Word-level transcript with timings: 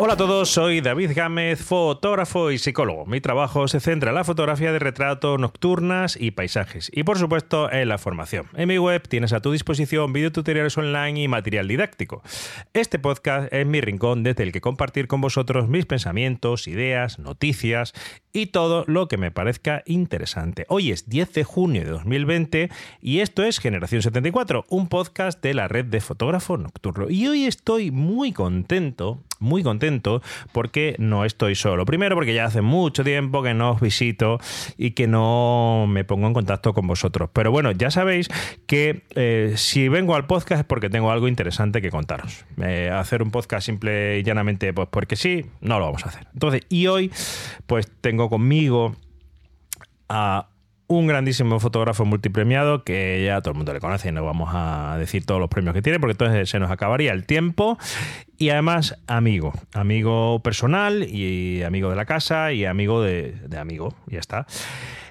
Hola 0.00 0.12
a 0.12 0.16
todos, 0.16 0.50
soy 0.50 0.80
David 0.80 1.10
Gámez, 1.12 1.60
fotógrafo 1.60 2.52
y 2.52 2.58
psicólogo. 2.58 3.04
Mi 3.04 3.20
trabajo 3.20 3.66
se 3.66 3.80
centra 3.80 4.10
en 4.10 4.14
la 4.14 4.22
fotografía 4.22 4.70
de 4.70 4.78
retrato, 4.78 5.38
nocturnas 5.38 6.16
y 6.16 6.30
paisajes. 6.30 6.88
Y 6.94 7.02
por 7.02 7.18
supuesto 7.18 7.68
en 7.72 7.88
la 7.88 7.98
formación. 7.98 8.46
En 8.54 8.68
mi 8.68 8.78
web 8.78 9.08
tienes 9.08 9.32
a 9.32 9.40
tu 9.40 9.50
disposición 9.50 10.12
videotutoriales 10.12 10.78
online 10.78 11.22
y 11.22 11.26
material 11.26 11.66
didáctico. 11.66 12.22
Este 12.74 13.00
podcast 13.00 13.52
es 13.52 13.66
mi 13.66 13.80
rincón 13.80 14.22
desde 14.22 14.44
el 14.44 14.52
que 14.52 14.60
compartir 14.60 15.08
con 15.08 15.20
vosotros 15.20 15.68
mis 15.68 15.84
pensamientos, 15.84 16.68
ideas, 16.68 17.18
noticias 17.18 17.92
y 18.32 18.46
todo 18.46 18.84
lo 18.86 19.08
que 19.08 19.16
me 19.16 19.30
parezca 19.30 19.82
interesante. 19.86 20.66
Hoy 20.68 20.90
es 20.90 21.08
10 21.08 21.32
de 21.32 21.44
junio 21.44 21.84
de 21.84 21.90
2020 21.90 22.70
y 23.00 23.20
esto 23.20 23.42
es 23.42 23.58
Generación 23.58 24.02
74, 24.02 24.66
un 24.68 24.88
podcast 24.88 25.42
de 25.42 25.54
la 25.54 25.68
red 25.68 25.86
de 25.86 26.00
fotógrafo 26.00 26.56
nocturno. 26.56 27.08
Y 27.08 27.26
hoy 27.26 27.44
estoy 27.44 27.90
muy 27.90 28.32
contento, 28.32 29.22
muy 29.38 29.62
contento 29.62 30.22
porque 30.52 30.94
no 30.98 31.24
estoy 31.24 31.54
solo. 31.54 31.84
Primero 31.86 32.16
porque 32.16 32.34
ya 32.34 32.44
hace 32.44 32.60
mucho 32.60 33.04
tiempo 33.04 33.42
que 33.42 33.54
no 33.54 33.72
os 33.72 33.80
visito 33.80 34.38
y 34.76 34.92
que 34.92 35.06
no 35.06 35.86
me 35.88 36.04
pongo 36.04 36.26
en 36.26 36.34
contacto 36.34 36.74
con 36.74 36.86
vosotros. 36.86 37.30
Pero 37.32 37.50
bueno, 37.50 37.72
ya 37.72 37.90
sabéis 37.90 38.28
que 38.66 39.04
eh, 39.14 39.54
si 39.56 39.88
vengo 39.88 40.14
al 40.14 40.26
podcast 40.26 40.60
es 40.60 40.66
porque 40.66 40.90
tengo 40.90 41.10
algo 41.10 41.28
interesante 41.28 41.80
que 41.80 41.90
contaros. 41.90 42.44
Eh, 42.62 42.90
hacer 42.92 43.22
un 43.22 43.30
podcast 43.30 43.66
simple 43.66 44.18
y 44.18 44.22
llanamente 44.22 44.72
pues 44.72 44.88
porque 44.90 45.16
sí, 45.16 45.46
no 45.60 45.78
lo 45.78 45.86
vamos 45.86 46.04
a 46.04 46.08
hacer. 46.08 46.26
Entonces, 46.34 46.62
y 46.68 46.86
hoy 46.86 47.10
pues 47.66 47.90
tengo 48.00 48.17
conmigo 48.28 48.96
a 50.08 50.48
un 50.88 51.06
grandísimo 51.06 51.60
fotógrafo 51.60 52.06
multipremiado 52.06 52.82
que 52.82 53.22
ya 53.24 53.42
todo 53.42 53.52
el 53.52 53.56
mundo 53.58 53.74
le 53.74 53.80
conoce 53.80 54.08
y 54.08 54.12
no 54.12 54.24
vamos 54.24 54.50
a 54.54 54.96
decir 54.98 55.26
todos 55.26 55.38
los 55.38 55.50
premios 55.50 55.74
que 55.74 55.82
tiene 55.82 56.00
porque 56.00 56.12
entonces 56.12 56.48
se 56.48 56.58
nos 56.58 56.70
acabaría 56.70 57.12
el 57.12 57.26
tiempo 57.26 57.78
y 58.38 58.48
además 58.48 58.98
amigo, 59.06 59.52
amigo 59.74 60.42
personal 60.42 61.04
y 61.04 61.62
amigo 61.62 61.90
de 61.90 61.96
la 61.96 62.06
casa 62.06 62.52
y 62.52 62.64
amigo 62.64 63.02
de, 63.02 63.32
de 63.32 63.58
amigo, 63.58 63.94
ya 64.06 64.18
está. 64.18 64.46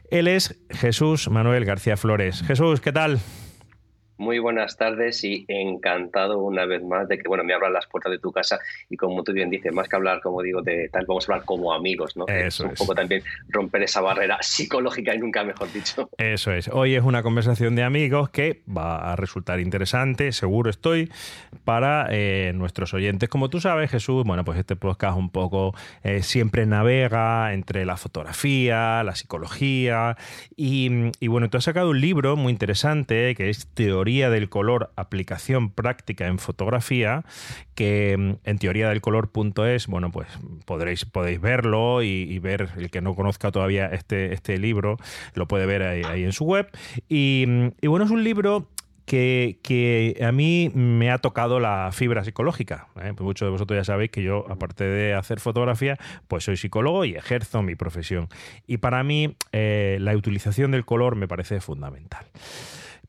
Él 0.10 0.28
es 0.28 0.60
Jesús 0.72 1.30
Manuel 1.30 1.66
García 1.66 1.96
Flores. 1.96 2.42
Jesús, 2.42 2.82
¿qué 2.82 2.92
tal? 2.92 3.20
Muy 4.18 4.40
buenas 4.40 4.78
tardes 4.78 5.24
y 5.24 5.46
encantado 5.48 6.40
una 6.40 6.66
vez 6.66 6.84
más 6.84 7.08
de 7.08 7.20
que 7.20 7.28
bueno 7.28 7.44
me 7.44 7.54
abran 7.54 7.72
las 7.72 7.86
puertas 7.86 8.12
de 8.12 8.18
tu 8.18 8.32
casa 8.32 8.60
y 8.90 8.98
como 8.98 9.24
tú 9.24 9.32
bien 9.32 9.52
dices, 9.52 9.72
más 9.72 9.88
que 9.88 9.96
hablar, 9.96 10.22
como 10.22 10.42
digo, 10.42 10.64
de 10.64 10.90
tal, 10.90 11.06
vamos 11.08 11.30
a 11.30 11.34
hablar 11.34 11.46
como 11.46 11.72
amigos, 11.72 12.18
¿no? 12.18 12.28
Eso 12.28 12.64
un 12.64 12.72
es. 12.72 12.80
poco 12.80 12.96
también 12.96 13.22
romper 13.50 13.84
esa 13.84 14.02
barrera 14.02 14.40
psicológica 14.42 15.14
y 15.14 15.20
nunca 15.20 15.44
mejor 15.44 15.72
dicho. 15.72 16.10
Eso 16.18 16.52
es. 16.52 16.68
Hoy 16.68 16.96
es 16.96 17.04
una 17.04 17.22
conversación 17.22 17.76
de 17.76 17.84
amigos 17.84 18.30
que 18.30 18.64
va 18.68 19.12
a 19.14 19.16
resultar 19.16 19.60
interesante, 19.60 20.32
seguro 20.32 20.72
estoy, 20.72 21.12
para 21.64 22.08
eh, 22.10 22.54
nuestros 22.56 22.96
oyentes. 22.96 23.30
Como 23.30 23.50
tú 23.52 23.60
sabes, 23.60 23.92
Jesús, 23.92 24.24
bueno, 24.26 24.44
pues 24.44 24.58
este 24.58 24.76
podcast 24.76 25.16
un 25.16 25.30
poco 25.30 25.76
eh, 26.04 26.24
siempre 26.24 26.66
navega 26.66 27.54
entre 27.54 27.86
la 27.86 27.98
fotografía, 27.98 29.04
la 29.04 29.14
psicología 29.14 30.18
y, 30.56 31.12
y 31.20 31.28
bueno, 31.28 31.52
tú 31.52 31.58
has 31.58 31.66
sacado 31.66 31.92
un 31.92 32.02
libro 32.02 32.36
muy 32.36 32.52
interesante 32.52 33.36
que 33.36 33.50
es 33.50 33.68
Teoría 33.68 34.07
del 34.08 34.50
color, 34.50 34.92
aplicación 34.96 35.70
práctica 35.70 36.28
en 36.28 36.40
fotografía, 36.40 37.26
que 37.76 38.16
mm, 38.18 38.32
en 38.44 38.58
teoría 38.58 38.90
del 38.90 39.02
color.es, 39.02 39.88
bueno, 39.88 40.12
pues 40.12 40.28
podréis, 40.66 41.06
podéis 41.06 41.42
verlo 41.42 42.02
y, 42.02 42.08
y, 42.08 42.40
ver, 42.40 42.70
el 42.78 42.90
que 42.90 43.02
no 43.02 43.16
conozca 43.16 43.52
todavía 43.52 43.88
este, 43.88 44.34
este 44.34 44.58
libro, 44.58 44.98
lo 45.34 45.48
puede 45.48 45.66
ver 45.66 45.84
ahí, 45.84 46.04
ahí 46.04 46.24
en 46.24 46.32
su 46.32 46.46
web. 46.46 46.70
Y, 47.10 47.46
mm, 47.48 47.68
y, 47.82 47.88
bueno, 47.88 48.06
es 48.06 48.12
un 48.12 48.24
libro 48.24 48.68
que, 49.06 49.60
que, 49.64 50.22
a 50.22 50.32
mí 50.32 50.70
me 50.74 51.12
ha 51.12 51.18
tocado 51.18 51.60
la 51.60 51.92
fibra 51.94 52.24
psicológica. 52.26 52.88
¿eh? 53.02 53.14
Pues 53.16 53.22
muchos 53.22 53.46
de 53.46 53.52
vosotros 53.52 53.80
ya 53.80 53.86
sabéis 53.86 54.12
que 54.12 54.22
yo, 54.22 54.46
aparte 54.50 54.84
de 54.84 55.14
hacer 55.14 55.40
fotografía, 55.40 55.98
pues 56.28 56.44
soy 56.44 56.58
psicólogo 56.58 57.06
y 57.06 57.16
ejerzo 57.16 57.62
mi 57.62 57.76
profesión. 57.76 58.28
Y 58.68 58.78
para 58.78 59.04
mí 59.04 59.36
eh, 59.54 59.98
la 60.02 60.16
utilización 60.16 60.72
del 60.72 60.84
color 60.84 61.16
me 61.16 61.28
parece 61.28 61.62
fundamental. 61.62 62.26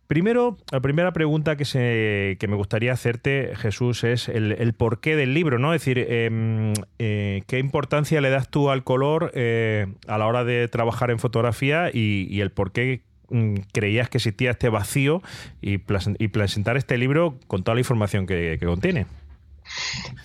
Primero, 0.08 0.56
la 0.72 0.80
primera 0.80 1.12
pregunta 1.12 1.56
que, 1.56 1.66
se, 1.66 2.38
que 2.40 2.48
me 2.48 2.56
gustaría 2.56 2.94
hacerte, 2.94 3.52
Jesús, 3.56 4.04
es 4.04 4.30
el, 4.30 4.72
porqué 4.72 5.16
del 5.16 5.34
libro, 5.34 5.58
¿no? 5.58 5.74
Es 5.74 5.82
decir, 5.82 5.98
eh, 5.98 6.72
eh, 6.98 7.42
¿qué 7.46 7.58
importancia 7.58 8.22
le 8.22 8.30
das 8.30 8.48
tú 8.48 8.70
al 8.70 8.84
color 8.84 9.30
eh, 9.34 9.86
a 10.06 10.16
la 10.16 10.26
hora 10.26 10.44
de 10.44 10.66
trabajar 10.68 11.10
en 11.10 11.18
fotografía 11.18 11.90
y, 11.92 12.40
el 12.40 12.50
por 12.50 12.72
qué 12.72 13.02
mm, 13.28 13.56
creías 13.70 14.08
que 14.08 14.16
existía 14.16 14.52
este 14.52 14.70
vacío 14.70 15.20
y, 15.60 15.76
presentar 15.76 16.78
este 16.78 16.96
libro 16.96 17.38
con 17.46 17.62
toda 17.62 17.74
la 17.74 17.82
información 17.82 18.26
que 18.26 18.58
contiene? 18.64 19.04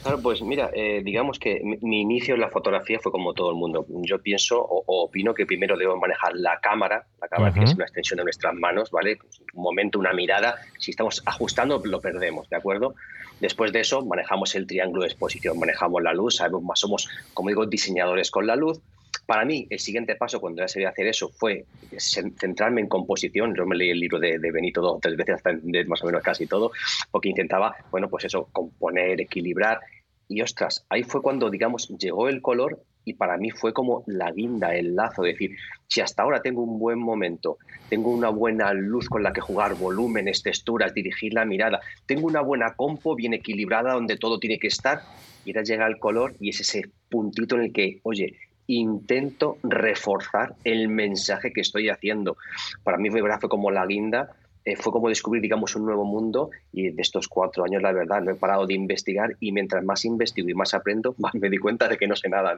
Claro, 0.02 0.22
pues 0.22 0.42
mira, 0.42 0.70
eh, 0.74 1.02
digamos 1.04 1.40
que 1.40 1.62
mi, 1.64 2.02
inicio 2.02 2.36
en 2.36 2.42
la 2.42 2.50
fotografía 2.50 3.00
fue 3.00 3.12
como 3.12 3.34
todo 3.34 3.50
el 3.52 3.56
mundo. 3.56 3.86
Yo 4.02 4.20
pienso 4.20 4.60
o, 4.62 4.84
o 4.86 5.04
opino 5.06 5.34
que 5.34 5.46
primero 5.46 5.78
debo 5.78 5.98
manejar 5.98 6.34
la 6.36 6.60
cámara, 6.60 7.06
la 7.22 7.28
cámara 7.28 7.52
uh 7.52 7.56
-huh. 7.56 7.60
que 7.60 7.66
es 7.66 7.76
una 7.76 7.86
extensión 7.86 8.18
de 8.18 8.24
nuestras 8.24 8.54
manos, 8.56 8.92
¿vale? 8.92 9.18
Pues 9.18 9.40
un 9.54 9.64
momento, 9.64 10.00
una 10.00 10.14
mirada, 10.14 10.56
si 10.78 10.92
estamos 10.92 11.22
ajustando 11.26 11.82
lo 11.84 12.02
perdemos, 12.02 12.50
¿de 12.50 12.58
acuerdo? 12.58 12.96
Después 13.40 13.72
de 13.72 13.82
eso 13.82 14.06
manejamos 14.06 14.56
el 14.56 14.68
triángulo 14.68 15.02
de 15.02 15.10
exposición, 15.10 15.60
manejamos 15.60 16.02
la 16.02 16.14
luz, 16.14 16.38
sabemos 16.38 16.64
más, 16.64 16.80
somos, 16.80 17.10
como 17.34 17.50
digo, 17.50 17.66
diseñadores 17.66 18.32
con 18.32 18.48
la 18.48 18.56
luz. 18.56 18.80
Para 19.26 19.46
mí, 19.46 19.66
el 19.70 19.80
siguiente 19.80 20.16
paso 20.16 20.40
cuando 20.40 20.62
ya 20.62 20.68
se 20.68 20.86
hacer 20.86 21.08
eso 21.08 21.30
fue 21.30 21.66
centrarme 21.98 22.82
en 22.82 22.88
composición. 22.88 23.56
Yo 23.56 23.66
me 23.66 23.76
leí 23.76 23.90
el 23.90 24.00
libro 24.00 24.20
de, 24.20 24.38
Benito 24.38 24.82
dos 24.82 24.96
o 24.96 25.00
tres 25.00 25.16
veces, 25.16 25.36
hasta 25.36 25.54
más 25.88 26.04
o 26.04 26.06
menos 26.06 26.22
casi 26.22 26.46
todo, 26.46 26.72
porque 27.10 27.30
intentaba, 27.30 27.76
bueno, 27.90 28.10
pues 28.10 28.26
eso, 28.26 28.50
componer, 28.52 29.22
equilibrar. 29.22 29.80
Y 30.28 30.42
ostras, 30.42 30.86
ahí 30.90 31.04
fue 31.04 31.22
cuando, 31.22 31.50
digamos, 31.50 31.88
llegó 31.98 32.28
el 32.28 32.42
color 32.42 32.82
y 33.06 33.14
para 33.14 33.38
mí 33.38 33.52
fue 33.52 33.74
como 33.74 34.04
la 34.08 34.32
guinda, 34.32 34.76
el 34.76 34.96
lazo, 34.96 35.26
es 35.26 35.34
decir, 35.34 35.58
si 35.88 36.02
hasta 36.02 36.24
ahora 36.24 36.42
tengo 36.42 36.64
un 36.64 36.80
buen 36.80 37.00
momento, 37.00 37.58
tengo 37.90 38.10
una 38.10 38.30
buena 38.30 38.74
luz 38.74 39.10
con 39.10 39.24
la 39.24 39.34
que 39.34 39.42
jugar, 39.42 39.76
volúmenes, 39.76 40.42
texturas, 40.42 40.94
dirigir 40.94 41.34
la 41.34 41.46
mirada, 41.46 41.82
tengo 42.06 42.28
una 42.28 42.42
buena 42.42 42.76
compo 42.76 43.16
bien 43.16 43.34
equilibrada 43.34 43.94
donde 43.94 44.18
todo 44.18 44.40
tiene 44.40 44.58
que 44.58 44.68
estar, 44.68 45.02
y 45.46 45.52
ahora 45.52 45.64
llega 45.64 45.88
el 45.88 46.00
color 46.00 46.34
y 46.40 46.50
es 46.50 46.62
ese 46.62 46.84
puntito 47.10 47.56
en 47.56 47.64
el 47.64 47.74
que, 47.74 48.00
oye, 48.04 48.38
intento 48.68 49.58
reforzar 49.64 50.56
el 50.64 50.88
mensaje 50.88 51.52
que 51.52 51.62
estoy 51.62 51.90
haciendo. 51.90 52.38
Para 52.84 52.98
mí 52.98 53.10
fue, 53.10 53.22
como 53.50 53.72
la 53.72 53.86
guinda, 53.86 54.36
eh, 54.66 54.78
fue 54.78 54.94
como 54.94 55.10
descubrir, 55.10 55.42
digamos, 55.42 55.76
un 55.76 55.86
nuevo 55.86 56.06
mundo 56.06 56.50
y 56.72 56.90
de 56.92 57.02
estos 57.02 57.28
cuatro 57.28 57.66
años, 57.66 57.82
la 57.82 57.92
verdad, 57.92 58.22
no 58.22 58.32
he 58.32 58.36
parado 58.36 58.66
de 58.66 58.74
investigar 58.74 59.36
y 59.42 59.52
mientras 59.52 59.84
más 59.84 60.06
investigo 60.06 60.48
y 60.50 60.54
más 60.54 60.74
aprendo, 60.74 61.16
más 61.20 61.34
me 61.36 61.50
di 61.50 61.58
cuenta 61.58 61.90
de 61.90 61.98
que 61.98 62.08
no 62.08 62.16
sé 62.16 62.30
nada, 62.30 62.56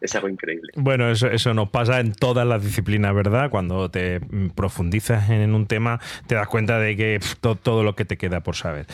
es 0.00 0.14
algo 0.16 0.28
increíble. 0.28 0.72
Bueno, 0.76 1.08
eso, 1.08 1.28
eso 1.28 1.54
nos 1.54 1.70
pasa 1.70 2.00
en 2.00 2.12
todas 2.12 2.46
las 2.46 2.64
disciplinas, 2.64 3.14
¿verdad? 3.14 3.50
Cuando 3.50 3.88
te 3.88 4.20
profundizas 4.56 5.30
en 5.30 5.54
un 5.54 5.66
tema, 5.66 6.00
te 6.26 6.34
das 6.34 6.48
cuenta 6.48 6.80
de 6.80 6.96
que 6.96 7.20
todo, 7.40 7.54
todo 7.54 7.84
lo 7.84 7.94
que 7.94 8.04
te 8.04 8.16
queda 8.16 8.40
por 8.40 8.56
saber. 8.56 8.86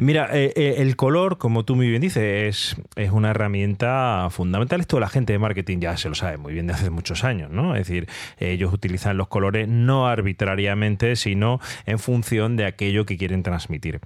Mira, 0.00 0.30
eh, 0.32 0.52
eh, 0.56 0.74
el 0.78 0.96
color, 0.96 1.36
como 1.36 1.64
tú 1.64 1.76
muy 1.76 1.88
bien 1.88 2.00
dices, 2.00 2.22
es, 2.22 2.76
es 2.96 3.10
una 3.10 3.30
herramienta 3.30 4.28
fundamental. 4.30 4.80
Esto 4.80 4.98
la 4.98 5.08
gente 5.08 5.32
de 5.32 5.38
marketing 5.38 5.78
ya 5.78 5.96
se 5.96 6.08
lo 6.08 6.14
sabe 6.14 6.38
muy 6.38 6.54
bien 6.54 6.66
de 6.66 6.72
hace 6.72 6.90
muchos 6.90 7.22
años, 7.24 7.50
¿no? 7.50 7.74
Es 7.74 7.86
decir, 7.86 8.08
ellos 8.38 8.72
utilizan 8.72 9.16
los 9.16 9.28
colores 9.28 9.68
no 9.68 10.08
arbitrariamente, 10.08 11.16
sino 11.16 11.60
en 11.86 11.98
función 11.98 12.56
de 12.56 12.66
aquello 12.66 13.04
que 13.04 13.18
quieren 13.18 13.42
transmitir. 13.42 14.00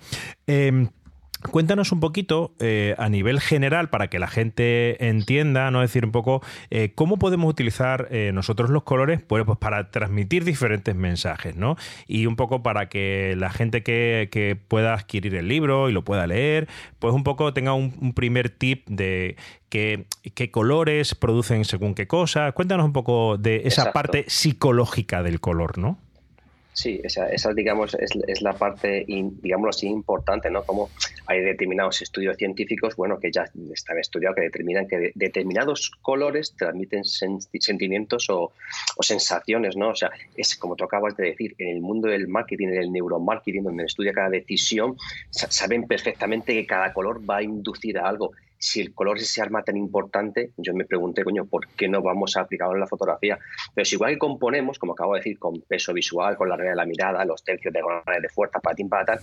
Em, 0.47 0.89
Cuéntanos 1.51 1.93
un 1.93 2.01
poquito 2.01 2.55
eh, 2.59 2.95
a 2.99 3.09
nivel 3.09 3.41
general 3.41 3.91
para 3.91 4.09
que 4.09 4.19
la 4.19 4.27
gente 4.27 5.09
entienda, 5.09 5.71
¿no? 5.71 5.83
decir 5.83 6.05
un 6.05 6.13
poco 6.13 6.43
eh, 6.71 6.93
cómo 6.95 7.19
podemos 7.19 7.51
utilizar 7.51 8.09
eh, 8.11 8.33
nosotros 8.33 8.71
los 8.71 8.83
colores 8.83 9.21
pues, 9.21 9.45
pues, 9.45 9.59
para 9.59 9.91
transmitir 9.91 10.45
diferentes 10.45 10.95
mensajes, 10.95 11.55
¿no? 11.55 11.77
Y 12.07 12.27
un 12.27 12.37
poco 12.37 12.63
para 12.63 12.89
que 12.89 13.35
la 13.37 13.51
gente 13.51 13.83
que, 13.83 14.59
pueda 14.69 14.95
adquirir 14.95 15.35
el 15.35 15.49
libro 15.49 15.89
y 15.89 15.93
lo 15.93 16.05
pueda 16.05 16.27
leer, 16.27 16.69
pues 16.99 17.15
un 17.15 17.25
poco 17.25 17.53
tenga 17.53 17.75
un, 17.75 18.13
primer 18.15 18.49
tip 18.49 18.89
de 18.89 19.37
qué, 19.69 20.07
qué, 20.35 20.51
colores 20.51 21.15
producen 21.15 21.65
según 21.65 21.95
qué 21.95 22.07
cosas. 22.07 22.53
Cuéntanos 22.55 22.87
un 22.87 22.93
poco 22.93 23.37
de 23.39 23.63
esa 23.65 23.93
parte 23.93 24.25
psicológica 24.29 25.23
del 25.23 25.41
color, 25.41 25.79
¿no? 25.79 25.99
Sí, 26.75 27.01
esa, 27.05 27.29
esa 27.29 27.55
digamos, 27.55 27.95
es, 27.95 28.43
la 28.43 28.53
parte, 28.53 29.05
digámoslo 29.07 29.71
así, 29.71 29.87
importante, 29.87 30.51
¿no? 30.51 30.65
Como 30.65 30.91
hay 31.27 31.41
determinados 31.41 32.03
estudios 32.03 32.37
científicos, 32.37 32.97
bueno, 32.97 33.21
que 33.21 33.31
ya 33.31 33.45
están 33.73 33.99
estudiados, 33.99 34.35
que 34.35 34.43
determinan 34.43 34.89
que 34.89 35.13
determinados 35.15 35.93
colores 36.03 36.53
transmiten 36.57 37.05
sentimientos 37.05 38.29
o, 38.29 38.53
o, 38.97 39.03
sensaciones, 39.05 39.77
¿no? 39.77 39.91
O 39.91 39.95
sea, 39.95 40.11
es 40.37 40.57
como 40.57 40.75
tú 40.75 40.83
acabas 40.83 41.17
de 41.17 41.27
decir, 41.27 41.55
en 41.59 41.77
el 41.77 41.81
mundo 41.81 42.09
del 42.09 42.27
marketing, 42.27 42.69
en 42.69 42.83
el 42.83 42.93
neuromarketing, 42.93 43.63
donde 43.63 43.85
estudia 43.85 44.13
cada 44.13 44.31
decisión, 44.31 44.97
saben 45.31 45.87
perfectamente 45.87 46.55
que 46.55 46.67
cada 46.67 46.93
color 46.93 47.23
va 47.29 47.37
a 47.37 47.43
inducir 47.43 47.99
a 47.99 48.09
algo 48.09 48.33
si 48.65 48.81
el 48.81 48.95
color 48.95 49.19
ese 49.19 49.43
arma 49.43 49.63
tan 49.63 49.77
importante, 49.77 50.53
yo 50.57 50.73
me 50.73 50.87
pregunté, 50.87 51.23
coño, 51.23 51.45
¿por 51.45 51.69
qué 51.77 51.87
no 51.87 52.01
vamos 52.01 52.35
a 52.35 52.41
aplicarlo 52.41 52.73
en 52.73 52.81
la 52.81 52.87
fotografía? 52.87 53.39
Pero 53.75 53.85
si 53.85 53.97
igual 53.97 54.15
que 54.15 54.19
componemos, 54.19 54.79
como 54.79 54.95
acabo 54.95 55.13
de 55.13 55.21
decir, 55.21 55.39
con 55.39 55.61
peso 55.61 55.93
visual, 55.93 56.35
con 56.39 56.49
la 56.49 56.57
regla 56.57 56.71
de 56.71 56.77
la 56.77 56.87
mirada, 56.87 57.27
los 57.27 57.45
tercios 57.45 57.75
de 57.75 57.81
de 57.81 58.29
fuerza, 58.31 58.61
ti, 58.75 58.85
para 58.85 59.05
tal, 59.05 59.21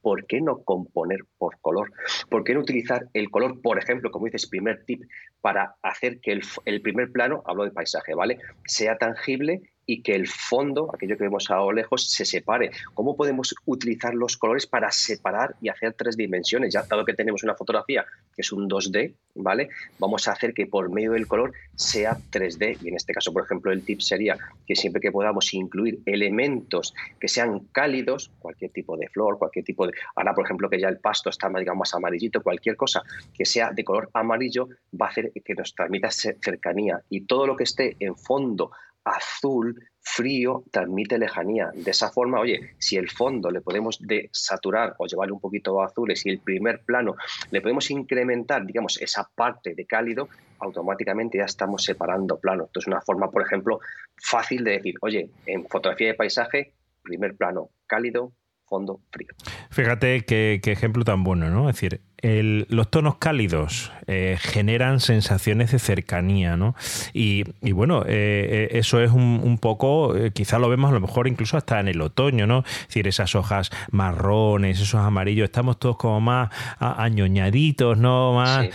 ¿por 0.00 0.24
qué 0.26 0.40
no 0.40 0.62
componer 0.62 1.24
por 1.38 1.58
color? 1.60 1.90
¿Por 2.30 2.44
qué 2.44 2.54
no 2.54 2.60
utilizar 2.60 3.08
el 3.14 3.30
color, 3.30 3.60
por 3.60 3.78
ejemplo, 3.78 4.12
como 4.12 4.26
dices, 4.26 4.46
primer 4.46 4.84
tip, 4.84 5.02
para 5.40 5.74
hacer 5.82 6.20
que 6.20 6.30
el, 6.30 6.42
el 6.64 6.80
primer 6.80 7.10
plano, 7.10 7.42
hablo 7.46 7.64
de 7.64 7.72
paisaje, 7.72 8.14
¿vale? 8.14 8.38
Sea 8.64 8.96
tangible 8.96 9.73
y 9.86 10.02
que 10.02 10.14
el 10.14 10.28
fondo, 10.28 10.90
aquello 10.94 11.16
que 11.16 11.24
vemos 11.24 11.50
a 11.50 11.56
lo 11.56 11.72
lejos, 11.72 12.10
se 12.10 12.24
separe. 12.24 12.70
¿Cómo 12.94 13.16
podemos 13.16 13.54
utilizar 13.66 14.14
los 14.14 14.36
colores 14.36 14.66
para 14.66 14.90
separar 14.90 15.56
y 15.60 15.68
hacer 15.68 15.94
tres 15.94 16.16
dimensiones? 16.16 16.72
Ya 16.72 16.82
dado 16.82 17.04
que 17.04 17.14
tenemos 17.14 17.42
una 17.42 17.54
fotografía 17.54 18.04
que 18.34 18.42
es 18.42 18.52
un 18.52 18.68
2D, 18.68 19.14
¿vale? 19.36 19.70
Vamos 19.98 20.28
a 20.28 20.32
hacer 20.32 20.52
que 20.54 20.66
por 20.66 20.90
medio 20.90 21.12
del 21.12 21.26
color 21.26 21.52
sea 21.74 22.16
3D. 22.30 22.78
Y 22.82 22.88
en 22.88 22.96
este 22.96 23.12
caso, 23.12 23.32
por 23.32 23.44
ejemplo, 23.44 23.72
el 23.72 23.84
tip 23.84 24.00
sería 24.00 24.36
que 24.66 24.74
siempre 24.74 25.00
que 25.00 25.12
podamos 25.12 25.52
incluir 25.54 26.00
elementos 26.06 26.94
que 27.20 27.28
sean 27.28 27.60
cálidos, 27.72 28.30
cualquier 28.38 28.72
tipo 28.72 28.96
de 28.96 29.08
flor, 29.08 29.38
cualquier 29.38 29.64
tipo 29.64 29.86
de... 29.86 29.92
Ahora, 30.16 30.34
por 30.34 30.44
ejemplo, 30.44 30.68
que 30.68 30.80
ya 30.80 30.88
el 30.88 30.98
pasto 30.98 31.30
está 31.30 31.48
más 31.48 31.94
amarillito, 31.94 32.42
cualquier 32.42 32.76
cosa 32.76 33.02
que 33.32 33.44
sea 33.44 33.70
de 33.70 33.84
color 33.84 34.10
amarillo 34.12 34.68
va 35.00 35.06
a 35.06 35.08
hacer 35.10 35.32
que 35.44 35.54
nos 35.54 35.74
transmita 35.74 36.10
cercanía. 36.10 37.00
Y 37.08 37.22
todo 37.22 37.46
lo 37.46 37.56
que 37.56 37.64
esté 37.64 37.96
en 38.00 38.16
fondo 38.16 38.70
azul, 39.04 39.80
frío, 40.00 40.64
transmite 40.70 41.18
lejanía. 41.18 41.70
De 41.74 41.90
esa 41.90 42.10
forma, 42.10 42.40
oye, 42.40 42.74
si 42.78 42.96
el 42.96 43.10
fondo 43.10 43.50
le 43.50 43.60
podemos 43.60 43.98
desaturar 44.00 44.94
o 44.98 45.06
llevarle 45.06 45.32
un 45.32 45.40
poquito 45.40 45.80
a 45.80 45.86
azules 45.86 46.24
y 46.26 46.30
el 46.30 46.38
primer 46.38 46.80
plano 46.80 47.16
le 47.50 47.60
podemos 47.60 47.90
incrementar, 47.90 48.66
digamos, 48.66 49.00
esa 49.00 49.28
parte 49.34 49.74
de 49.74 49.86
cálido, 49.86 50.28
automáticamente 50.58 51.38
ya 51.38 51.44
estamos 51.44 51.84
separando 51.84 52.38
planos. 52.38 52.66
Esto 52.66 52.80
es 52.80 52.86
una 52.86 53.00
forma, 53.00 53.30
por 53.30 53.42
ejemplo, 53.42 53.80
fácil 54.16 54.64
de 54.64 54.72
decir, 54.72 54.94
oye, 55.00 55.30
en 55.46 55.66
fotografía 55.66 56.08
de 56.08 56.14
paisaje, 56.14 56.72
primer 57.02 57.36
plano 57.36 57.70
cálido, 57.86 58.32
fondo 58.66 59.00
frío. 59.10 59.28
Fíjate 59.70 60.24
qué, 60.24 60.60
qué 60.62 60.72
ejemplo 60.72 61.04
tan 61.04 61.22
bueno, 61.22 61.50
¿no? 61.50 61.68
Es 61.68 61.76
decir, 61.76 62.00
los 62.24 62.90
tonos 62.90 63.16
cálidos 63.16 63.92
eh, 64.06 64.38
generan 64.40 65.00
sensaciones 65.00 65.72
de 65.72 65.78
cercanía, 65.78 66.56
¿no? 66.56 66.74
Y, 67.12 67.44
bueno, 67.72 68.02
eh, 68.06 68.68
eh, 68.72 68.78
eso 68.78 69.02
es 69.02 69.10
un, 69.10 69.58
poco, 69.60 70.14
quizá 70.32 70.58
lo 70.58 70.68
vemos 70.68 70.90
a 70.90 70.94
lo 70.94 71.00
mejor 71.00 71.28
incluso 71.28 71.56
hasta 71.56 71.80
en 71.80 71.88
el 71.88 72.00
otoño, 72.00 72.46
¿no? 72.46 72.64
Es 72.66 72.88
decir, 72.88 73.08
esas 73.08 73.34
hojas 73.34 73.70
marrones, 73.90 74.80
esos 74.80 75.00
amarillos, 75.00 75.44
estamos 75.44 75.78
todos 75.78 75.96
como 75.96 76.20
más 76.20 76.50
añoñaditos, 76.78 77.98
¿no? 77.98 78.34
Más 78.34 78.68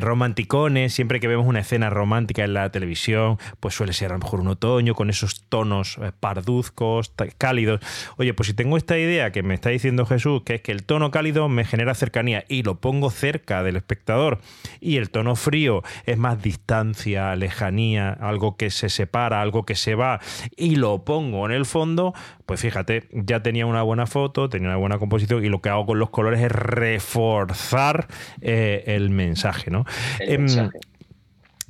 romanticones. 0.00 0.92
Siempre 0.92 1.20
que 1.20 1.28
vemos 1.28 1.46
una 1.46 1.60
escena 1.60 1.88
romántica 1.90 2.44
en 2.44 2.54
la 2.54 2.70
televisión, 2.70 3.38
pues 3.60 3.74
suele 3.74 3.92
ser 3.92 4.10
a 4.10 4.14
lo 4.14 4.20
mejor 4.20 4.40
un 4.40 4.48
otoño 4.48 4.94
con 4.94 5.10
esos 5.10 5.44
tonos 5.48 5.98
parduzcos, 6.20 7.12
cálidos. 7.38 7.80
Oye, 8.16 8.34
pues 8.34 8.48
si 8.48 8.54
tengo 8.54 8.76
esta 8.76 8.98
idea 8.98 9.32
que 9.32 9.42
me 9.42 9.54
está 9.54 9.70
diciendo 9.70 10.06
Jesús, 10.06 10.42
que 10.44 10.56
es 10.56 10.62
que 10.62 10.72
el 10.72 10.84
tono 10.84 11.10
cálido 11.10 11.48
me 11.48 11.64
genera 11.64 11.94
cercanía 11.94 12.44
y 12.48 12.62
lo 12.62 12.81
pongo 12.82 13.10
cerca 13.10 13.62
del 13.62 13.76
espectador. 13.76 14.40
Y 14.80 14.98
el 14.98 15.08
tono 15.08 15.36
frío 15.36 15.82
es 16.04 16.18
más 16.18 16.42
distancia, 16.42 17.34
lejanía, 17.36 18.10
algo 18.10 18.58
que 18.58 18.68
se 18.68 18.90
separa, 18.90 19.40
algo 19.40 19.64
que 19.64 19.74
se 19.74 19.94
va, 19.94 20.20
y 20.54 20.76
lo 20.76 21.04
pongo 21.04 21.46
en 21.46 21.52
el 21.52 21.64
fondo, 21.64 22.12
pues 22.44 22.60
fíjate, 22.60 23.08
ya 23.12 23.42
tenía 23.42 23.64
una 23.64 23.82
buena 23.82 24.06
foto, 24.06 24.50
tenía 24.50 24.68
una 24.68 24.76
buena 24.76 24.98
composición, 24.98 25.42
y 25.42 25.48
lo 25.48 25.62
que 25.62 25.70
hago 25.70 25.86
con 25.86 25.98
los 25.98 26.10
colores 26.10 26.40
es 26.40 26.52
reforzar 26.52 28.08
eh, 28.42 28.84
el 28.86 29.08
mensaje, 29.08 29.70
¿no? 29.70 29.86
Em, 30.20 30.46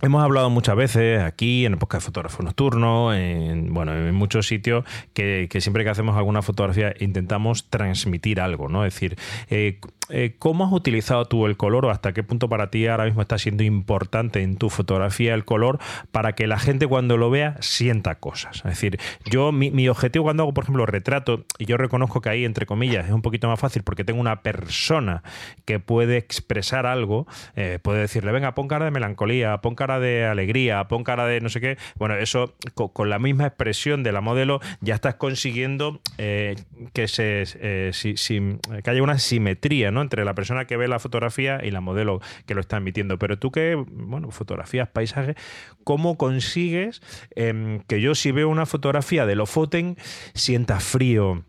hemos 0.02 0.22
hablado 0.22 0.50
muchas 0.50 0.76
veces 0.76 1.22
aquí 1.22 1.64
en 1.64 1.74
el 1.74 1.78
podcast 1.78 2.02
de 2.02 2.06
fotógrafo 2.06 2.42
nocturno, 2.42 3.14
en, 3.14 3.72
bueno, 3.72 3.96
en 3.96 4.14
muchos 4.14 4.46
sitios, 4.48 4.84
que, 5.14 5.48
siempre 5.60 5.84
que 5.84 5.90
hacemos 5.90 6.16
alguna 6.16 6.42
fotografía 6.42 6.92
intentamos 6.98 7.70
transmitir 7.70 8.40
algo, 8.40 8.68
¿no? 8.68 8.84
Es 8.84 8.94
decir, 8.94 9.16
eh, 9.48 9.78
eh, 10.08 10.34
¿cómo 10.38 10.66
has 10.66 10.72
utilizado 10.72 11.24
tú 11.26 11.46
el 11.46 11.56
color 11.56 11.86
o 11.86 11.90
hasta 11.90 12.12
qué 12.12 12.22
punto 12.22 12.48
para 12.48 12.70
ti 12.70 12.86
ahora 12.86 13.04
mismo 13.04 13.22
está 13.22 13.38
siendo 13.38 13.62
importante 13.62 14.42
en 14.42 14.56
tu 14.56 14.68
fotografía 14.68 15.32
el 15.34 15.44
color 15.44 15.78
para 16.10 16.34
que 16.34 16.46
la 16.46 16.58
gente 16.58 16.86
cuando 16.86 17.16
lo 17.16 17.30
vea 17.30 17.56
sienta 17.60 18.16
cosas? 18.16 18.56
Es 18.58 18.64
decir, 18.64 18.98
yo 19.24 19.52
mi, 19.52 19.88
objetivo 19.88 20.24
cuando 20.24 20.42
hago, 20.42 20.54
por 20.54 20.64
ejemplo, 20.64 20.86
retrato, 20.86 21.44
y 21.58 21.66
yo 21.66 21.76
reconozco 21.76 22.20
que 22.20 22.30
ahí, 22.30 22.44
entre 22.44 22.66
comillas, 22.66 23.06
es 23.06 23.12
un 23.12 23.22
poquito 23.22 23.48
más 23.48 23.60
fácil 23.60 23.82
porque 23.82 24.04
tengo 24.04 24.20
una 24.20 24.42
persona 24.42 25.22
que 25.64 25.78
puede 25.78 26.16
expresar 26.16 26.86
algo, 26.86 27.26
eh, 27.54 27.78
puede 27.80 28.00
decirle, 28.00 28.32
venga, 28.32 28.54
pon 28.54 28.68
cara 28.68 28.86
de 28.86 28.90
melancolía, 28.90 29.58
pon 29.58 29.76
cara 29.76 30.00
de 30.00 30.26
alegría, 30.26 30.88
pon 30.88 31.04
cara 31.04 31.26
de 31.26 31.40
no 31.40 31.48
sé 31.48 31.60
qué. 31.60 31.78
Bueno, 31.96 32.16
eso 32.16 32.54
con, 32.74 33.08
la 33.08 33.18
misma 33.18 33.46
expresión 33.46 34.02
de 34.02 34.12
la 34.12 34.20
modelo 34.20 34.60
ya 34.80 34.94
estás 34.94 35.14
consiguiendo 35.14 36.00
eh, 36.18 36.56
que, 36.92 37.06
se, 37.08 37.44
que 37.52 38.90
haya 38.90 39.02
una 39.02 39.18
simetría 39.18 39.91
entre 40.00 40.24
la 40.24 40.34
persona 40.34 40.64
que 40.64 40.76
ve 40.76 40.88
la 40.88 40.98
fotografía 40.98 41.60
y 41.62 41.70
la 41.70 41.80
modelo 41.80 42.20
que 42.46 42.54
lo 42.54 42.60
está 42.60 42.78
emitiendo. 42.78 43.18
Pero 43.18 43.38
tú 43.38 43.50
que, 43.50 43.74
bueno, 43.74 44.30
fotografías, 44.30 44.88
paisajes, 44.88 45.36
¿cómo 45.84 46.16
consigues 46.16 47.02
em, 47.34 47.80
que 47.80 48.00
yo 48.00 48.14
si 48.14 48.32
veo 48.32 48.48
una 48.48 48.66
fotografía 48.66 49.26
de 49.26 49.36
Lofoten 49.36 49.96
sienta 50.34 50.80
frío, 50.80 51.44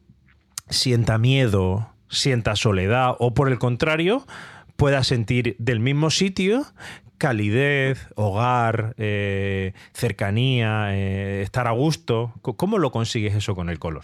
sienta 0.70 1.18
miedo, 1.18 1.90
sienta 2.10 2.56
soledad 2.56 3.16
o 3.20 3.34
por 3.34 3.50
el 3.50 3.60
contrario 3.60 4.26
pueda 4.76 5.04
sentir 5.04 5.56
del 5.60 5.80
mismo 5.80 6.10
sitio 6.10 6.66
calidez, 7.24 8.10
hogar, 8.16 8.96
eh, 8.98 9.72
cercanía, 9.94 10.94
eh, 10.94 11.42
estar 11.42 11.68
a 11.68 11.72
gusto. 11.72 12.34
¿Cómo 12.42 12.80
lo 12.80 12.92
consigues 12.92 13.34
eso 13.34 13.56
con 13.56 13.70
el 13.70 13.80
color? 13.80 14.04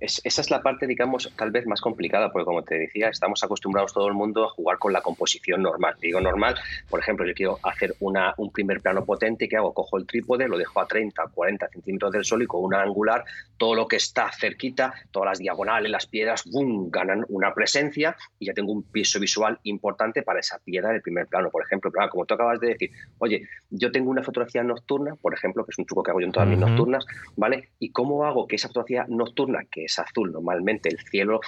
Esa 0.00 0.40
es 0.40 0.50
la 0.50 0.62
parte, 0.62 0.86
digamos, 0.86 1.32
tal 1.36 1.50
vez 1.50 1.66
más 1.66 1.80
complicada, 1.80 2.30
porque 2.30 2.44
como 2.44 2.62
te 2.62 2.78
decía, 2.78 3.08
estamos 3.08 3.42
acostumbrados 3.42 3.92
todo 3.92 4.08
el 4.08 4.14
mundo 4.14 4.44
a 4.44 4.50
jugar 4.50 4.78
con 4.78 4.92
la 4.92 5.00
composición 5.00 5.62
normal. 5.62 5.96
Digo 6.00 6.20
normal, 6.20 6.56
por 6.88 7.00
ejemplo, 7.00 7.26
yo 7.26 7.34
quiero 7.34 7.58
hacer 7.62 7.94
una, 8.00 8.34
un 8.36 8.50
primer 8.50 8.80
plano 8.80 9.04
potente, 9.04 9.48
¿qué 9.48 9.56
hago? 9.56 9.74
Cojo 9.74 9.98
el 9.98 10.06
trípode, 10.06 10.48
lo 10.48 10.58
dejo 10.58 10.80
a 10.80 10.86
30, 10.86 11.22
40 11.34 11.68
centímetros 11.68 12.12
del 12.12 12.24
sol 12.24 12.42
y 12.42 12.46
con 12.46 12.62
una 12.62 12.82
angular, 12.82 13.24
todo 13.56 13.74
lo 13.74 13.88
que 13.88 13.96
está 13.96 14.30
cerquita, 14.32 14.94
todas 15.10 15.30
las 15.30 15.38
diagonales, 15.38 15.90
las 15.90 16.06
piedras, 16.06 16.44
¡bum!, 16.44 16.90
ganan 16.90 17.24
una 17.28 17.52
presencia 17.52 18.16
y 18.38 18.46
ya 18.46 18.54
tengo 18.54 18.72
un 18.72 18.82
piso 18.84 19.18
visual 19.18 19.58
importante 19.64 20.22
para 20.22 20.40
esa 20.40 20.58
piedra 20.58 20.90
del 20.90 21.02
primer 21.02 21.26
plano. 21.26 21.50
Por 21.50 21.64
ejemplo, 21.64 21.90
como 22.10 22.24
tú 22.24 22.34
acabas 22.34 22.60
de 22.60 22.68
decir, 22.68 22.90
oye, 23.18 23.48
yo 23.70 23.90
tengo 23.90 24.10
una 24.10 24.22
fotografía 24.22 24.62
nocturna, 24.62 25.16
por 25.16 25.34
ejemplo, 25.34 25.64
que 25.64 25.72
es 25.72 25.78
un 25.78 25.86
truco 25.86 26.02
que 26.02 26.10
hago 26.10 26.20
yo 26.20 26.26
en 26.26 26.32
todas 26.32 26.48
mis 26.48 26.58
nocturnas, 26.58 27.04
¿vale? 27.36 27.70
¿Y 27.78 27.90
cómo 27.90 28.24
hago 28.24 28.46
que 28.46 28.56
esa 28.56 28.68
fotografía 28.68 29.06
nocturna, 29.08 29.64
que 29.70 29.87
es 29.88 29.98
azul. 29.98 30.32
Normalmente 30.32 30.88
el 30.88 30.98
cielo, 30.98 31.40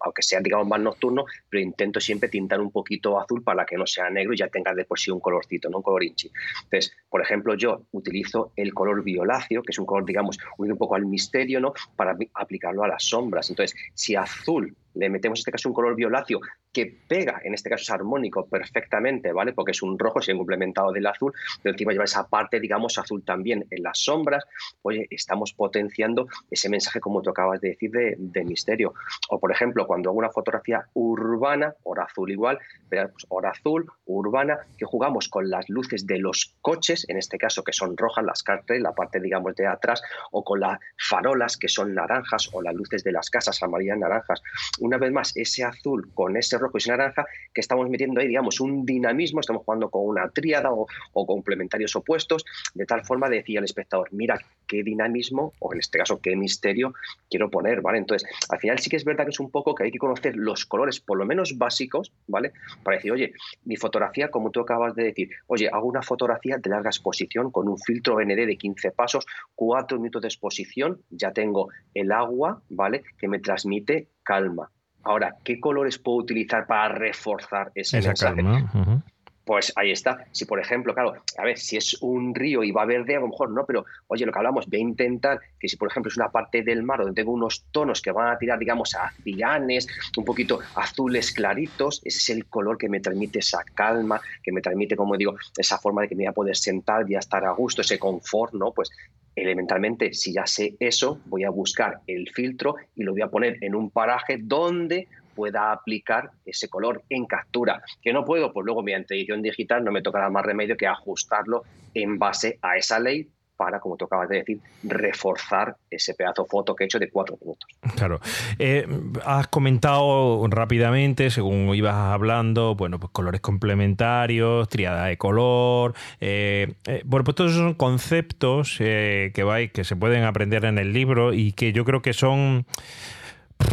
aunque 0.00 0.22
sea 0.22 0.40
digamos 0.40 0.66
más 0.66 0.80
nocturno, 0.80 1.24
pero 1.48 1.62
intento 1.62 2.00
siempre 2.00 2.28
tintar 2.28 2.60
un 2.60 2.70
poquito 2.70 3.18
azul 3.20 3.42
para 3.42 3.64
que 3.64 3.76
no 3.76 3.86
sea 3.86 4.10
negro 4.10 4.34
y 4.34 4.38
ya 4.38 4.48
tenga 4.48 4.74
de 4.74 4.84
por 4.84 4.98
sí 4.98 5.10
un 5.10 5.20
colorcito, 5.20 5.70
no 5.70 5.78
un 5.78 5.82
color 5.82 6.04
inchi. 6.04 6.30
Entonces, 6.64 6.92
por 7.08 7.22
ejemplo, 7.22 7.54
yo 7.54 7.82
utilizo 7.92 8.52
el 8.56 8.74
color 8.74 9.02
violáceo, 9.02 9.62
que 9.62 9.72
es 9.72 9.78
un 9.78 9.86
color, 9.86 10.04
digamos, 10.04 10.38
un 10.58 10.76
poco 10.76 10.94
al 10.94 11.06
misterio, 11.06 11.60
¿no? 11.60 11.72
Para 11.96 12.16
aplicarlo 12.34 12.84
a 12.84 12.88
las 12.88 13.04
sombras. 13.04 13.48
Entonces, 13.50 13.78
si 13.94 14.16
azul 14.16 14.76
le 14.94 15.08
metemos 15.10 15.38
en 15.38 15.40
este 15.40 15.52
caso 15.52 15.68
un 15.68 15.74
color 15.74 15.94
violáceo 15.94 16.40
que 16.72 16.86
pega, 17.08 17.40
en 17.44 17.54
este 17.54 17.70
caso 17.70 17.82
es 17.82 17.90
armónico 17.90 18.46
perfectamente, 18.46 19.32
¿vale? 19.32 19.52
Porque 19.52 19.72
es 19.72 19.82
un 19.82 19.98
rojo, 19.98 20.20
se 20.20 20.32
ha 20.32 20.36
complementado 20.36 20.92
del 20.92 21.06
azul, 21.06 21.32
pero 21.62 21.74
encima 21.74 21.92
lleva 21.92 22.04
esa 22.04 22.28
parte, 22.28 22.60
digamos, 22.60 22.98
azul 22.98 23.24
también 23.24 23.66
en 23.70 23.82
las 23.82 23.98
sombras. 23.98 24.44
Oye, 24.82 25.06
estamos 25.10 25.52
potenciando 25.54 26.28
ese 26.50 26.68
mensaje, 26.68 27.00
como 27.00 27.22
tú 27.22 27.30
acabas 27.30 27.60
de 27.60 27.70
decir, 27.70 27.90
de, 27.90 28.44
misterio. 28.44 28.94
O, 29.30 29.38
por 29.38 29.52
ejemplo, 29.52 29.86
cuando 29.86 30.10
hago 30.10 30.18
una 30.18 30.30
fotografía 30.30 30.86
urbana, 30.94 31.74
hora 31.82 32.04
azul 32.04 32.30
igual, 32.30 32.58
pero 32.88 33.10
pues, 33.10 33.26
hora 33.28 33.50
azul, 33.50 33.90
urbana, 34.06 34.58
que 34.76 34.84
jugamos 34.84 35.28
con 35.28 35.50
las 35.50 35.68
luces 35.68 36.06
de 36.06 36.18
los 36.18 36.54
coches, 36.60 37.04
en 37.08 37.16
este 37.16 37.38
caso 37.38 37.62
que 37.62 37.72
son 37.72 37.96
rojas, 37.96 38.24
las 38.24 38.42
cartes, 38.42 38.80
la 38.80 38.92
parte, 38.92 39.20
digamos, 39.20 39.54
de 39.56 39.66
atrás, 39.66 40.02
o 40.30 40.44
con 40.44 40.60
las 40.60 40.78
farolas 40.96 41.56
que 41.56 41.68
son 41.68 41.94
naranjas, 41.94 42.48
o 42.52 42.62
las 42.62 42.74
luces 42.74 43.04
de 43.04 43.12
las 43.12 43.30
casas 43.30 43.62
amarillas, 43.62 43.98
naranjas. 43.98 44.42
Una 44.80 44.98
vez 44.98 45.12
más, 45.12 45.36
ese 45.36 45.64
azul 45.64 46.10
con 46.14 46.36
ese 46.36 46.58
rojo 46.58 46.76
y 46.76 46.78
ese 46.78 46.90
naranja, 46.90 47.26
que 47.52 47.60
estamos 47.60 47.88
metiendo 47.88 48.20
ahí, 48.20 48.28
digamos, 48.28 48.60
un 48.60 48.84
dinamismo, 48.84 49.40
estamos 49.40 49.62
jugando 49.64 49.90
con 49.90 50.06
una 50.06 50.28
tríada 50.30 50.70
o, 50.72 50.86
complementarios 51.26 51.94
opuestos, 51.96 52.44
de 52.74 52.86
tal 52.86 53.04
forma 53.04 53.28
de 53.28 53.36
decir 53.36 53.58
al 53.58 53.64
espectador, 53.64 54.08
mira 54.12 54.38
qué 54.66 54.82
dinamismo, 54.82 55.52
o 55.58 55.72
en 55.72 55.80
este 55.80 55.98
caso 55.98 56.20
qué 56.20 56.36
misterio 56.36 56.92
quiero 57.30 57.50
poner, 57.50 57.80
¿vale? 57.80 57.98
Entonces, 57.98 58.28
al 58.50 58.58
final 58.58 58.78
sí 58.78 58.90
que 58.90 58.96
es 58.96 59.04
verdad 59.04 59.24
que 59.24 59.30
es 59.30 59.40
un 59.40 59.50
poco 59.50 59.74
que 59.74 59.84
hay 59.84 59.90
que 59.90 59.98
conocer 59.98 60.36
los 60.36 60.66
colores, 60.66 61.00
por 61.00 61.18
lo 61.18 61.24
menos 61.24 61.56
básicos, 61.56 62.12
¿vale? 62.26 62.52
Para 62.82 62.96
decir, 62.96 63.12
oye, 63.12 63.32
mi 63.64 63.76
fotografía, 63.76 64.30
como 64.30 64.50
tú 64.50 64.60
acabas 64.60 64.94
de 64.94 65.04
decir, 65.04 65.30
oye, 65.46 65.68
hago 65.68 65.86
una 65.86 66.02
fotografía 66.02 66.58
de 66.58 66.70
larga 66.70 66.90
exposición 66.90 67.50
con 67.50 67.68
un 67.68 67.78
filtro 67.78 68.20
ND 68.20 68.46
de 68.46 68.56
15 68.56 68.90
pasos, 68.92 69.26
4 69.54 69.98
minutos 69.98 70.22
de 70.22 70.28
exposición, 70.28 71.02
ya 71.10 71.32
tengo 71.32 71.68
el 71.94 72.12
agua, 72.12 72.62
¿vale? 72.68 73.02
Que 73.18 73.28
me 73.28 73.38
transmite 73.38 74.08
calma. 74.28 74.70
Ahora, 75.04 75.36
¿qué 75.42 75.58
colores 75.58 75.98
puedo 75.98 76.18
utilizar 76.18 76.66
para 76.66 76.94
reforzar 76.94 77.72
ese 77.74 77.98
Esa 77.98 78.08
mensaje? 78.08 78.36
Calma. 78.36 79.02
Pues 79.48 79.72
ahí 79.76 79.92
está. 79.92 80.26
Si, 80.30 80.44
por 80.44 80.60
ejemplo, 80.60 80.92
claro, 80.92 81.14
a 81.38 81.42
ver, 81.42 81.56
si 81.56 81.78
es 81.78 81.96
un 82.02 82.34
río 82.34 82.62
y 82.62 82.70
va 82.70 82.84
verde, 82.84 83.16
a 83.16 83.20
lo 83.20 83.28
mejor 83.28 83.50
no, 83.50 83.64
pero 83.64 83.86
oye, 84.08 84.26
lo 84.26 84.30
que 84.30 84.38
hablamos, 84.38 84.66
voy 84.66 84.78
a 84.78 84.82
intentar 84.82 85.40
que 85.58 85.68
si, 85.68 85.78
por 85.78 85.88
ejemplo, 85.88 86.10
es 86.10 86.18
una 86.18 86.30
parte 86.30 86.62
del 86.62 86.82
mar 86.82 86.98
donde 86.98 87.14
tengo 87.14 87.32
unos 87.32 87.64
tonos 87.72 88.02
que 88.02 88.12
van 88.12 88.30
a 88.30 88.36
tirar, 88.36 88.58
digamos, 88.58 88.94
a 88.94 89.10
cianes, 89.24 89.88
un 90.18 90.26
poquito 90.26 90.60
azules 90.74 91.32
claritos, 91.32 92.02
ese 92.04 92.18
es 92.18 92.28
el 92.28 92.44
color 92.44 92.76
que 92.76 92.90
me 92.90 93.00
transmite 93.00 93.38
esa 93.38 93.64
calma, 93.74 94.20
que 94.42 94.52
me 94.52 94.60
transmite, 94.60 94.96
como 94.96 95.16
digo, 95.16 95.34
esa 95.56 95.78
forma 95.78 96.02
de 96.02 96.08
que 96.08 96.14
me 96.14 96.24
voy 96.24 96.28
a 96.28 96.32
poder 96.32 96.54
sentar, 96.54 97.04
voy 97.04 97.14
a 97.14 97.20
estar 97.20 97.42
a 97.46 97.52
gusto, 97.52 97.80
ese 97.80 97.98
confort, 97.98 98.52
¿no? 98.52 98.72
Pues 98.72 98.90
elementalmente, 99.34 100.12
si 100.12 100.34
ya 100.34 100.46
sé 100.46 100.74
eso, 100.78 101.20
voy 101.24 101.44
a 101.44 101.50
buscar 101.50 102.00
el 102.06 102.28
filtro 102.34 102.76
y 102.94 103.02
lo 103.02 103.12
voy 103.12 103.22
a 103.22 103.28
poner 103.28 103.56
en 103.62 103.74
un 103.74 103.90
paraje 103.90 104.36
donde 104.38 105.08
pueda 105.38 105.70
aplicar 105.70 106.32
ese 106.44 106.68
color 106.68 107.04
en 107.08 107.24
captura. 107.24 107.80
Que 108.02 108.12
no 108.12 108.24
puedo, 108.24 108.52
pues 108.52 108.66
luego 108.66 108.82
mediante 108.82 109.14
edición 109.14 109.40
digital 109.40 109.84
no 109.84 109.92
me 109.92 110.02
tocará 110.02 110.28
más 110.30 110.44
remedio 110.44 110.76
que 110.76 110.88
ajustarlo 110.88 111.62
en 111.94 112.18
base 112.18 112.58
a 112.60 112.76
esa 112.76 112.98
ley 112.98 113.28
para, 113.56 113.78
como 113.78 113.96
tú 113.96 114.06
acabas 114.06 114.28
de 114.28 114.38
decir, 114.38 114.60
reforzar 114.82 115.76
ese 115.90 116.14
pedazo 116.14 116.44
foto 116.44 116.74
que 116.74 116.84
he 116.84 116.86
hecho 116.86 116.98
de 116.98 117.08
cuatro 117.08 117.36
minutos. 117.40 117.68
Claro. 117.96 118.20
Eh, 118.58 118.86
has 119.24 119.46
comentado 119.46 120.44
rápidamente, 120.48 121.30
según 121.30 121.72
ibas 121.74 121.94
hablando, 121.94 122.74
bueno, 122.74 122.98
pues 122.98 123.12
colores 123.12 123.40
complementarios, 123.40 124.68
triada 124.68 125.06
de 125.06 125.18
color. 125.18 125.94
Eh, 126.20 126.74
eh, 126.86 127.02
bueno, 127.04 127.22
pues 127.22 127.36
todos 127.36 127.52
son 127.52 127.74
conceptos 127.74 128.76
que, 128.78 129.42
vais, 129.44 129.70
que 129.70 129.84
se 129.84 129.94
pueden 129.94 130.24
aprender 130.24 130.64
en 130.64 130.78
el 130.78 130.92
libro 130.92 131.32
y 131.32 131.52
que 131.52 131.72
yo 131.72 131.84
creo 131.84 132.02
que 132.02 132.12
son 132.12 132.66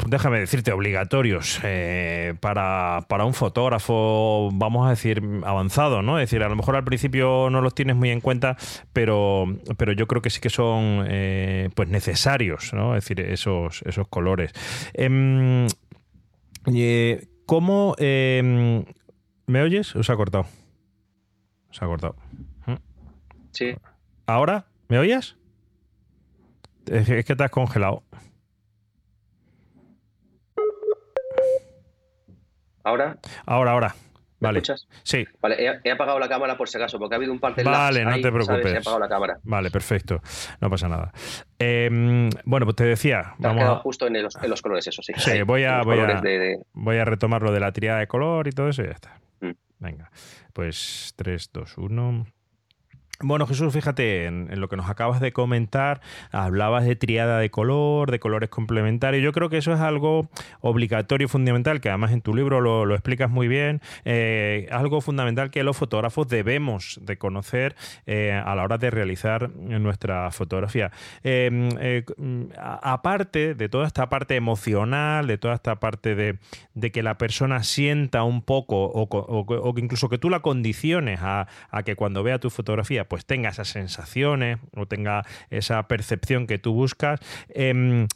déjame 0.07 0.39
decirte, 0.39 0.71
obligatorios 0.71 1.59
eh, 1.63 2.35
para, 2.39 3.05
un 3.25 3.33
fotógrafo, 3.33 4.49
vamos 4.53 4.87
a 4.87 4.91
decir, 4.91 5.21
avanzado, 5.43 6.01
¿no? 6.01 6.19
Es 6.19 6.29
decir, 6.29 6.43
a 6.43 6.49
lo 6.49 6.55
mejor 6.55 6.75
al 6.75 6.83
principio 6.83 7.49
no 7.49 7.61
los 7.61 7.75
tienes 7.75 7.95
muy 7.95 8.09
en 8.09 8.21
cuenta, 8.21 8.57
pero, 8.93 9.45
pero 9.77 9.93
yo 9.93 10.07
creo 10.07 10.21
que 10.21 10.29
sí 10.29 10.39
que 10.41 10.49
son 10.49 11.05
eh, 11.07 11.69
pues 11.75 11.89
necesarios, 11.89 12.73
¿no? 12.73 12.95
Es 12.95 13.03
decir, 13.03 13.19
esos, 13.21 13.81
esos 13.85 14.07
colores. 14.07 14.51
Em, 14.93 15.67
eh, 16.73 17.27
¿Cómo... 17.45 17.95
Em, 17.99 18.85
¿Me 19.47 19.61
oyes? 19.61 19.95
¿O 19.95 20.01
se 20.01 20.11
ha 20.11 20.15
cortado? 20.15 20.47
Se 21.69 21.85
ha 21.85 21.87
cortado. 21.87 22.15
¿Mm? 22.65 22.73
Sí. 23.51 23.75
¿Ahora? 24.25 24.65
¿Me 24.87 24.97
oyes? 24.97 25.35
Es 26.87 27.25
que 27.25 27.35
te 27.35 27.43
has 27.43 27.51
congelado. 27.51 28.03
¿Ahora? 32.85 33.17
Ahora, 33.47 33.71
ahora. 33.71 33.95
Vale. 34.39 34.59
escuchas? 34.59 34.87
Sí. 35.01 35.25
Vale, 35.41 35.79
he, 35.83 35.91
apagado 35.91 36.19
la 36.19 36.29
cámara 36.29 36.55
por 36.55 36.69
si 36.69 36.77
acaso, 36.77 36.99
porque 36.99 37.15
ha 37.15 37.17
habido 37.17 37.33
un 37.33 37.39
par 37.39 37.55
de 37.55 37.63
Vale, 37.63 38.05
no 38.05 38.15
te 38.21 38.31
preocupes. 38.31 38.73
He 38.73 38.77
apagado 38.77 38.99
la 38.99 39.09
cámara. 39.09 39.39
Vale, 39.43 39.71
perfecto. 39.71 40.21
No 40.61 40.69
pasa 40.69 40.87
nada. 40.87 41.11
Em, 41.57 42.29
bueno, 42.43 42.67
pues 42.67 42.75
te 42.75 42.83
decía. 42.83 43.33
Te 43.39 43.47
vamos 43.47 43.63
quedado 43.63 43.79
justo 43.79 44.05
en 44.05 44.21
los, 44.21 44.61
colores, 44.61 44.85
eso 44.85 45.01
sí. 45.01 45.13
Sí, 45.17 45.41
voy 45.41 45.63
a, 45.63 45.81
voy, 45.81 45.99
a, 46.97 47.05
retomar 47.05 47.41
lo 47.41 47.51
de 47.51 47.59
la 47.59 47.71
triada 47.71 47.99
de 47.99 48.07
color 48.07 48.47
y 48.47 48.51
todo 48.51 48.69
eso 48.69 48.83
y 48.83 48.85
ya 48.85 48.91
está. 48.91 49.19
Mm. 49.39 49.51
Venga, 49.79 50.11
pues 50.53 51.13
3, 51.15 51.49
2, 51.51 51.77
1. 51.79 52.27
Bueno, 53.21 53.47
Jesús, 53.47 53.73
fíjate 53.73 54.25
en, 54.25 54.59
lo 54.59 54.67
que 54.67 54.75
nos 54.75 54.89
acabas 54.89 55.21
de 55.21 55.31
comentar, 55.31 56.01
hablabas 56.31 56.83
de 56.83 56.97
triada 56.97 57.39
de 57.39 57.49
color, 57.49 58.11
de 58.11 58.19
colores 58.19 58.49
complementarios. 58.49 59.23
Yo 59.23 59.31
creo 59.31 59.49
que 59.49 59.57
eso 59.57 59.71
es 59.71 59.79
algo 59.79 60.29
obligatorio, 60.59 61.29
fundamental, 61.29 61.79
que 61.79 61.87
además 61.87 62.11
en 62.11 62.21
tu 62.21 62.35
libro 62.35 62.59
lo, 62.59 62.93
explicas 62.93 63.29
muy 63.29 63.47
bien, 63.47 63.81
eh, 64.03 64.67
algo 64.69 64.99
fundamental 64.99 65.49
que 65.49 65.63
los 65.63 65.77
fotógrafos 65.77 66.27
debemos 66.27 66.99
de 67.01 67.17
conocer 67.17 67.75
eh, 68.05 68.33
a 68.33 68.53
la 68.53 68.63
hora 68.63 68.77
de 68.77 68.91
realizar 68.91 69.49
nuestra 69.49 70.29
fotografía. 70.31 70.91
Em, 71.23 71.69
eh, 71.79 72.03
aparte 72.57 73.55
de 73.55 73.69
toda 73.69 73.87
esta 73.87 74.09
parte 74.09 74.35
emocional, 74.35 75.27
de 75.27 75.37
toda 75.37 75.53
esta 75.55 75.79
parte 75.79 76.15
de, 76.15 76.91
que 76.91 77.01
la 77.01 77.17
persona 77.17 77.63
sienta 77.63 78.23
un 78.23 78.41
poco 78.41 78.91
o, 78.93 79.73
incluso 79.77 80.09
que 80.09 80.17
tú 80.17 80.29
la 80.29 80.41
condiciones 80.41 81.19
a 81.21 81.47
que 81.85 81.95
cuando 81.95 82.21
vea 82.21 82.39
tu 82.39 82.49
fotografía, 82.49 83.04
pues 83.05 83.25
tenga 83.25 83.49
esas 83.49 83.67
sensaciones 83.67 84.59
o 84.75 84.85
tenga 84.85 85.25
esa 85.49 85.87
percepción 85.87 86.47
que 86.47 86.57
tú 86.57 86.73
buscas. 86.73 87.19
Em, 87.49 88.07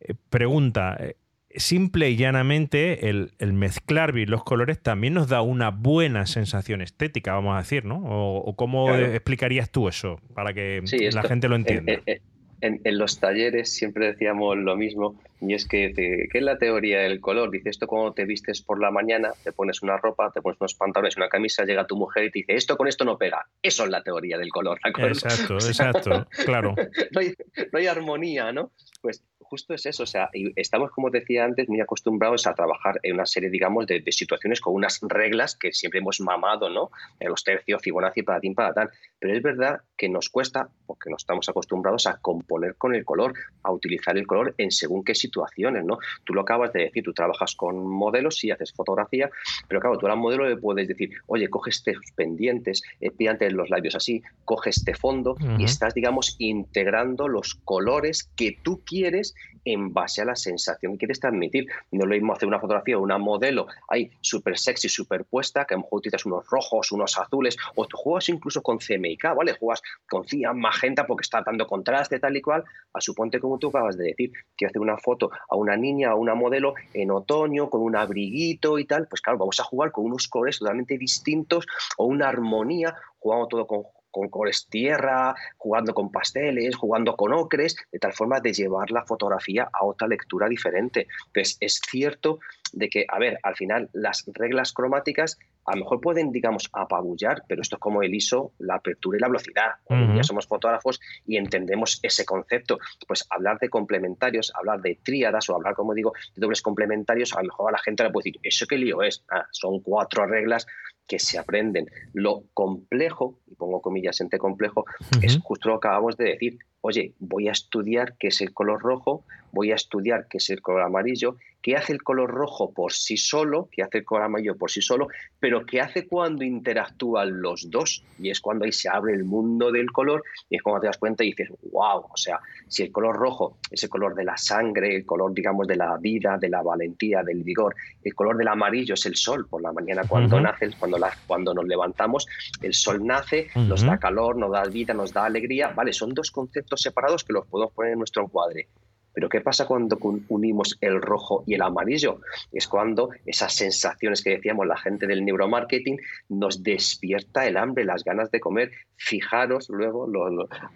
eh, 0.00 0.14
pregunta, 0.30 0.96
eh, 0.98 1.16
simple 1.56 2.10
y 2.10 2.16
llanamente 2.16 3.08
el, 3.08 3.30
mezclar 3.52 4.12
bien 4.12 4.30
los 4.30 4.44
colores 4.44 4.82
también 4.82 5.14
nos 5.14 5.28
da 5.28 5.42
una 5.42 5.70
buena 5.70 6.26
sensación 6.26 6.80
estética, 6.80 7.34
vamos 7.34 7.54
a 7.54 7.58
decir, 7.58 7.84
¿no? 7.84 8.02
¿O, 8.04 8.56
cómo 8.56 8.92
explicarías 8.94 9.70
tú 9.70 9.88
eso 9.88 10.20
para 10.34 10.52
que 10.52 10.82
la 11.12 11.22
gente 11.22 11.48
lo 11.48 11.56
entienda? 11.56 11.92
Eh, 12.06 12.20
en, 12.64 12.98
los 12.98 13.20
talleres 13.20 13.72
siempre 13.72 14.06
decíamos 14.06 14.56
lo 14.56 14.76
mismo, 14.76 15.20
y 15.40 15.54
es 15.54 15.66
que, 15.68 15.92
¿qué 15.94 16.38
es 16.38 16.42
la 16.42 16.56
teoría 16.56 17.00
del 17.00 17.20
color? 17.20 17.50
Dice, 17.50 17.68
esto 17.68 17.86
cuando 17.86 18.12
te 18.12 18.24
vistes 18.24 18.62
por 18.62 18.80
la 18.80 18.90
mañana, 18.90 19.32
te 19.42 19.52
pones 19.52 19.82
una 19.82 19.98
ropa, 19.98 20.30
te 20.32 20.40
pones 20.40 20.58
unos 20.60 20.74
pantalones, 20.74 21.16
una 21.16 21.28
camisa, 21.28 21.64
llega 21.64 21.86
tu 21.86 21.96
mujer 21.96 22.24
y 22.24 22.30
te 22.30 22.38
dice, 22.40 22.54
esto 22.54 22.76
con 22.76 22.88
esto 22.88 23.04
no 23.04 23.18
pega. 23.18 23.46
Eso 23.62 23.84
es 23.84 23.90
la 23.90 24.02
teoría 24.02 24.38
del 24.38 24.50
color, 24.50 24.78
Exacto, 24.84 25.54
exacto, 25.66 26.26
claro. 26.44 26.74
no, 27.12 27.20
hay, 27.20 27.34
no 27.72 27.78
hay 27.78 27.86
armonía, 27.86 28.52
¿no? 28.52 28.70
Pues 29.02 29.22
justo 29.54 29.72
es 29.72 29.86
eso, 29.86 30.02
o 30.02 30.06
sea, 30.06 30.30
estamos, 30.56 30.90
como 30.90 31.10
decía 31.10 31.44
antes, 31.44 31.68
muy 31.68 31.80
acostumbrados 31.80 32.48
a 32.48 32.54
trabajar 32.54 32.98
en 33.04 33.14
una 33.14 33.24
serie, 33.24 33.50
digamos, 33.50 33.86
de, 33.86 34.02
situaciones 34.10 34.60
con 34.60 34.74
unas 34.74 34.98
reglas 35.00 35.54
que 35.54 35.72
siempre 35.72 36.00
hemos 36.00 36.20
mamado, 36.20 36.68
¿no? 36.70 36.90
En 37.20 37.28
los 37.28 37.44
tercios, 37.44 37.80
Fibonacci, 37.80 38.22
para 38.22 38.40
ti, 38.40 38.50
para 38.50 38.74
tal. 38.74 38.90
Pero 39.20 39.32
es 39.32 39.42
verdad 39.42 39.80
que 39.96 40.08
nos 40.08 40.28
cuesta, 40.28 40.68
porque 40.86 41.08
no 41.08 41.16
estamos 41.16 41.48
acostumbrados 41.48 42.08
a 42.08 42.18
componer 42.18 42.74
con 42.74 42.96
el 42.96 43.04
color, 43.04 43.34
a 43.62 43.70
utilizar 43.70 44.18
el 44.18 44.26
color 44.26 44.56
en 44.58 44.72
según 44.72 45.04
qué 45.04 45.14
situaciones, 45.14 45.84
¿no? 45.84 45.98
Tú 46.24 46.34
lo 46.34 46.40
acabas 46.40 46.72
de 46.72 46.82
decir, 46.82 47.04
tú 47.04 47.12
trabajas 47.12 47.54
con 47.54 47.86
modelos, 47.86 48.38
sí, 48.38 48.50
haces 48.50 48.72
fotografía, 48.72 49.30
pero 49.68 49.80
claro, 49.80 49.98
tú 49.98 50.08
a 50.08 50.14
un 50.14 50.20
modelo 50.20 50.48
le 50.48 50.56
puedes 50.56 50.88
decir, 50.88 51.10
oye, 51.28 51.48
coge 51.48 51.70
estos 51.70 51.94
pendientes, 52.16 52.82
eh, 53.00 53.12
los 53.52 53.70
labios 53.70 53.94
así, 53.94 54.20
coge 54.44 54.70
este 54.70 54.94
fondo 54.94 55.36
y 55.58 55.64
estás, 55.64 55.94
digamos, 55.94 56.34
integrando 56.40 57.28
los 57.28 57.54
colores 57.54 58.28
que 58.36 58.58
tú 58.64 58.82
quieres 58.84 59.34
en 59.64 59.92
base 59.92 60.22
a 60.22 60.24
la 60.24 60.36
sensación 60.36 60.92
que 60.92 60.98
quieres 60.98 61.20
transmitir. 61.20 61.66
No 61.90 62.06
lo 62.06 62.14
mismo 62.14 62.32
hacer 62.32 62.48
una 62.48 62.60
fotografía 62.60 62.98
o 62.98 63.02
una 63.02 63.18
modelo 63.18 63.66
ahí 63.88 64.10
súper 64.20 64.58
sexy, 64.58 64.88
superpuesta, 64.88 65.64
que 65.64 65.74
a 65.74 65.76
lo 65.76 65.82
mejor 65.82 65.98
utilizas 65.98 66.26
unos 66.26 66.48
rojos, 66.48 66.92
unos 66.92 67.18
azules, 67.18 67.56
o 67.74 67.86
tú 67.86 67.96
juegas 67.96 68.28
incluso 68.28 68.62
con 68.62 68.78
CMYK, 68.78 69.34
¿vale? 69.36 69.54
Juegas 69.54 69.82
con 70.08 70.24
cian, 70.26 70.58
magenta 70.58 71.06
porque 71.06 71.22
está 71.22 71.42
dando 71.42 71.66
contraste 71.66 72.18
tal 72.18 72.36
y 72.36 72.42
cual, 72.42 72.64
a 72.92 73.00
suponte 73.00 73.40
como 73.40 73.58
tú 73.58 73.68
acabas 73.68 73.96
de 73.96 74.04
decir, 74.04 74.32
que 74.56 74.66
hacer 74.66 74.80
una 74.80 74.98
foto 74.98 75.30
a 75.48 75.56
una 75.56 75.76
niña, 75.76 76.10
a 76.10 76.14
una 76.14 76.34
modelo 76.34 76.74
en 76.92 77.10
otoño, 77.10 77.70
con 77.70 77.82
un 77.82 77.96
abriguito 77.96 78.78
y 78.78 78.84
tal, 78.84 79.06
pues 79.08 79.20
claro, 79.20 79.38
vamos 79.38 79.58
a 79.60 79.64
jugar 79.64 79.92
con 79.92 80.04
unos 80.04 80.28
colores 80.28 80.58
totalmente 80.58 80.98
distintos 80.98 81.66
o 81.96 82.06
una 82.06 82.28
armonía, 82.28 82.94
jugando 83.18 83.48
todo 83.48 83.66
con 83.66 83.82
con 84.14 84.28
colores 84.28 84.68
tierra, 84.70 85.34
jugando 85.58 85.92
con 85.92 86.12
pasteles, 86.12 86.76
jugando 86.76 87.16
con 87.16 87.32
ocres, 87.32 87.76
de 87.90 87.98
tal 87.98 88.12
forma 88.12 88.38
de 88.38 88.52
llevar 88.52 88.92
la 88.92 89.04
fotografía 89.04 89.68
a 89.72 89.84
otra 89.84 90.06
lectura 90.06 90.48
diferente. 90.48 91.08
Entonces, 91.26 91.56
es 91.60 91.80
cierto 91.84 92.38
de 92.72 92.88
que, 92.88 93.06
a 93.08 93.18
ver, 93.18 93.40
al 93.42 93.56
final 93.56 93.90
las 93.92 94.24
reglas 94.32 94.72
cromáticas 94.72 95.36
a 95.66 95.74
lo 95.74 95.82
mejor 95.82 96.00
pueden, 96.00 96.30
digamos, 96.30 96.68
apabullar, 96.72 97.42
pero 97.48 97.62
esto 97.62 97.76
es 97.76 97.80
como 97.80 98.02
el 98.02 98.14
ISO, 98.14 98.52
la 98.58 98.76
apertura 98.76 99.16
y 99.16 99.20
la 99.20 99.28
velocidad. 99.28 99.70
ya 99.88 100.22
somos 100.22 100.46
fotógrafos 100.46 101.00
y 101.26 101.38
entendemos 101.38 102.00
ese 102.02 102.24
concepto. 102.24 102.78
Pues 103.08 103.26
hablar 103.30 103.58
de 103.58 103.70
complementarios, 103.70 104.52
hablar 104.54 104.80
de 104.82 104.98
tríadas 105.02 105.48
o 105.48 105.56
hablar, 105.56 105.74
como 105.74 105.94
digo, 105.94 106.12
de 106.34 106.40
dobles 106.40 106.62
complementarios, 106.62 107.32
a 107.32 107.40
lo 107.40 107.48
mejor 107.48 107.70
a 107.70 107.72
la 107.72 107.78
gente 107.78 108.04
le 108.04 108.10
puede 108.10 108.24
decir, 108.24 108.40
¿eso 108.42 108.66
qué 108.66 108.76
lío 108.76 109.02
es? 109.02 109.24
Ah, 109.30 109.46
son 109.50 109.80
cuatro 109.80 110.26
reglas 110.26 110.66
que 111.06 111.18
se 111.18 111.38
aprenden. 111.38 111.86
Lo 112.12 112.44
complejo, 112.54 113.40
y 113.46 113.54
pongo 113.54 113.80
comillas 113.80 114.20
entre 114.20 114.38
complejo, 114.38 114.84
es 115.22 115.38
justo 115.42 115.68
lo 115.68 115.80
que 115.80 115.88
acabamos 115.88 116.16
de 116.16 116.24
decir. 116.24 116.58
Oye, 116.86 117.14
voy 117.18 117.48
a 117.48 117.52
estudiar 117.52 118.14
qué 118.18 118.28
es 118.28 118.42
el 118.42 118.52
color 118.52 118.82
rojo, 118.82 119.24
voy 119.52 119.72
a 119.72 119.74
estudiar 119.74 120.26
qué 120.28 120.36
es 120.36 120.50
el 120.50 120.60
color 120.60 120.82
amarillo, 120.82 121.36
qué 121.62 121.76
hace 121.76 121.94
el 121.94 122.02
color 122.02 122.30
rojo 122.30 122.74
por 122.74 122.92
sí 122.92 123.16
solo, 123.16 123.70
qué 123.72 123.82
hace 123.82 123.98
el 123.98 124.04
color 124.04 124.24
amarillo 124.24 124.54
por 124.54 124.70
sí 124.70 124.82
solo, 124.82 125.08
pero 125.40 125.64
qué 125.64 125.80
hace 125.80 126.06
cuando 126.06 126.44
interactúan 126.44 127.40
los 127.40 127.70
dos. 127.70 128.04
Y 128.18 128.28
es 128.28 128.38
cuando 128.42 128.66
ahí 128.66 128.72
se 128.72 128.90
abre 128.90 129.14
el 129.14 129.24
mundo 129.24 129.72
del 129.72 129.90
color 129.92 130.22
y 130.50 130.56
es 130.56 130.62
cuando 130.62 130.82
te 130.82 130.88
das 130.88 130.98
cuenta 130.98 131.24
y 131.24 131.28
dices, 131.28 131.48
wow, 131.72 132.04
o 132.12 132.16
sea, 132.16 132.38
si 132.68 132.82
el 132.82 132.92
color 132.92 133.16
rojo 133.16 133.56
es 133.70 133.82
el 133.82 133.88
color 133.88 134.14
de 134.14 134.24
la 134.24 134.36
sangre, 134.36 134.94
el 134.94 135.06
color, 135.06 135.32
digamos, 135.32 135.66
de 135.66 135.76
la 135.76 135.96
vida, 135.96 136.36
de 136.36 136.50
la 136.50 136.60
valentía, 136.60 137.22
del 137.22 137.42
vigor, 137.42 137.74
el 138.02 138.14
color 138.14 138.36
del 138.36 138.48
amarillo 138.48 138.92
es 138.92 139.06
el 139.06 139.16
sol 139.16 139.46
por 139.48 139.62
la 139.62 139.72
mañana 139.72 140.02
cuando 140.06 140.38
nace, 140.38 140.68
cuando, 140.78 140.98
cuando 141.26 141.54
nos 141.54 141.64
levantamos, 141.64 142.26
el 142.60 142.74
sol 142.74 143.06
nace, 143.06 143.48
nos 143.54 143.86
da 143.86 143.96
calor, 143.96 144.36
nos 144.36 144.52
da 144.52 144.64
vida, 144.64 144.92
nos 144.92 145.14
da 145.14 145.24
alegría, 145.24 145.68
¿vale? 145.68 145.94
Son 145.94 146.12
dos 146.12 146.30
conceptos 146.30 146.73
separados 146.82 147.24
que 147.24 147.32
los 147.32 147.46
podemos 147.46 147.72
poner 147.72 147.92
en 147.92 147.98
nuestro 147.98 148.22
encuadre. 148.22 148.68
Pero 149.14 149.28
¿qué 149.28 149.40
pasa 149.40 149.66
cuando 149.66 149.96
unimos 150.28 150.76
el 150.80 151.00
rojo 151.00 151.44
y 151.46 151.54
el 151.54 151.62
amarillo? 151.62 152.20
Es 152.52 152.66
cuando 152.66 153.10
esas 153.24 153.54
sensaciones 153.54 154.22
que 154.22 154.30
decíamos 154.30 154.66
la 154.66 154.76
gente 154.76 155.06
del 155.06 155.24
neuromarketing 155.24 155.98
nos 156.28 156.64
despierta 156.64 157.46
el 157.46 157.56
hambre, 157.56 157.84
las 157.84 158.02
ganas 158.02 158.32
de 158.32 158.40
comer. 158.40 158.72
Fijaros 158.96 159.68
luego 159.68 160.08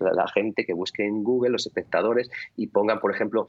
la 0.00 0.28
gente 0.28 0.64
que 0.64 0.74
busque 0.74 1.04
en 1.04 1.24
Google, 1.24 1.50
los 1.50 1.66
espectadores, 1.66 2.30
y 2.56 2.68
pongan, 2.68 3.00
por 3.00 3.14
ejemplo, 3.14 3.48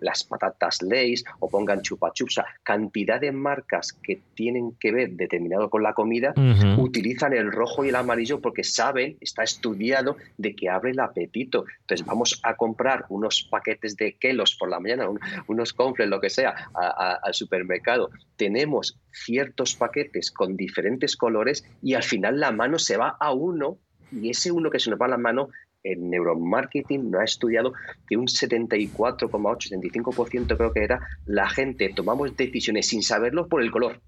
las 0.00 0.24
patatas 0.24 0.82
Lay's 0.82 1.24
o 1.40 1.48
pongan 1.48 1.82
chupa 1.82 2.12
chups. 2.12 2.40
Cantidad 2.62 3.20
de 3.20 3.32
marcas 3.32 3.92
que 3.92 4.20
tienen 4.34 4.72
que 4.80 4.92
ver 4.92 5.10
determinado 5.10 5.70
con 5.70 5.82
la 5.82 5.92
comida 5.92 6.34
utilizan 6.78 7.32
el 7.32 7.52
rojo 7.52 7.84
y 7.84 7.90
el 7.90 7.96
amarillo 7.96 8.40
porque 8.40 8.64
saben, 8.64 9.16
está 9.20 9.42
estudiado 9.42 10.16
de 10.38 10.56
que 10.56 10.68
abre 10.68 10.92
el 10.92 11.00
apetito. 11.00 11.66
Entonces 11.82 12.06
vamos 12.06 12.40
a 12.42 12.56
comprar 12.56 13.04
unos 13.08 13.46
paquetes 13.50 13.96
de 13.96 14.16
los 14.32 14.54
por 14.56 14.70
la 14.70 14.80
mañana, 14.80 15.08
unos 15.46 15.72
confles, 15.72 16.08
lo 16.08 16.20
que 16.20 16.30
sea, 16.30 16.70
al 16.74 17.34
supermercado. 17.34 18.10
Tenemos 18.36 18.98
ciertos 19.12 19.74
paquetes 19.74 20.30
con 20.30 20.56
diferentes 20.56 21.16
colores 21.16 21.64
y 21.82 21.94
al 21.94 22.02
final 22.02 22.40
la 22.40 22.52
mano 22.52 22.78
se 22.78 22.96
va 22.96 23.16
a 23.20 23.32
uno 23.32 23.78
y 24.20 24.30
ese 24.30 24.52
uno 24.52 24.70
que 24.70 24.80
se 24.80 24.90
nos 24.90 25.00
va 25.00 25.06
a 25.06 25.10
la 25.10 25.18
mano 25.18 25.50
el 25.84 26.08
neuromarketing 26.08 27.10
no 27.10 27.20
ha 27.20 27.24
estudiado 27.24 27.74
que 28.08 28.16
un 28.16 28.26
74,8, 28.26 29.28
75% 29.70 30.56
creo 30.56 30.72
que 30.72 30.82
era, 30.82 31.06
la 31.26 31.48
gente 31.48 31.92
tomamos 31.94 32.36
decisiones 32.36 32.88
sin 32.88 33.02
saberlo 33.02 33.48
por 33.48 33.62
el 33.62 33.70
color. 33.70 34.00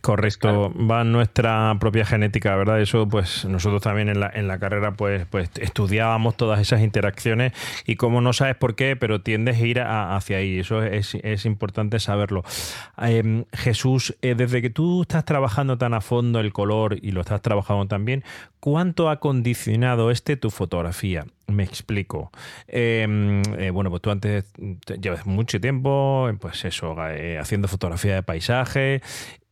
Correcto, 0.00 0.72
va 0.74 1.04
nuestra 1.04 1.76
propia 1.78 2.06
genética, 2.06 2.56
¿verdad? 2.56 2.80
Eso, 2.80 3.06
pues 3.06 3.44
nosotros 3.44 3.82
también 3.82 4.08
en 4.08 4.18
la, 4.18 4.30
en 4.32 4.48
la 4.48 4.58
carrera, 4.58 4.92
pues, 4.92 5.26
pues 5.26 5.50
estudiábamos 5.56 6.38
todas 6.38 6.58
esas 6.58 6.80
interacciones 6.80 7.52
y 7.84 7.96
como 7.96 8.22
no 8.22 8.32
sabes 8.32 8.56
por 8.56 8.76
qué, 8.76 8.96
pero 8.96 9.20
tiendes 9.20 9.60
a 9.60 9.66
ir 9.66 9.80
hacia 9.80 10.38
ahí. 10.38 10.60
Eso 10.60 10.82
es, 10.82 11.16
es 11.16 11.44
importante 11.44 11.98
saberlo. 11.98 12.44
Em, 12.96 13.44
Jesús, 13.52 14.16
eh, 14.22 14.34
desde 14.34 14.62
que 14.62 14.70
tú 14.70 15.02
estás 15.02 15.26
trabajando 15.26 15.76
tan 15.76 15.92
a 15.92 16.00
fondo 16.00 16.40
el 16.40 16.54
color 16.54 16.96
y 17.02 17.10
lo 17.10 17.20
estás 17.20 17.42
trabajando 17.42 17.86
también, 17.86 18.24
¿cuánto 18.58 19.10
ha 19.10 19.20
condicionado 19.20 20.10
este 20.10 20.36
tu 20.36 20.50
fotografía? 20.50 21.26
Me 21.50 21.64
explico. 21.64 22.30
Em, 22.66 23.42
eh, 23.58 23.70
bueno, 23.70 23.90
pues 23.90 24.02
tú 24.02 24.10
antes 24.10 24.44
llevas 25.00 25.26
mucho 25.26 25.60
tiempo, 25.60 26.30
pues 26.40 26.64
eso, 26.64 26.96
eh, 27.08 27.38
haciendo 27.38 27.68
fotografía 27.68 28.14
de 28.14 28.22
paisaje 28.22 29.02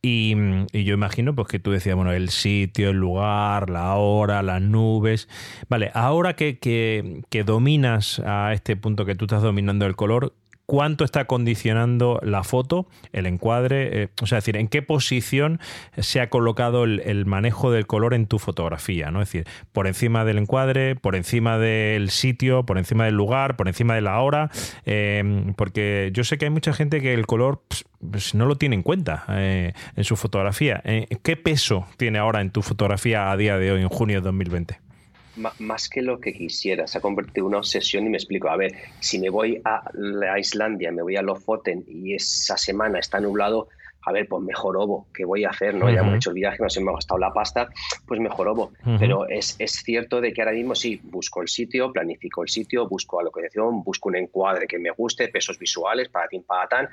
y, 0.01 0.33
yo 0.71 0.93
imagino 0.93 1.35
pues 1.35 1.47
que 1.49 1.59
tú 1.59 1.71
decías, 1.71 1.95
bueno, 1.95 2.13
el 2.13 2.29
sitio, 2.29 2.91
el 2.91 2.97
lugar, 2.97 3.69
la 3.69 3.95
hora, 3.95 4.41
las 4.43 4.61
nubes. 4.61 5.27
Vale, 5.67 5.91
ahora 5.93 6.35
que, 6.35 6.57
que, 6.57 7.21
que 7.29 7.43
dominas 7.43 8.19
a 8.19 8.53
este 8.53 8.77
punto 8.77 9.05
que 9.05 9.15
tú 9.15 9.25
estás 9.25 9.41
dominando 9.41 9.85
el 9.85 9.95
color, 9.95 10.33
cuánto 10.69 11.03
está 11.03 11.25
condicionando 11.25 12.19
la 12.21 12.43
foto, 12.43 12.85
el 13.11 13.25
encuadre, 13.25 14.03
eh, 14.03 14.09
o 14.21 14.27
sea, 14.27 14.37
es 14.37 14.43
decir, 14.43 14.55
en 14.55 14.67
qué 14.67 14.83
posición 14.83 15.59
se 15.97 16.21
ha 16.21 16.29
colocado 16.29 16.83
el, 16.83 17.25
manejo 17.25 17.71
del 17.71 17.87
color 17.87 18.13
en 18.13 18.27
tu 18.27 18.37
fotografía, 18.37 19.09
¿no? 19.09 19.23
Es 19.23 19.29
decir, 19.29 19.47
por 19.71 19.87
encima 19.87 20.25
del 20.25 20.37
encuadre, 20.37 20.95
por 20.95 21.15
encima 21.15 21.57
del 21.57 22.11
sitio, 22.11 22.67
por 22.67 22.77
encima 22.77 23.05
del 23.05 23.15
lugar, 23.15 23.55
por 23.55 23.67
encima 23.67 23.95
de 23.95 24.01
la 24.01 24.19
hora, 24.19 24.51
eh, 24.85 25.51
porque 25.55 26.11
yo 26.13 26.23
sé 26.23 26.37
que 26.37 26.45
hay 26.45 26.51
mucha 26.51 26.71
gente 26.71 27.01
que 27.01 27.15
el 27.15 27.25
color 27.25 27.63
pues, 28.11 28.35
no 28.35 28.45
lo 28.45 28.55
tiene 28.55 28.75
en 28.75 28.83
cuenta 28.83 29.25
eh, 29.29 29.73
en 29.95 30.03
su 30.03 30.17
fotografía. 30.17 30.83
¿Qué 31.23 31.35
peso 31.35 31.87
tiene 31.97 32.19
ahora 32.19 32.41
en 32.41 32.51
tu 32.51 32.61
fotografía 32.61 33.31
a 33.31 33.37
día 33.37 33.57
de 33.57 33.71
hoy, 33.71 33.81
en 33.81 33.89
junio 33.89 34.19
de 34.19 34.25
2020? 34.25 34.88
Más 35.35 35.89
que 35.89 36.01
lo 36.01 36.19
que 36.19 36.33
quisiera. 36.33 36.87
Se 36.87 36.97
ha 36.97 37.01
convertido 37.01 37.45
en 37.45 37.49
una 37.49 37.57
obsesión 37.59 38.05
y 38.05 38.09
me 38.09 38.17
explico. 38.17 38.49
A 38.49 38.57
ver, 38.57 38.73
si 38.99 39.19
me 39.19 39.29
voy 39.29 39.61
a, 39.63 39.89
la 39.93 40.39
Islandia, 40.39 40.91
me 40.91 41.01
voy 41.01 41.15
a 41.15 41.21
Lofoten 41.21 41.83
y 41.87 42.13
esa 42.13 42.57
semana 42.57 42.99
está 42.99 43.19
nublado, 43.19 43.69
a 44.01 44.11
ver, 44.11 44.27
pues 44.27 44.41
mejor 44.43 44.77
obo, 44.77 45.07
¿qué 45.13 45.25
voy 45.25 45.43
a 45.43 45.49
hacer? 45.49 45.75
¿no? 45.75 45.89
Ya 45.89 45.99
hemos 45.99 46.15
hecho 46.15 46.29
el 46.29 46.35
viaje, 46.35 46.57
nos 46.63 46.75
hemos 46.77 46.95
gastado 46.95 47.19
la 47.19 47.33
pasta, 47.33 47.69
pues 48.07 48.19
mejor 48.19 48.47
obo. 48.47 48.71
Pero 48.97 49.27
es, 49.27 49.55
es, 49.59 49.71
cierto 49.83 50.21
de 50.21 50.33
que 50.33 50.41
ahora 50.41 50.53
mismo 50.53 50.73
sí, 50.73 50.99
busco 51.03 51.41
el 51.41 51.47
sitio, 51.47 51.91
planifico 51.91 52.41
el 52.43 52.49
sitio, 52.49 52.87
busco 52.87 53.19
la 53.19 53.25
localización, 53.25 53.83
busco 53.83 54.09
un 54.09 54.15
encuadre 54.15 54.67
que 54.67 54.79
me 54.79 54.91
guste, 54.91 55.27
pesos 55.27 55.59
visuales, 55.59 56.09
para 56.09 56.27
ti, 56.27 56.39
para 56.39 56.67
tan, 56.67 56.89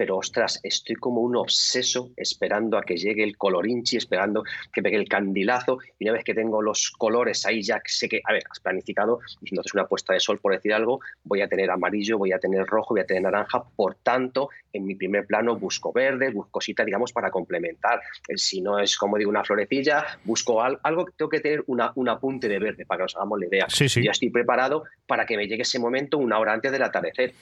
pero 0.00 0.16
ostras, 0.16 0.58
estoy 0.62 0.96
como 0.96 1.20
un 1.20 1.36
obseso 1.36 2.08
esperando 2.16 2.78
a 2.78 2.82
que 2.82 2.96
llegue 2.96 3.22
el 3.22 3.36
colorinchi, 3.36 3.98
esperando 3.98 4.44
que 4.72 4.80
pegue 4.80 4.96
el 4.96 5.06
candilazo, 5.06 5.76
y 5.98 6.04
una 6.04 6.14
vez 6.14 6.24
que 6.24 6.32
tengo 6.32 6.62
los 6.62 6.90
colores 6.92 7.44
ahí 7.44 7.60
ya 7.60 7.82
sé 7.84 8.08
que, 8.08 8.22
a 8.24 8.32
ver, 8.32 8.42
has 8.48 8.60
planificado, 8.60 9.20
es 9.42 9.74
una 9.74 9.84
puesta 9.86 10.14
de 10.14 10.20
sol, 10.20 10.38
por 10.38 10.54
decir 10.54 10.72
algo, 10.72 11.00
voy 11.22 11.42
a 11.42 11.48
tener 11.48 11.70
amarillo, 11.70 12.16
voy 12.16 12.32
a 12.32 12.38
tener 12.38 12.64
rojo, 12.64 12.94
voy 12.94 13.02
a 13.02 13.04
tener 13.04 13.24
naranja, 13.24 13.62
por 13.76 13.96
tanto, 13.96 14.48
en 14.72 14.86
mi 14.86 14.94
primer 14.94 15.26
plano 15.26 15.56
busco 15.56 15.92
verde, 15.92 16.30
busco 16.30 16.50
cositas, 16.50 16.86
digamos, 16.86 17.12
para 17.12 17.30
complementar. 17.30 18.00
Si 18.36 18.62
no 18.62 18.78
es, 18.78 18.96
como 18.96 19.18
digo, 19.18 19.28
una 19.28 19.44
florecilla, 19.44 20.18
busco 20.24 20.62
algo, 20.62 21.04
que 21.04 21.12
tengo 21.14 21.28
que 21.28 21.40
tener 21.40 21.62
una, 21.66 21.92
un 21.96 22.08
apunte 22.08 22.48
de 22.48 22.58
verde 22.58 22.86
para 22.86 23.00
que 23.00 23.02
nos 23.02 23.16
hagamos 23.16 23.38
la 23.38 23.46
idea. 23.48 23.66
Sí, 23.68 23.86
sí. 23.86 24.02
Ya 24.02 24.12
estoy 24.12 24.30
preparado 24.30 24.84
para 25.06 25.26
que 25.26 25.36
me 25.36 25.46
llegue 25.46 25.60
ese 25.60 25.78
momento 25.78 26.16
una 26.16 26.38
hora 26.38 26.54
antes 26.54 26.72
del 26.72 26.84
atardecer 26.84 27.34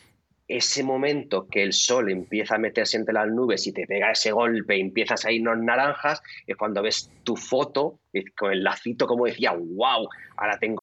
ese 0.48 0.82
momento 0.82 1.46
que 1.46 1.62
el 1.62 1.72
sol 1.74 2.10
empieza 2.10 2.54
a 2.54 2.58
meterse 2.58 2.96
entre 2.96 3.14
las 3.14 3.28
nubes 3.28 3.66
y 3.66 3.72
te 3.72 3.86
pega 3.86 4.10
ese 4.10 4.32
golpe 4.32 4.76
y 4.76 4.80
empiezas 4.80 5.24
a 5.24 5.30
irnos 5.30 5.58
naranjas, 5.58 6.22
es 6.46 6.56
cuando 6.56 6.82
ves 6.82 7.10
tu 7.22 7.36
foto 7.36 8.00
con 8.36 8.52
el 8.52 8.64
lacito 8.64 9.06
como 9.06 9.26
decía, 9.26 9.52
wow, 9.52 10.08
ahora 10.36 10.58
tengo 10.58 10.82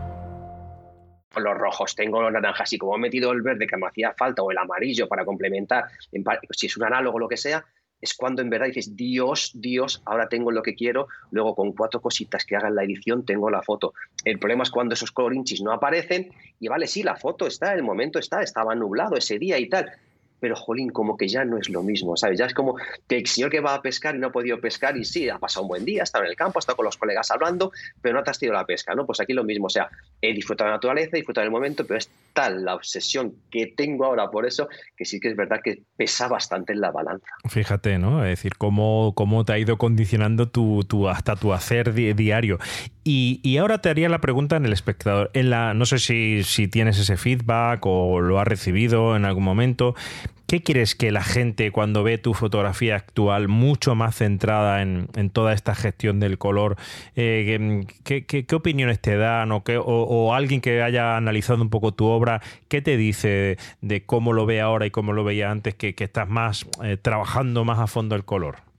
los 1.35 1.57
rojos, 1.57 1.95
tengo 1.95 2.21
los 2.21 2.31
naranjas 2.31 2.73
y 2.73 2.77
como 2.77 2.95
he 2.95 2.99
metido 2.99 3.31
el 3.31 3.41
verde 3.41 3.67
que 3.67 3.77
me 3.77 3.87
hacía 3.87 4.13
falta 4.13 4.43
o 4.43 4.51
el 4.51 4.57
amarillo 4.57 5.07
para 5.07 5.23
complementar, 5.23 5.85
si 6.49 6.65
es 6.65 6.77
un 6.77 6.83
análogo 6.83 7.17
o 7.17 7.19
lo 7.19 7.27
que 7.27 7.37
sea, 7.37 7.65
es 8.01 8.15
cuando 8.15 8.41
en 8.41 8.49
verdad 8.49 8.65
dices, 8.65 8.95
Dios, 8.95 9.51
Dios, 9.53 10.01
ahora 10.05 10.27
tengo 10.27 10.51
lo 10.51 10.63
que 10.63 10.73
quiero, 10.73 11.07
luego 11.29 11.55
con 11.55 11.71
cuatro 11.73 12.01
cositas 12.01 12.45
que 12.45 12.55
hagan 12.55 12.75
la 12.75 12.83
edición 12.83 13.25
tengo 13.25 13.49
la 13.49 13.61
foto. 13.61 13.93
El 14.25 14.39
problema 14.39 14.63
es 14.63 14.71
cuando 14.71 14.95
esos 14.95 15.11
colorinchis 15.11 15.61
no 15.61 15.71
aparecen 15.71 16.31
y 16.59 16.67
vale, 16.67 16.87
sí, 16.87 17.03
la 17.03 17.15
foto 17.15 17.45
está, 17.45 17.73
el 17.73 17.83
momento 17.83 18.17
está, 18.17 18.41
estaba 18.41 18.73
nublado 18.73 19.15
ese 19.15 19.37
día 19.37 19.59
y 19.59 19.69
tal, 19.69 19.91
pero 20.41 20.55
jolín, 20.55 20.89
como 20.89 21.15
que 21.15 21.27
ya 21.27 21.45
no 21.45 21.57
es 21.57 21.69
lo 21.69 21.83
mismo, 21.83 22.17
¿sabes? 22.17 22.39
Ya 22.39 22.47
es 22.47 22.53
como 22.55 22.75
que 23.07 23.17
el 23.17 23.27
señor 23.27 23.51
que 23.51 23.59
va 23.59 23.75
a 23.75 23.81
pescar 23.81 24.15
y 24.15 24.17
no 24.17 24.27
ha 24.27 24.31
podido 24.31 24.59
pescar 24.59 24.97
y 24.97 25.05
sí, 25.05 25.29
ha 25.29 25.37
pasado 25.37 25.61
un 25.61 25.69
buen 25.69 25.85
día, 25.85 26.01
ha 26.01 26.03
estado 26.03 26.25
en 26.25 26.31
el 26.31 26.35
campo, 26.35 26.57
ha 26.57 26.61
estado 26.61 26.77
con 26.77 26.85
los 26.85 26.97
colegas 26.97 27.29
hablando, 27.29 27.71
pero 28.01 28.15
no 28.15 28.23
has 28.25 28.39
tenido 28.39 28.55
la 28.55 28.65
pesca, 28.65 28.95
¿no? 28.95 29.05
Pues 29.05 29.19
aquí 29.19 29.33
lo 29.33 29.43
mismo, 29.43 29.67
o 29.67 29.69
sea, 29.69 29.87
he 30.19 30.33
disfrutado 30.33 30.67
de 30.67 30.71
la 30.71 30.77
naturaleza, 30.77 31.11
he 31.13 31.19
disfrutado 31.19 31.45
del 31.45 31.51
momento, 31.51 31.85
pero 31.85 31.99
es 31.99 32.09
tal 32.33 32.65
la 32.65 32.75
obsesión 32.75 33.33
que 33.49 33.67
tengo 33.67 34.05
ahora 34.05 34.29
por 34.29 34.45
eso 34.45 34.67
que 34.95 35.05
sí 35.05 35.19
que 35.19 35.29
es 35.29 35.35
verdad 35.35 35.59
que 35.63 35.83
pesa 35.97 36.27
bastante 36.27 36.73
en 36.73 36.81
la 36.81 36.91
balanza. 36.91 37.27
Fíjate, 37.49 37.97
¿no? 37.97 38.23
Es 38.23 38.29
decir, 38.29 38.53
cómo, 38.57 39.13
cómo 39.15 39.45
te 39.45 39.53
ha 39.53 39.59
ido 39.59 39.77
condicionando 39.77 40.49
tu, 40.49 40.83
tu 40.83 41.09
hasta 41.09 41.35
tu 41.35 41.53
hacer 41.53 41.93
diario. 41.93 42.59
Y, 43.03 43.39
y, 43.43 43.57
ahora 43.57 43.81
te 43.81 43.89
haría 43.89 44.09
la 44.09 44.21
pregunta 44.21 44.55
en 44.55 44.65
el 44.65 44.73
espectador. 44.73 45.31
En 45.33 45.49
la, 45.49 45.73
no 45.73 45.85
sé 45.85 45.97
si, 45.97 46.43
si 46.43 46.67
tienes 46.67 46.99
ese 46.99 47.17
feedback 47.17 47.83
o 47.85 48.21
lo 48.21 48.39
has 48.39 48.47
recibido 48.47 49.15
en 49.15 49.25
algún 49.25 49.43
momento, 49.43 49.95
¿Qué 50.51 50.61
quieres 50.61 50.95
que 50.95 51.11
la 51.11 51.23
gente 51.23 51.71
cuando 51.71 52.03
ve 52.03 52.17
tu 52.17 52.33
fotografía 52.33 52.97
actual 52.97 53.47
mucho 53.47 53.95
más 53.95 54.17
centrada 54.17 54.81
en, 54.81 55.29
toda 55.29 55.53
esta 55.53 55.75
gestión 55.75 56.19
del 56.19 56.37
color, 56.37 56.75
eh, 57.15 57.85
¿qué, 58.03 58.45
opiniones 58.53 58.99
te 58.99 59.15
dan 59.15 59.53
o, 59.53 59.63
o, 59.63 60.33
alguien 60.33 60.59
que 60.59 60.81
haya 60.81 61.15
analizado 61.15 61.61
un 61.61 61.69
poco 61.69 61.93
tu 61.93 62.03
obra, 62.07 62.41
qué 62.67 62.81
te 62.81 62.97
dice 62.97 63.57
de, 63.79 64.05
cómo 64.05 64.33
lo 64.33 64.45
ve 64.45 64.59
ahora 64.59 64.85
y 64.85 64.91
cómo 64.91 65.13
lo 65.13 65.23
veía 65.23 65.51
antes, 65.51 65.73
que, 65.73 65.95
estás 65.97 66.27
más 66.27 66.67
eh, 66.83 66.97
trabajando 67.01 67.63
más 67.63 67.79
a 67.79 67.87
fondo 67.87 68.15
el 68.17 68.25
color? 68.25 68.70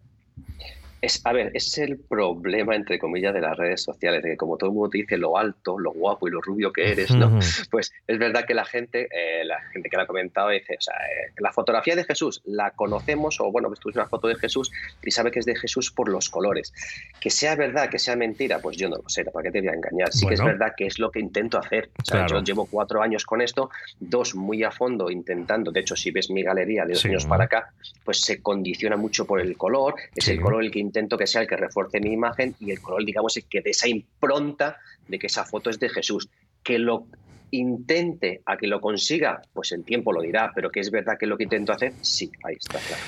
Es, 1.02 1.20
a 1.26 1.32
ver, 1.32 1.50
es 1.52 1.76
el 1.78 1.98
problema, 1.98 2.76
entre 2.76 2.98
comillas, 2.98 3.34
de 3.34 3.40
las 3.40 3.56
redes 3.56 3.82
sociales, 3.82 4.22
de 4.22 4.30
que 4.30 4.36
como 4.36 4.56
todo 4.56 4.70
el 4.70 4.74
mundo 4.74 4.90
te 4.90 4.98
dice 4.98 5.18
lo 5.18 5.36
alto, 5.36 5.78
lo 5.78 5.92
guapo 5.92 6.28
y 6.28 6.30
lo 6.30 6.40
rubio 6.40 6.72
que 6.72 6.92
eres, 6.92 7.10
¿no? 7.14 7.38
Pues 7.70 7.92
es 8.06 8.18
verdad 8.18 8.44
que 8.46 8.54
la 8.54 8.64
gente, 8.64 9.08
eh, 9.10 9.44
la 9.44 9.60
gente 9.72 9.88
que 9.90 9.96
la 9.96 10.04
ha 10.04 10.06
comentado 10.06 10.50
dice, 10.50 10.76
o 10.78 10.80
sea, 10.80 10.94
eh, 10.94 11.32
la 11.38 11.52
fotografía 11.52 11.96
de 11.96 12.04
Jesús 12.04 12.40
la 12.44 12.70
conocemos, 12.70 13.40
o 13.40 13.50
bueno, 13.50 13.68
tú 13.80 13.90
una 13.94 14.06
foto 14.06 14.28
de 14.28 14.36
Jesús 14.36 14.70
y 15.02 15.10
sabe 15.10 15.30
que 15.30 15.40
es 15.40 15.44
de 15.44 15.56
Jesús 15.56 15.90
por 15.90 16.08
los 16.08 16.30
colores. 16.30 16.72
Que 17.20 17.30
sea 17.30 17.56
verdad, 17.56 17.88
que 17.90 17.98
sea 17.98 18.16
mentira, 18.16 18.60
pues 18.60 18.76
yo 18.76 18.88
no 18.88 18.96
lo 18.96 19.08
sé, 19.08 19.24
¿para 19.24 19.42
qué 19.44 19.50
te 19.50 19.60
voy 19.60 19.68
a 19.68 19.74
engañar? 19.74 20.12
Sí 20.12 20.26
que 20.26 20.34
es 20.34 20.44
verdad 20.44 20.72
que 20.76 20.86
es 20.86 20.98
lo 20.98 21.10
que 21.10 21.18
intento 21.18 21.58
hacer. 21.58 21.90
O 22.00 22.04
sea, 22.04 22.26
yo 22.26 22.42
llevo 22.42 22.66
cuatro 22.66 23.02
años 23.02 23.24
con 23.24 23.40
esto, 23.40 23.70
dos 23.98 24.34
muy 24.34 24.62
a 24.62 24.70
fondo 24.70 25.10
intentando, 25.10 25.72
de 25.72 25.80
hecho, 25.80 25.96
si 25.96 26.10
ves 26.10 26.30
mi 26.30 26.42
galería 26.42 26.84
de 26.84 26.94
dos 26.94 27.04
años 27.04 27.26
para 27.26 27.44
acá, 27.44 27.72
pues 28.04 28.20
se 28.20 28.40
condiciona 28.40 28.96
mucho 28.96 29.26
por 29.26 29.40
el 29.40 29.56
color, 29.56 29.94
es 30.14 30.28
el 30.28 30.40
color 30.40 30.62
el 30.62 30.70
que 30.70 30.78
intento 30.92 31.16
que 31.16 31.26
sea 31.26 31.40
el 31.40 31.48
que 31.48 31.56
refuerce 31.56 32.00
mi 32.00 32.12
imagen 32.12 32.54
y 32.60 32.70
el 32.70 32.80
color, 32.80 33.04
digamos, 33.04 33.36
es 33.36 33.44
que 33.44 33.62
de 33.62 33.70
esa 33.70 33.88
impronta 33.88 34.76
de 35.08 35.18
que 35.18 35.26
esa 35.26 35.44
foto 35.44 35.70
es 35.70 35.80
de 35.80 35.88
Jesús. 35.88 36.28
Que 36.62 36.78
lo 36.78 37.06
intente 37.50 38.42
a 38.46 38.56
que 38.56 38.66
lo 38.66 38.80
consiga, 38.80 39.40
pues 39.52 39.72
el 39.72 39.84
tiempo 39.84 40.12
lo 40.12 40.20
dirá, 40.20 40.52
pero 40.54 40.70
que 40.70 40.80
es 40.80 40.90
verdad 40.90 41.16
que 41.18 41.26
lo 41.26 41.36
que 41.36 41.44
intento 41.44 41.72
hacer, 41.72 41.92
sí, 42.02 42.30
ahí 42.44 42.56
está, 42.58 42.78
claro. 42.78 43.02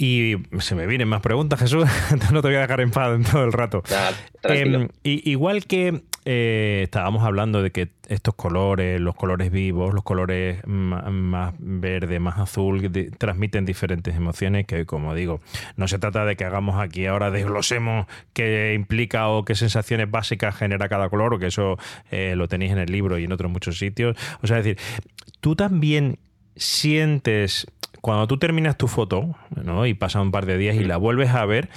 Y 0.00 0.36
se 0.60 0.76
me 0.76 0.86
vienen 0.86 1.08
más 1.08 1.20
preguntas, 1.20 1.58
Jesús. 1.58 1.84
no 2.32 2.40
te 2.40 2.48
voy 2.48 2.56
a 2.56 2.60
dejar 2.60 2.80
en 2.80 2.90
paz 2.92 3.18
todo 3.30 3.44
el 3.44 3.52
rato. 3.52 3.82
Eh, 4.44 4.88
igual 5.02 5.66
que 5.66 6.02
eh, 6.30 6.82
estábamos 6.82 7.24
hablando 7.24 7.62
de 7.62 7.70
que 7.70 7.88
estos 8.06 8.34
colores, 8.34 9.00
los 9.00 9.14
colores 9.14 9.50
vivos, 9.50 9.94
los 9.94 10.04
colores 10.04 10.60
más 10.66 11.54
verde, 11.58 12.20
más 12.20 12.38
azul, 12.38 12.92
transmiten 13.16 13.64
diferentes 13.64 14.14
emociones 14.14 14.66
que, 14.66 14.84
como 14.84 15.14
digo, 15.14 15.40
no 15.76 15.88
se 15.88 15.98
trata 15.98 16.26
de 16.26 16.36
que 16.36 16.44
hagamos 16.44 16.78
aquí 16.78 17.06
ahora, 17.06 17.30
desglosemos 17.30 18.06
qué 18.34 18.74
implica 18.74 19.28
o 19.28 19.46
qué 19.46 19.54
sensaciones 19.54 20.10
básicas 20.10 20.54
genera 20.54 20.90
cada 20.90 21.08
color, 21.08 21.32
o 21.32 21.38
que 21.38 21.46
eso 21.46 21.78
eh, 22.10 22.34
lo 22.36 22.46
tenéis 22.46 22.72
en 22.72 22.78
el 22.78 22.92
libro 22.92 23.18
y 23.18 23.24
en 23.24 23.32
otros 23.32 23.50
muchos 23.50 23.78
sitios. 23.78 24.14
O 24.42 24.46
sea, 24.46 24.58
es 24.58 24.64
decir, 24.66 24.78
tú 25.40 25.56
también 25.56 26.18
sientes, 26.56 27.66
cuando 28.02 28.26
tú 28.26 28.36
terminas 28.36 28.76
tu 28.76 28.86
foto, 28.86 29.34
¿no? 29.64 29.86
y 29.86 29.94
pasa 29.94 30.20
un 30.20 30.30
par 30.30 30.44
de 30.44 30.58
días 30.58 30.76
y 30.76 30.84
la 30.84 30.98
vuelves 30.98 31.30
a 31.30 31.46
ver, 31.46 31.70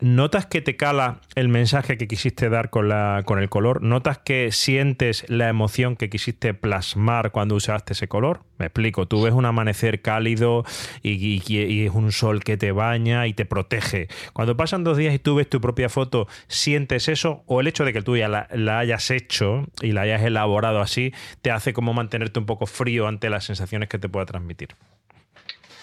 ¿Notas 0.00 0.46
que 0.46 0.60
te 0.60 0.76
cala 0.76 1.20
el 1.34 1.48
mensaje 1.48 1.98
que 1.98 2.06
quisiste 2.06 2.48
dar 2.48 2.70
con, 2.70 2.88
la, 2.88 3.22
con 3.24 3.40
el 3.40 3.48
color? 3.48 3.82
¿Notas 3.82 4.18
que 4.18 4.52
sientes 4.52 5.24
la 5.28 5.48
emoción 5.48 5.96
que 5.96 6.08
quisiste 6.08 6.54
plasmar 6.54 7.32
cuando 7.32 7.56
usaste 7.56 7.94
ese 7.94 8.06
color? 8.06 8.42
Me 8.58 8.66
explico, 8.66 9.06
tú 9.06 9.22
ves 9.22 9.34
un 9.34 9.44
amanecer 9.44 10.00
cálido 10.00 10.64
y, 11.02 11.84
es 11.84 11.92
un 11.92 12.12
sol 12.12 12.44
que 12.44 12.56
te 12.56 12.70
baña 12.70 13.26
y 13.26 13.32
te 13.32 13.44
protege. 13.44 14.06
Cuando 14.32 14.56
pasan 14.56 14.84
dos 14.84 14.96
días 14.96 15.14
y 15.14 15.18
tú 15.18 15.34
ves 15.34 15.48
tu 15.48 15.60
propia 15.60 15.88
foto, 15.88 16.28
¿sientes 16.46 17.08
eso? 17.08 17.42
¿O 17.46 17.60
el 17.60 17.66
hecho 17.66 17.84
de 17.84 17.92
que 17.92 18.02
tú 18.02 18.16
ya 18.16 18.28
la, 18.28 18.46
la 18.52 18.78
hayas 18.78 19.10
hecho 19.10 19.66
y 19.82 19.92
la 19.92 20.02
hayas 20.02 20.22
elaborado 20.22 20.80
así 20.80 21.12
te 21.42 21.50
hace 21.50 21.72
como 21.72 21.92
mantenerte 21.92 22.38
un 22.38 22.46
poco 22.46 22.66
frío 22.66 23.08
ante 23.08 23.30
las 23.30 23.44
sensaciones 23.44 23.88
que 23.88 23.98
te 23.98 24.08
pueda 24.08 24.26
transmitir? 24.26 24.76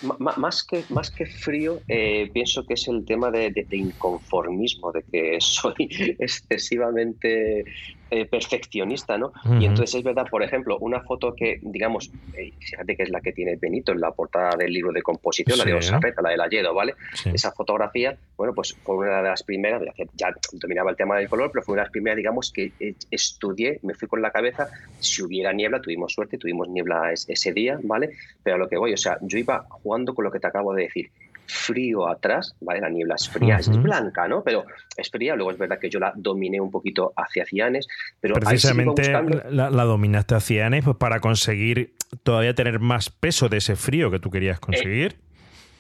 Más 0.01 0.63
que, 0.63 0.85
más 0.89 1.11
que 1.11 1.25
frío, 1.25 1.81
eh, 1.87 2.29
pienso 2.33 2.65
que 2.65 2.73
es 2.75 2.87
el 2.87 3.05
tema 3.05 3.31
de, 3.31 3.67
inconformismo, 3.71 4.91
de 4.91 5.03
que 5.03 5.37
soy 5.39 5.73
excesivamente 6.19 7.65
eh, 8.11 8.25
perfeccionista, 8.25 9.17
¿no? 9.17 9.33
Y 9.59 9.65
entonces 9.65 9.95
es 9.95 10.03
verdad, 10.03 10.27
por 10.29 10.43
ejemplo, 10.43 10.77
una 10.79 11.01
foto 11.01 11.33
que, 11.33 11.59
digamos, 11.63 12.11
eh, 12.37 12.51
fíjate 12.59 12.95
que 12.95 13.03
es 13.03 13.09
la 13.09 13.19
que 13.19 13.31
tiene 13.31 13.55
Benito 13.55 13.91
en 13.91 13.99
la 13.99 14.11
portada 14.11 14.55
del 14.57 14.71
libro 14.71 14.91
de 14.91 15.01
composición, 15.01 15.57
la 15.57 15.65
de 15.65 15.73
Osarreta, 15.73 16.21
la 16.21 16.29
de 16.29 16.37
Layedo, 16.37 16.73
¿vale? 16.73 16.93
Esa 17.33 17.51
fotografía, 17.51 18.15
bueno, 18.37 18.53
pues 18.53 18.75
fue 18.83 18.95
una 18.95 19.17
de 19.17 19.29
las 19.29 19.41
primeras, 19.41 19.81
ya 20.13 20.33
dominaba 20.53 20.91
el 20.91 20.97
tema 20.97 21.17
del 21.17 21.27
color, 21.27 21.49
pero 21.51 21.65
fue 21.65 21.73
una 21.73 21.81
de 21.81 21.85
las 21.87 21.91
primeras, 21.91 22.17
digamos, 22.17 22.51
que 22.51 22.71
estudié, 23.09 23.79
me 23.81 23.95
fui 23.95 24.07
con 24.07 24.21
la 24.21 24.29
cabeza, 24.29 24.69
si 24.99 25.23
hubiera 25.23 25.51
niebla, 25.51 25.81
tuvimos 25.81 26.13
suerte, 26.13 26.37
tuvimos 26.37 26.69
niebla 26.69 27.11
ese 27.11 27.53
día, 27.53 27.79
¿vale? 27.81 28.11
Pero 28.43 28.57
a 28.57 28.59
lo 28.59 28.69
que 28.69 28.77
voy, 28.77 28.93
o 28.93 28.97
sea, 28.97 29.17
yo 29.21 29.39
iba 29.39 29.65
jugando 29.69 30.13
con 30.13 30.25
lo 30.25 30.31
que 30.31 30.39
te 30.39 30.47
acabo 30.47 30.73
de 30.75 30.83
decir 30.83 31.09
frío 31.47 32.07
atrás, 32.07 32.55
¿vale? 32.61 32.81
La 32.81 32.89
niebla 32.89 33.15
es 33.15 33.29
fría, 33.29 33.57
es 33.57 33.69
blanca, 33.81 34.27
¿no? 34.27 34.43
Pero 34.43 34.65
es 34.97 35.09
fría, 35.09 35.35
luego 35.35 35.51
es 35.51 35.57
verdad 35.57 35.79
que 35.79 35.89
yo 35.89 35.99
la 35.99 36.13
dominé 36.15 36.59
un 36.59 36.71
poquito 36.71 37.13
hacia 37.15 37.45
Cianes, 37.45 37.87
pero 38.19 38.35
precisamente 38.35 39.11
la, 39.49 39.69
dominaste 39.69 40.35
hacia 40.35 40.45
Cianes 40.55 40.83
pues 40.85 40.97
para 40.97 41.19
conseguir 41.19 41.95
todavía 42.23 42.53
tener 42.53 42.79
más 42.79 43.09
peso 43.09 43.49
de 43.49 43.57
ese 43.57 43.75
frío 43.75 44.11
que 44.11 44.19
tú 44.19 44.29
querías 44.29 44.59
conseguir. 44.59 45.13
Eh, 45.13 45.19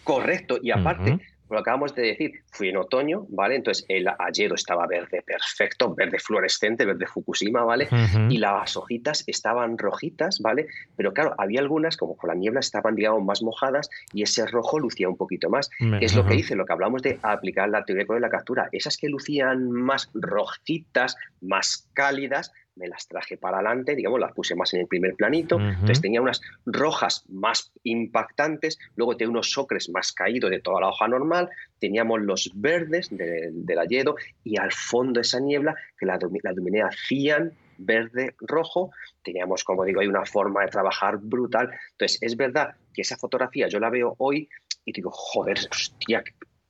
correcto, 0.03 0.57
y 0.61 0.71
aparte, 0.71 1.19
lo 1.49 1.59
acabamos 1.59 1.93
de 1.95 2.03
decir, 2.03 2.31
fui 2.51 2.69
en 2.69 2.77
otoño, 2.77 3.25
¿vale? 3.29 3.55
Entonces 3.55 3.85
el 3.87 4.07
ayedo 4.19 4.55
estaba 4.55 4.87
verde 4.87 5.21
perfecto, 5.21 5.93
verde 5.93 6.19
fluorescente, 6.19 6.85
verde 6.85 7.05
Fukushima, 7.07 7.63
¿vale? 7.63 7.87
Y 8.29 8.37
las 8.37 8.75
hojitas 8.77 9.23
estaban 9.27 9.77
rojitas, 9.77 10.39
¿vale? 10.41 10.67
Pero 10.95 11.13
claro, 11.13 11.35
había 11.37 11.59
algunas, 11.59 11.97
como 11.97 12.17
con 12.17 12.29
la 12.29 12.35
niebla, 12.35 12.59
estaban, 12.59 12.95
digamos, 12.95 13.23
más 13.23 13.43
mojadas 13.43 13.89
y 14.13 14.23
ese 14.23 14.45
rojo 14.47 14.79
lucía 14.79 15.07
un 15.07 15.17
poquito 15.17 15.49
más. 15.49 15.69
es 16.01 16.15
lo 16.15 16.25
que 16.25 16.35
hice, 16.35 16.55
lo 16.55 16.65
que 16.65 16.73
hablamos 16.73 17.01
de 17.01 17.19
aplicar 17.21 17.69
la 17.69 17.85
teoría 17.85 18.05
de 18.07 18.19
la 18.19 18.29
captura. 18.29 18.69
Esas 18.71 18.97
que 18.97 19.09
lucían 19.09 19.71
más 19.71 20.09
rojitas, 20.13 21.15
más 21.41 21.89
cálidas, 21.93 22.51
me 22.75 22.87
las 22.87 23.07
traje 23.07 23.37
para 23.37 23.57
adelante, 23.57 23.95
digamos, 23.95 24.19
las 24.19 24.33
puse 24.33 24.55
más 24.55 24.73
en 24.73 24.81
el 24.81 24.87
primer 24.87 25.15
planito. 25.15 25.59
Entonces 25.59 26.01
tenía 26.01 26.21
unas 26.21 26.41
rojas 26.65 27.23
más 27.29 27.71
impactantes, 27.83 28.77
luego 28.95 29.15
tenía 29.15 29.31
unos 29.31 29.57
ocres 29.57 29.89
más 29.89 30.11
caídos 30.11 30.51
de 30.51 30.59
toda 30.59 30.81
la 30.81 30.89
hoja 30.89 31.07
normal, 31.07 31.49
teníamos 31.79 32.21
los 32.21 32.51
verdes 32.55 33.09
del 33.11 33.79
ayedo 33.79 34.15
y 34.43 34.57
al 34.57 34.71
fondo 34.71 35.21
esa 35.21 35.39
niebla 35.39 35.75
que 35.97 36.05
la, 36.05 36.19
la 36.43 36.53
dominé 36.53 36.81
hacían 36.81 37.53
verde, 37.77 38.35
rojo. 38.39 38.91
Teníamos, 39.23 39.63
como 39.63 39.83
digo, 39.83 40.01
hay 40.01 40.07
una 40.07 40.25
forma 40.25 40.63
de 40.63 40.67
trabajar 40.69 41.17
brutal. 41.17 41.71
Entonces, 41.91 42.17
es 42.21 42.37
verdad 42.37 42.75
que 42.93 43.01
esa 43.01 43.17
fotografía 43.17 43.67
yo 43.67 43.79
la 43.79 43.89
veo 43.89 44.15
hoy 44.17 44.49
y 44.85 44.91
digo, 44.91 45.11
joder, 45.11 45.57
hostia, 45.71 46.23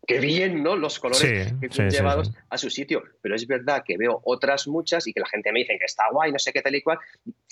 qué 0.07 0.19
bien, 0.19 0.63
¿no? 0.63 0.75
Los 0.75 0.99
colores 0.99 1.53
que 1.59 1.69
son 1.69 1.89
llevados 1.89 2.31
a 2.49 2.57
su 2.57 2.69
sitio. 2.69 3.03
Pero 3.21 3.35
es 3.35 3.45
verdad 3.47 3.83
que 3.85 3.97
veo 3.97 4.21
otras 4.23 4.67
muchas 4.67 5.07
y 5.07 5.13
que 5.13 5.19
la 5.19 5.27
gente 5.27 5.51
me 5.51 5.59
dice 5.59 5.77
que 5.79 5.85
está 5.85 6.03
guay, 6.11 6.31
no 6.31 6.39
sé 6.39 6.51
qué 6.53 6.61
tal 6.61 6.75
y 6.75 6.81
cual. 6.81 6.99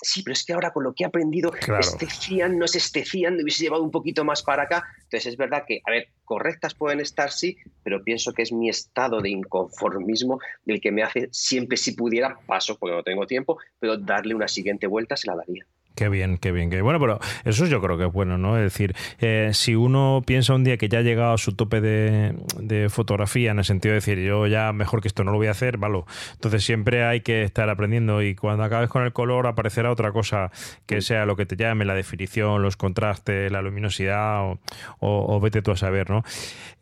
Sí, 0.00 0.22
pero 0.22 0.32
es 0.32 0.44
que 0.44 0.52
ahora 0.52 0.72
con 0.72 0.84
lo 0.84 0.94
que 0.94 1.04
he 1.04 1.06
aprendido, 1.06 1.52
este 1.78 2.06
cian 2.06 2.58
no 2.58 2.64
es 2.64 2.74
este 2.74 3.04
cian, 3.04 3.34
hubiese 3.40 3.64
llevado 3.64 3.82
un 3.82 3.90
poquito 3.90 4.24
más 4.24 4.42
para 4.42 4.64
acá. 4.64 4.84
Entonces 5.04 5.26
es 5.26 5.36
verdad 5.36 5.64
que, 5.66 5.80
a 5.84 5.90
ver, 5.90 6.08
correctas 6.24 6.74
pueden 6.74 7.00
estar, 7.00 7.30
sí, 7.30 7.56
pero 7.82 8.02
pienso 8.02 8.32
que 8.32 8.42
es 8.42 8.52
mi 8.52 8.68
estado 8.68 9.20
de 9.20 9.30
inconformismo 9.30 10.40
el 10.66 10.80
que 10.80 10.92
me 10.92 11.02
hace 11.02 11.28
siempre, 11.32 11.76
si 11.76 11.92
pudiera, 11.92 12.38
paso 12.46 12.78
porque 12.78 12.94
no 12.94 13.02
tengo 13.02 13.26
tiempo, 13.26 13.58
pero 13.78 13.96
darle 13.96 14.34
una 14.34 14.48
siguiente 14.48 14.86
vuelta 14.86 15.16
se 15.16 15.26
la 15.26 15.36
daría. 15.36 15.66
Qué 15.94 16.08
bien, 16.08 16.38
qué 16.38 16.50
bien, 16.50 16.70
qué 16.70 16.82
bueno, 16.82 16.98
pero 16.98 17.20
eso 17.44 17.66
yo 17.66 17.80
creo 17.80 17.96
que 17.96 18.06
es 18.06 18.12
bueno, 18.12 18.36
¿no? 18.36 18.56
Es 18.56 18.64
decir, 18.64 18.96
eh, 19.20 19.50
si 19.52 19.76
uno 19.76 20.22
piensa 20.26 20.52
un 20.52 20.64
día 20.64 20.76
que 20.76 20.88
ya 20.88 20.98
ha 20.98 21.02
llegado 21.02 21.34
a 21.34 21.38
su 21.38 21.54
tope 21.54 21.80
de, 21.80 22.88
fotografía, 22.90 23.52
en 23.52 23.58
el 23.58 23.64
sentido 23.64 23.92
de 23.92 23.96
decir, 23.96 24.18
yo 24.18 24.48
ya 24.48 24.72
mejor 24.72 25.00
que 25.00 25.06
esto 25.06 25.22
no 25.22 25.30
lo 25.30 25.38
voy 25.38 25.46
a 25.46 25.52
hacer, 25.52 25.78
vale. 25.78 26.02
Entonces 26.32 26.64
siempre 26.64 27.04
hay 27.04 27.20
que 27.20 27.44
estar 27.44 27.70
aprendiendo 27.70 28.22
y 28.22 28.34
cuando 28.34 28.64
acabes 28.64 28.90
con 28.90 29.04
el 29.04 29.12
color 29.12 29.46
aparecerá 29.46 29.92
otra 29.92 30.10
cosa 30.10 30.50
que 30.86 31.00
sea 31.00 31.26
lo 31.26 31.36
que 31.36 31.46
te 31.46 31.54
llame, 31.54 31.84
la 31.84 31.94
definición, 31.94 32.62
los 32.62 32.76
contrastes, 32.76 33.52
la 33.52 33.62
luminosidad 33.62 34.56
o, 34.98 35.40
vete 35.40 35.62
tú 35.62 35.70
a 35.70 35.76
saber, 35.76 36.10
¿no? 36.10 36.24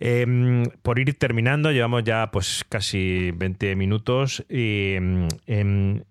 Em, 0.00 0.64
por 0.82 0.98
ir 0.98 1.18
terminando, 1.18 1.70
llevamos 1.70 2.04
ya 2.04 2.30
pues 2.30 2.64
casi 2.66 3.30
20 3.32 3.76
minutos 3.76 4.42
y... 4.48 4.94
Em, 5.46 6.02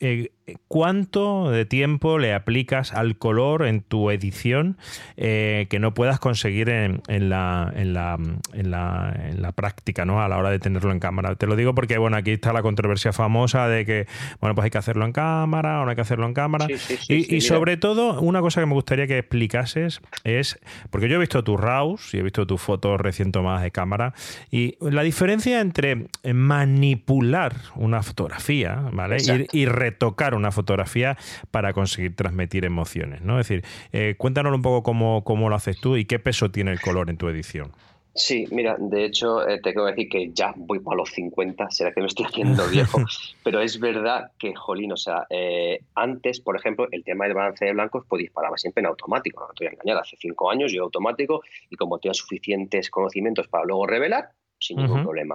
eh, 0.00 0.30
¿cuánto 0.68 1.50
de 1.50 1.64
tiempo 1.64 2.18
le 2.18 2.34
aplicas 2.34 2.92
al 2.92 3.16
color 3.16 3.66
en 3.66 3.80
tu 3.80 4.10
edición 4.10 4.76
eh, 5.16 5.66
que 5.70 5.78
no 5.78 5.94
puedas 5.94 6.18
conseguir 6.18 6.68
en, 6.68 7.00
la, 7.08 7.72
en, 7.74 7.94
la, 7.94 8.18
en, 8.52 8.70
la, 8.70 9.52
práctica, 9.52 10.04
¿no? 10.04 10.22
A 10.22 10.28
la 10.28 10.36
hora 10.36 10.50
de 10.50 10.58
tenerlo 10.58 10.92
en 10.92 11.00
cámara. 11.00 11.34
Te 11.36 11.46
lo 11.46 11.56
digo 11.56 11.74
porque, 11.74 11.96
bueno, 11.98 12.16
aquí 12.16 12.32
está 12.32 12.52
la 12.52 12.62
controversia 12.62 13.12
famosa 13.12 13.68
de 13.68 13.86
que, 13.86 14.06
bueno, 14.40 14.54
pues 14.54 14.64
hay 14.64 14.70
que 14.70 14.78
hacerlo 14.78 15.04
en 15.06 15.12
cámara 15.12 15.80
o 15.80 15.84
no 15.84 15.90
hay 15.90 15.96
que 15.96 16.02
hacerlo 16.02 16.26
en 16.26 16.34
cámara. 16.34 16.66
y, 17.08 17.40
sobre 17.40 17.76
todo, 17.76 18.20
una 18.20 18.40
cosa 18.40 18.60
que 18.60 18.66
me 18.66 18.74
gustaría 18.74 19.06
que 19.06 19.18
explicases 19.18 20.00
es, 20.24 20.58
porque 20.90 21.08
yo 21.08 21.16
he 21.16 21.20
visto 21.20 21.42
tus 21.44 21.58
RAWs 21.58 22.12
y 22.14 22.18
he 22.18 22.22
visto 22.22 22.46
tus 22.46 22.60
fotos 22.60 23.00
recién 23.00 23.32
tomadas 23.32 23.62
de 23.62 23.70
cámara, 23.70 24.12
y 24.50 24.76
la 24.80 25.02
diferencia 25.02 25.60
entre 25.60 26.08
manipular 26.32 27.54
una 27.76 28.02
fotografía, 28.02 28.88
¿vale? 28.92 29.16
Y, 29.52 29.62
y 29.62 29.66
retocar 29.66 30.33
una 30.36 30.52
fotografía 30.52 31.16
para 31.50 31.72
conseguir 31.72 32.16
transmitir 32.16 32.64
emociones, 32.64 33.22
¿no? 33.22 33.40
Es 33.40 33.48
decir, 33.48 33.64
eh, 33.92 34.14
cuéntanos 34.18 34.54
un 34.54 34.62
poco 34.62 34.82
cómo, 34.82 35.24
cómo 35.24 35.48
lo 35.48 35.56
haces 35.56 35.80
tú 35.80 35.96
y 35.96 36.04
qué 36.04 36.18
peso 36.18 36.50
tiene 36.50 36.72
el 36.72 36.80
color 36.80 37.10
en 37.10 37.16
tu 37.16 37.28
edición. 37.28 37.72
Sí, 38.16 38.46
mira, 38.52 38.76
de 38.78 39.06
hecho, 39.06 39.46
eh, 39.46 39.56
te 39.56 39.72
tengo 39.72 39.86
que 39.86 39.90
decir 39.90 40.08
que 40.08 40.30
ya 40.32 40.54
voy 40.56 40.78
para 40.78 40.98
los 40.98 41.10
50, 41.10 41.68
será 41.70 41.92
que 41.92 42.00
me 42.00 42.06
estoy 42.06 42.26
haciendo 42.26 42.64
viejo, 42.68 42.98
pero 43.42 43.60
es 43.60 43.80
verdad 43.80 44.30
que, 44.38 44.54
jolín, 44.54 44.92
o 44.92 44.96
sea, 44.96 45.26
eh, 45.30 45.80
antes, 45.96 46.38
por 46.38 46.56
ejemplo, 46.56 46.86
el 46.92 47.02
tema 47.02 47.24
del 47.24 47.34
balance 47.34 47.64
de 47.64 47.72
blancos, 47.72 48.04
pues 48.08 48.20
disparaba 48.20 48.56
siempre 48.56 48.82
en 48.82 48.86
automático, 48.86 49.40
no 49.40 49.48
estoy 49.50 49.66
engañado, 49.66 50.00
hace 50.00 50.16
cinco 50.16 50.48
años 50.48 50.70
yo 50.72 50.84
automático 50.84 51.42
y 51.68 51.74
como 51.74 51.98
tenía 51.98 52.14
suficientes 52.14 52.88
conocimientos 52.88 53.48
para 53.48 53.64
luego 53.64 53.84
revelar, 53.84 54.28
sin 54.60 54.76
ningún 54.76 55.02
problema. 55.02 55.34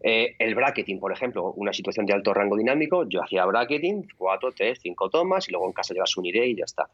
Eh, 0.00 0.34
el 0.38 0.54
bracketing, 0.54 0.98
por 0.98 1.12
ejemplo, 1.12 1.52
una 1.52 1.72
situación 1.72 2.06
de 2.06 2.14
alto 2.14 2.34
rango 2.34 2.56
dinámico, 2.56 3.08
yo 3.08 3.22
hacía 3.22 3.44
bracketing, 3.44 4.08
cuatro, 4.16 4.52
tres, 4.52 4.78
cinco 4.82 5.08
tomas 5.10 5.48
y 5.48 5.52
luego 5.52 5.66
en 5.66 5.72
casa 5.72 5.94
llevas 5.94 6.16
un 6.16 6.26
ID 6.26 6.42
y 6.42 6.56
ya 6.56 6.64
está. 6.64 6.88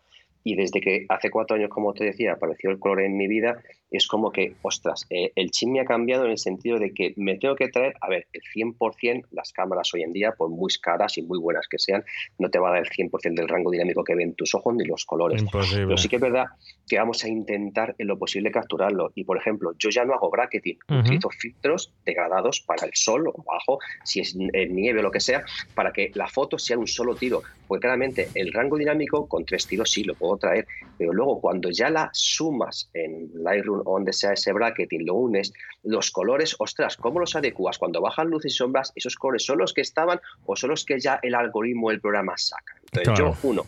Y 0.44 0.56
desde 0.56 0.80
que 0.80 1.06
hace 1.08 1.30
cuatro 1.30 1.56
años, 1.56 1.70
como 1.70 1.92
te 1.92 2.04
decía, 2.04 2.32
apareció 2.32 2.70
el 2.70 2.78
color 2.78 3.02
en 3.02 3.16
mi 3.16 3.26
vida, 3.26 3.62
es 3.90 4.06
como 4.06 4.30
que, 4.30 4.54
ostras, 4.62 5.06
eh, 5.10 5.32
el 5.34 5.50
chip 5.50 5.68
me 5.68 5.80
ha 5.80 5.84
cambiado 5.84 6.24
en 6.24 6.32
el 6.32 6.38
sentido 6.38 6.78
de 6.78 6.92
que 6.92 7.14
me 7.16 7.38
tengo 7.38 7.56
que 7.56 7.68
traer, 7.68 7.94
a 8.00 8.08
ver, 8.08 8.26
el 8.32 8.42
100%, 8.42 9.26
las 9.30 9.52
cámaras 9.52 9.92
hoy 9.94 10.02
en 10.02 10.12
día, 10.12 10.32
por 10.32 10.50
muy 10.50 10.68
caras 10.80 11.16
y 11.16 11.22
muy 11.22 11.38
buenas 11.38 11.66
que 11.68 11.78
sean, 11.78 12.04
no 12.38 12.50
te 12.50 12.58
va 12.58 12.68
a 12.68 12.72
dar 12.72 12.82
el 12.82 12.90
100% 12.90 13.34
del 13.34 13.48
rango 13.48 13.70
dinámico 13.70 14.04
que 14.04 14.14
ven 14.14 14.34
tus 14.34 14.54
ojos 14.54 14.74
ni 14.74 14.84
los 14.84 15.04
colores. 15.04 15.42
Pero 15.50 15.96
sí 15.96 16.08
que 16.08 16.16
es 16.16 16.22
verdad 16.22 16.46
que 16.86 16.98
vamos 16.98 17.24
a 17.24 17.28
intentar 17.28 17.94
en 17.98 18.06
lo 18.06 18.18
posible 18.18 18.50
capturarlo. 18.50 19.12
Y, 19.14 19.24
por 19.24 19.38
ejemplo, 19.38 19.72
yo 19.78 19.90
ya 19.90 20.04
no 20.04 20.14
hago 20.14 20.30
bracketing, 20.30 20.78
utilizo 20.88 21.30
filtros 21.30 21.92
degradados 22.04 22.60
para 22.60 22.86
el 22.86 22.92
sol 22.94 23.28
o 23.28 23.42
bajo, 23.42 23.78
si 24.04 24.20
es 24.20 24.36
nieve 24.36 25.00
o 25.00 25.02
lo 25.02 25.10
que 25.10 25.20
sea, 25.20 25.42
para 25.74 25.92
que 25.92 26.10
la 26.14 26.28
foto 26.28 26.58
sea 26.58 26.78
un 26.78 26.86
solo 26.86 27.14
tiro. 27.14 27.42
Porque 27.66 27.82
claramente 27.82 28.28
el 28.34 28.52
rango 28.52 28.76
dinámico 28.76 29.26
con 29.28 29.44
tres 29.44 29.66
tiros 29.66 29.90
sí 29.90 30.04
lo 30.04 30.14
puedo 30.14 30.27
traer, 30.36 30.66
pero 30.98 31.12
luego 31.12 31.40
cuando 31.40 31.70
ya 31.70 31.90
la 31.90 32.10
sumas 32.12 32.90
en 32.92 33.30
Lightroom 33.34 33.82
o 33.84 33.94
donde 33.94 34.12
sea 34.12 34.32
ese 34.32 34.52
bracketing, 34.52 35.06
lo 35.06 35.14
unes, 35.14 35.52
los 35.84 36.10
colores, 36.10 36.56
ostras, 36.58 36.96
¿cómo 36.96 37.20
los 37.20 37.34
adecuas? 37.36 37.78
Cuando 37.78 38.00
bajan 38.00 38.28
luces 38.28 38.52
y 38.52 38.56
sombras, 38.56 38.92
¿esos 38.94 39.16
colores 39.16 39.44
son 39.44 39.58
los 39.58 39.72
que 39.72 39.80
estaban 39.80 40.20
o 40.44 40.56
son 40.56 40.70
los 40.70 40.84
que 40.84 41.00
ya 41.00 41.18
el 41.22 41.34
algoritmo, 41.34 41.90
el 41.90 42.00
programa 42.00 42.34
saca? 42.36 42.74
Entonces 42.92 43.18
yo, 43.18 43.34
uno, 43.42 43.64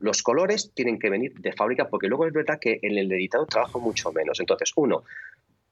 los 0.00 0.22
colores 0.22 0.72
tienen 0.74 0.98
que 0.98 1.08
venir 1.08 1.32
de 1.34 1.52
fábrica 1.52 1.88
porque 1.88 2.08
luego 2.08 2.26
es 2.26 2.32
verdad 2.32 2.58
que 2.60 2.78
en 2.82 2.98
el 2.98 3.10
editado 3.12 3.46
trabajo 3.46 3.80
mucho 3.80 4.12
menos. 4.12 4.40
Entonces, 4.40 4.72
uno, 4.76 5.04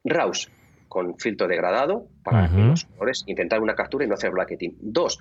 RAWs 0.05 0.51
con 0.89 1.17
filtro 1.19 1.47
degradado 1.47 2.07
para 2.25 2.49
los 2.49 2.85
colores, 2.85 3.23
intentar 3.27 3.61
una 3.61 3.75
captura 3.77 4.05
y 4.05 4.09
no 4.09 4.15
hacer 4.15 4.33
bracketing. 4.33 4.77
Dos, 4.81 5.19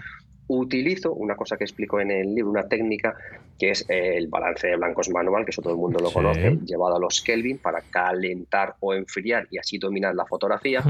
utilizo 0.49 1.13
una 1.13 1.35
cosa 1.35 1.57
que 1.57 1.63
explico 1.63 1.99
en 2.01 2.11
el 2.11 2.35
libro, 2.35 2.51
una 2.51 2.67
técnica 2.67 3.15
que 3.57 3.71
es 3.71 3.85
el 3.89 4.27
balance 4.27 4.67
de 4.67 4.77
blancos 4.77 5.09
manual, 5.09 5.43
que 5.43 5.51
eso 5.51 5.61
todo 5.61 5.73
el 5.73 5.79
mundo 5.79 5.99
lo 5.99 6.11
conoce, 6.11 6.57
llevado 6.65 6.95
a 6.95 6.99
los 6.99 7.21
Kelvin 7.21 7.57
para 7.57 7.81
calentar 7.81 8.75
o 8.79 8.93
enfriar 8.93 9.47
y 9.51 9.57
así 9.57 9.77
dominar 9.77 10.15
la 10.15 10.25
fotografía. 10.25 10.81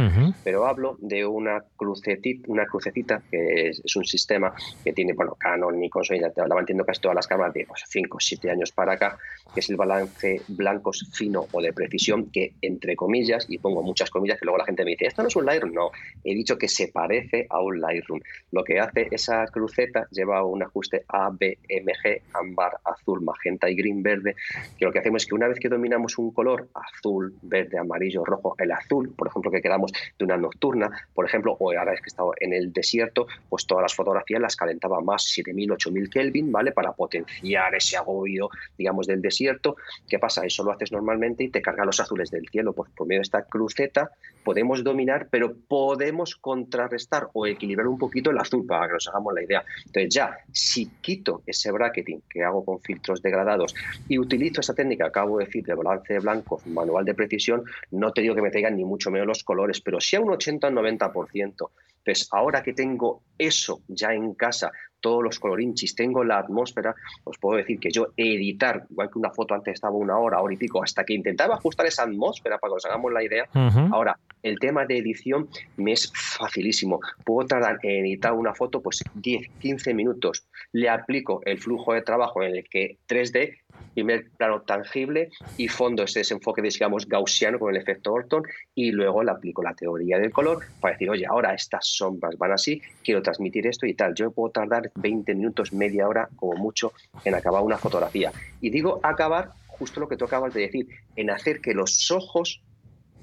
Pero 0.44 0.68
hablo 0.68 0.96
de 1.00 1.26
una 1.26 1.64
crucetita, 1.76 2.46
una 2.48 2.66
crucecita 2.66 3.24
que 3.30 3.70
es, 3.70 3.96
un 3.96 4.06
sistema 4.06 4.54
que 4.84 4.94
tiene, 4.94 5.14
bueno, 5.14 5.36
Canon, 5.38 5.80
Nikon, 5.80 6.06
Sony, 6.06 6.20
la 6.20 6.32
van 6.56 6.66
teniendo 6.66 6.86
casi 6.86 7.02
todas 7.02 7.16
las 7.16 7.28
cámaras 7.28 7.54
de 7.54 7.68
5 7.88 8.18
o 8.18 8.20
7 8.20 8.52
años 8.52 8.72
para 8.72 8.94
acá, 8.94 9.18
que 9.54 9.60
es 9.62 9.70
el 9.70 9.76
balance 9.76 10.42
blancos 10.48 11.10
fino 11.12 11.48
o 11.52 11.62
de 11.62 11.74
precisión, 11.74 12.30
que 12.32 12.54
entre 12.62 12.96
comillas, 12.96 13.48
y 13.50 13.58
pongo 13.58 13.82
muchas 13.82 14.12
comillas, 14.12 14.40
que 14.40 14.46
luego 14.46 14.60
la 14.60 14.66
gente 14.66 14.86
me 14.86 14.92
dice, 14.92 15.08
esto 15.08 15.24
no 15.24 15.28
es 15.28 15.36
un 15.36 15.46
Lightroom. 15.46 15.74
No, 15.74 15.90
he 16.24 16.36
dicho 16.36 16.58
que 16.58 16.68
se 16.68 16.90
parece 16.90 17.48
a 17.50 17.62
un 17.62 17.82
Lightroom. 17.82 18.22
Lo 18.52 18.64
que 18.64 18.80
hace 18.80 19.08
esa 19.12 19.48
cruceta 19.50 20.08
lleva 20.12 20.44
un 20.44 20.64
ajuste 20.64 21.04
A, 21.08 21.30
B, 21.32 21.58
M, 21.68 21.92
G, 22.04 22.22
ámbar, 22.34 22.78
azul, 22.84 23.22
magenta 23.22 23.70
y 23.70 23.76
green, 23.76 24.02
verde, 24.04 24.36
que 24.78 24.86
lo 24.86 24.92
que 24.92 25.00
hacemos 25.00 25.24
es 25.24 25.30
que 25.30 25.36
una 25.36 25.48
vez 25.48 25.60
que 25.60 25.70
dominamos 25.70 26.18
un 26.18 26.32
color, 26.32 26.70
azul, 26.74 27.34
verde, 27.42 27.78
amarillo, 27.78 28.24
rojo, 28.24 28.56
el 28.58 28.72
azul, 28.72 29.14
por 29.16 29.28
ejemplo, 29.28 29.52
que 29.52 29.62
quedamos 29.62 29.92
de 30.18 30.26
una 30.26 30.38
nocturna, 30.38 30.90
por 31.14 31.26
ejemplo, 31.26 31.56
o 31.60 31.72
ahora 31.78 31.94
es 31.94 32.00
que 32.00 32.08
he 32.08 32.14
estado 32.14 32.34
en 32.40 32.54
el 32.54 32.72
desierto, 32.72 33.28
pues 33.50 33.66
todas 33.66 33.82
las 33.82 33.96
fotografías 33.96 34.42
las 34.42 34.56
calentaba 34.56 35.02
más 35.02 35.24
7000, 35.24 35.74
8000 35.74 36.10
Kelvin, 36.10 36.52
¿vale? 36.52 36.72
Para 36.72 36.94
potenciar 36.94 37.76
ese 37.76 37.98
agobio, 37.98 38.50
digamos, 38.78 39.08
del 39.08 39.22
desierto. 39.22 39.76
¿Qué 40.08 40.20
pasa? 40.20 40.46
Eso 40.46 40.64
lo 40.64 40.72
haces 40.72 40.92
normalmente 40.92 41.44
y 41.44 41.50
te 41.50 41.62
carga 41.62 41.86
los 41.86 42.00
azules 42.00 42.32
del 42.32 42.48
cielo. 42.50 42.74
Pues 42.74 42.90
por 42.92 43.08
medio 43.08 43.20
de 43.20 43.24
esta 43.24 43.44
cruceta 43.44 44.12
podemos 44.44 44.84
dominar, 44.84 45.28
pero 45.30 45.54
podemos 45.68 46.36
contrarrestar 46.36 47.30
o 47.34 47.46
equilibrar 47.46 47.88
un 47.88 47.98
poquito 47.98 48.32
el 48.32 48.38
azul 48.38 48.66
para 48.66 48.88
que 48.88 48.94
nos 48.94 49.08
hagamos 49.08 49.34
la 49.34 49.39
idea. 49.42 49.64
Entonces 49.86 50.14
ya, 50.14 50.38
si 50.52 50.88
quito 51.02 51.44
ese 51.46 51.72
bracketing 51.72 52.22
que 52.30 52.44
hago 52.44 52.64
con 52.64 52.82
filtros 52.82 53.22
degradados 53.22 53.76
y 54.08 54.18
utilizo 54.20 54.62
esa 54.62 54.74
técnica 54.74 55.06
que 55.06 55.10
acabo 55.10 55.38
de 55.38 55.46
decir 55.46 55.66
de 55.66 55.74
balance 55.74 56.14
de 56.14 56.20
blancos, 56.20 56.66
manual 56.68 57.06
de 57.06 57.14
precisión, 57.14 57.64
no 57.92 58.12
te 58.12 58.22
digo 58.22 58.36
que 58.36 58.42
me 58.42 58.52
traigan 58.52 58.76
ni 58.76 58.86
mucho 58.86 59.12
menos 59.12 59.28
los 59.28 59.44
colores, 59.44 59.82
pero 59.82 60.00
sí 60.00 60.16
a 60.16 60.22
un 60.22 60.32
80 60.32 60.68
o 60.68 60.72
90%. 60.72 61.70
Pues 62.04 62.28
ahora 62.32 62.64
que 62.64 62.74
tengo 62.74 63.24
eso 63.38 63.82
ya 63.88 64.14
en 64.14 64.34
casa, 64.34 64.72
todos 65.00 65.24
los 65.24 65.40
colorinchis, 65.40 65.96
tengo 65.96 66.24
la 66.24 66.40
atmósfera, 66.40 66.96
os 67.24 67.38
puedo 67.38 67.58
decir 67.58 67.80
que 67.80 67.92
yo 67.92 68.08
editar, 68.18 68.86
igual 68.90 69.10
que 69.12 69.20
una 69.20 69.32
foto 69.32 69.54
antes 69.54 69.76
estaba 69.76 69.96
una 69.96 70.18
hora, 70.18 70.42
hora 70.42 70.54
y 70.54 70.58
pico, 70.58 70.84
hasta 70.84 71.04
que 71.04 71.14
intentaba 71.14 71.56
ajustar 71.56 71.86
esa 71.86 72.04
atmósfera 72.04 72.58
para 72.58 72.72
que 72.72 72.76
nos 72.76 72.86
hagamos 72.86 73.14
la 73.14 73.24
idea. 73.24 73.46
Ahora, 73.92 74.18
el 74.44 74.60
tema 74.60 74.86
de 74.86 74.98
edición 74.98 75.50
me 75.78 75.94
es 75.94 76.12
facilísimo. 76.14 77.00
Puedo 77.24 77.48
tardar 77.48 77.80
en 77.84 78.06
editar 78.06 78.34
una 78.34 78.54
foto 78.54 78.82
pues 78.82 79.04
10, 79.16 79.48
15 79.60 79.94
minutos. 79.94 80.46
Le 80.72 80.90
aplico 80.90 81.42
el 81.46 81.60
flujo 81.60 81.94
de 81.94 82.02
trabajo 82.02 82.44
en 82.44 82.56
el 82.56 82.64
que 82.70 82.98
3D 83.08 83.58
primer 83.94 84.30
plano 84.38 84.62
tangible 84.62 85.30
y 85.58 85.68
fondo 85.68 86.04
ese 86.04 86.20
desenfoque, 86.20 86.62
digamos, 86.62 87.08
gaussiano 87.08 87.60
con 87.60 87.76
el 87.76 87.82
efecto 87.82 88.14
Orton 88.14 88.44
y 88.76 88.92
luego 88.92 89.24
le 89.24 89.32
aplico 89.32 89.62
la 89.62 89.74
teoría 89.74 90.18
del 90.18 90.32
color 90.32 90.60
para 90.80 90.94
decir, 90.94 91.10
oye, 91.10 91.26
ahora 91.26 91.54
estas 91.54 91.86
sombras 91.86 92.38
van 92.38 92.54
así, 92.54 92.82
quiero 93.04 93.22
transmitir 93.22 93.68
esto 93.68 93.86
y 93.86 93.94
tal. 93.94 94.16
Yo 94.16 94.32
puedo 94.32 94.52
tardar 94.52 94.92
20 94.96 95.36
minutos, 95.36 95.74
media 95.74 96.08
hora 96.08 96.30
como 96.36 96.54
mucho 96.54 96.94
en 97.26 97.36
acabar 97.36 97.64
una 97.64 97.78
fotografía. 97.78 98.32
Y 98.62 98.70
digo 98.70 99.00
acabar 99.04 99.52
justo 99.68 100.00
lo 100.00 100.10
que 100.10 100.18
tú 100.18 100.26
acabas 100.26 100.54
de 100.54 100.62
decir, 100.62 100.88
en 101.16 101.30
hacer 101.30 101.62
que 101.62 101.74
los 101.74 102.12
ojos 102.12 102.62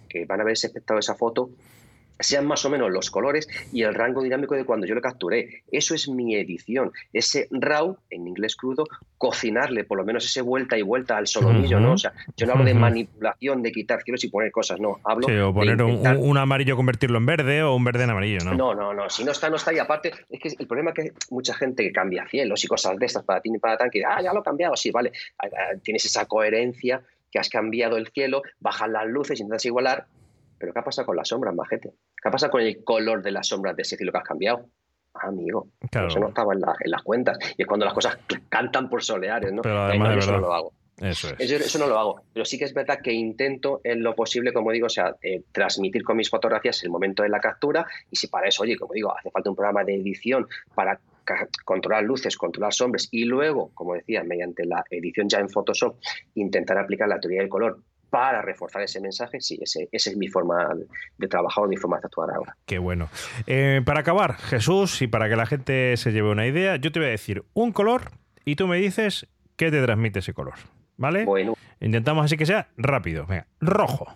que 0.08 0.24
van 0.24 0.40
a 0.40 0.42
haber 0.42 0.54
espectado 0.54 0.98
esa 0.98 1.14
foto 1.14 1.50
sean 2.18 2.46
más 2.46 2.64
o 2.64 2.70
menos 2.70 2.90
los 2.90 3.10
colores 3.10 3.48
y 3.72 3.82
el 3.82 3.94
rango 3.94 4.22
dinámico 4.22 4.54
de 4.54 4.64
cuando 4.64 4.86
yo 4.86 4.94
lo 4.94 5.00
capturé. 5.00 5.62
Eso 5.70 5.94
es 5.94 6.08
mi 6.08 6.36
edición. 6.36 6.92
Ese 7.12 7.48
RAW, 7.50 7.98
en 8.10 8.26
inglés 8.26 8.56
crudo, 8.56 8.86
cocinarle 9.18 9.84
por 9.84 9.98
lo 9.98 10.04
menos 10.04 10.24
ese 10.24 10.40
vuelta 10.42 10.76
y 10.78 10.82
vuelta 10.82 11.16
al 11.16 11.26
solomillo, 11.26 11.80
¿no? 11.80 11.92
O 11.92 11.98
sea, 11.98 12.12
yo 12.36 12.46
no 12.46 12.52
hablo 12.52 12.64
de 12.64 12.74
manipulación, 12.74 13.62
de 13.62 13.72
quitar 13.72 14.02
cielos 14.02 14.24
y 14.24 14.28
poner 14.28 14.50
cosas, 14.50 14.80
no. 14.80 15.00
Hablo 15.04 15.26
sí, 15.26 15.36
o 15.36 15.52
poner 15.52 15.80
un, 15.82 16.38
amarillo, 16.38 16.76
convertirlo 16.76 17.18
en 17.18 17.26
verde 17.26 17.62
o 17.62 17.74
un 17.74 17.84
verde 17.84 18.04
en 18.04 18.10
amarillo, 18.10 18.38
¿no? 18.44 18.54
No, 18.54 18.74
no, 18.74 18.94
no. 18.94 19.08
Si 19.08 19.24
no 19.24 19.32
está, 19.32 19.48
no 19.50 19.56
está. 19.56 19.72
Y 19.72 19.78
aparte, 19.78 20.12
es 20.28 20.40
que 20.40 20.50
el 20.58 20.66
problema 20.66 20.90
es 20.90 20.96
que 20.96 21.12
mucha 21.30 21.54
gente 21.54 21.82
que 21.82 21.92
cambia 21.92 22.26
cielos 22.28 22.62
y 22.64 22.66
cosas 22.66 22.98
de 22.98 23.06
estas 23.06 23.24
para 23.24 23.40
ti 23.40 23.50
y 23.54 23.58
para 23.58 23.76
tan, 23.76 23.90
que 23.90 24.04
ah, 24.04 24.20
ya 24.22 24.32
lo 24.32 24.40
he 24.40 24.44
cambiado, 24.44 24.76
sí, 24.76 24.90
vale. 24.90 25.12
Ah, 25.38 25.46
ah, 25.52 25.76
tienes 25.82 26.04
esa 26.04 26.26
coherencia 26.26 27.02
que 27.30 27.38
has 27.38 27.48
cambiado 27.48 27.96
el 27.96 28.08
cielo, 28.08 28.42
bajan 28.60 28.92
las 28.92 29.06
luces, 29.06 29.40
intentas 29.40 29.64
igualar, 29.66 30.06
pero 30.58 30.72
¿qué 30.72 30.78
ha 30.78 30.84
pasado 30.84 31.06
con 31.06 31.16
las 31.16 31.28
sombras, 31.28 31.54
majete? 31.54 31.90
¿Qué 32.20 32.28
ha 32.28 32.30
pasado 32.30 32.52
con 32.52 32.62
el 32.62 32.82
color 32.84 33.22
de 33.22 33.32
las 33.32 33.48
sombras 33.48 33.76
de 33.76 33.82
ese 33.82 33.96
cielo 33.96 34.12
que 34.12 34.18
has 34.18 34.24
cambiado? 34.24 34.66
Ah, 35.14 35.28
amigo, 35.28 35.68
eso 35.90 36.18
no 36.18 36.28
estaba 36.28 36.52
en, 36.52 36.60
las 36.60 37.02
cuentas. 37.02 37.38
Y 37.56 37.62
es 37.62 37.68
cuando 37.68 37.86
las 37.86 37.94
cosas 37.94 38.18
cantan 38.48 38.88
por 38.88 39.02
soleares, 39.02 39.52
¿no? 39.52 39.62
Pero 39.62 39.84
además, 39.84 40.18
eso 40.18 40.32
no 40.32 40.38
lo 40.38 40.52
hago. 40.52 40.72
Eso, 41.00 41.28
es. 41.38 41.50
eso, 41.50 41.78
no 41.78 41.86
lo 41.86 41.98
hago. 41.98 42.22
Pero 42.32 42.44
sí 42.44 42.58
que 42.58 42.64
es 42.64 42.72
verdad 42.72 43.00
que 43.02 43.12
intento 43.12 43.80
en 43.84 44.02
lo 44.02 44.14
posible, 44.14 44.52
como 44.52 44.72
digo, 44.72 44.86
o 44.86 44.90
sea, 44.90 45.14
eh, 45.22 45.42
transmitir 45.52 46.02
con 46.02 46.16
mis 46.16 46.30
fotografías 46.30 46.82
el 46.84 46.90
momento 46.90 47.22
de 47.22 47.28
la 47.28 47.40
captura. 47.40 47.86
Y 48.10 48.16
si 48.16 48.28
para 48.28 48.48
eso, 48.48 48.62
oye, 48.62 48.76
como 48.76 48.94
digo, 48.94 49.14
hace 49.16 49.30
falta 49.30 49.50
un 49.50 49.56
programa 49.56 49.84
de 49.84 49.94
edición 49.94 50.46
para 50.74 50.98
controlar 51.64 52.04
luces, 52.04 52.36
controlar 52.36 52.72
sombras 52.72 53.08
y 53.10 53.24
luego, 53.24 53.70
como 53.74 53.94
decía, 53.94 54.22
mediante 54.22 54.64
la 54.64 54.84
edición 54.90 55.28
ya 55.28 55.40
en 55.40 55.48
Photoshop, 55.48 55.96
intentar 56.34 56.78
aplicar 56.78 57.08
la 57.08 57.18
teoría 57.18 57.40
del 57.40 57.48
color 57.48 57.80
para 58.10 58.42
reforzar 58.42 58.82
ese 58.82 59.00
mensaje, 59.00 59.40
sí, 59.40 59.58
ese, 59.60 59.88
esa 59.92 60.10
es 60.10 60.16
mi 60.16 60.28
forma 60.28 60.68
de 61.18 61.28
trabajar 61.28 61.64
o 61.64 61.68
mi 61.68 61.76
forma 61.76 61.98
de 61.98 62.06
actuar 62.06 62.30
ahora. 62.30 62.56
Qué 62.64 62.78
bueno. 62.78 63.08
Eh, 63.46 63.82
para 63.84 64.00
acabar, 64.00 64.36
Jesús, 64.36 65.02
y 65.02 65.06
para 65.06 65.28
que 65.28 65.36
la 65.36 65.46
gente 65.46 65.96
se 65.96 66.12
lleve 66.12 66.30
una 66.30 66.46
idea, 66.46 66.76
yo 66.76 66.92
te 66.92 67.00
voy 67.00 67.08
a 67.08 67.10
decir 67.10 67.44
un 67.54 67.72
color 67.72 68.10
y 68.44 68.56
tú 68.56 68.66
me 68.66 68.76
dices 68.78 69.26
qué 69.56 69.70
te 69.70 69.82
transmite 69.82 70.20
ese 70.20 70.34
color. 70.34 70.54
¿Vale? 70.96 71.24
Bueno. 71.24 71.54
Intentamos 71.80 72.24
así 72.24 72.36
que 72.36 72.46
sea 72.46 72.68
rápido. 72.76 73.26
Venga, 73.26 73.46
rojo. 73.60 74.06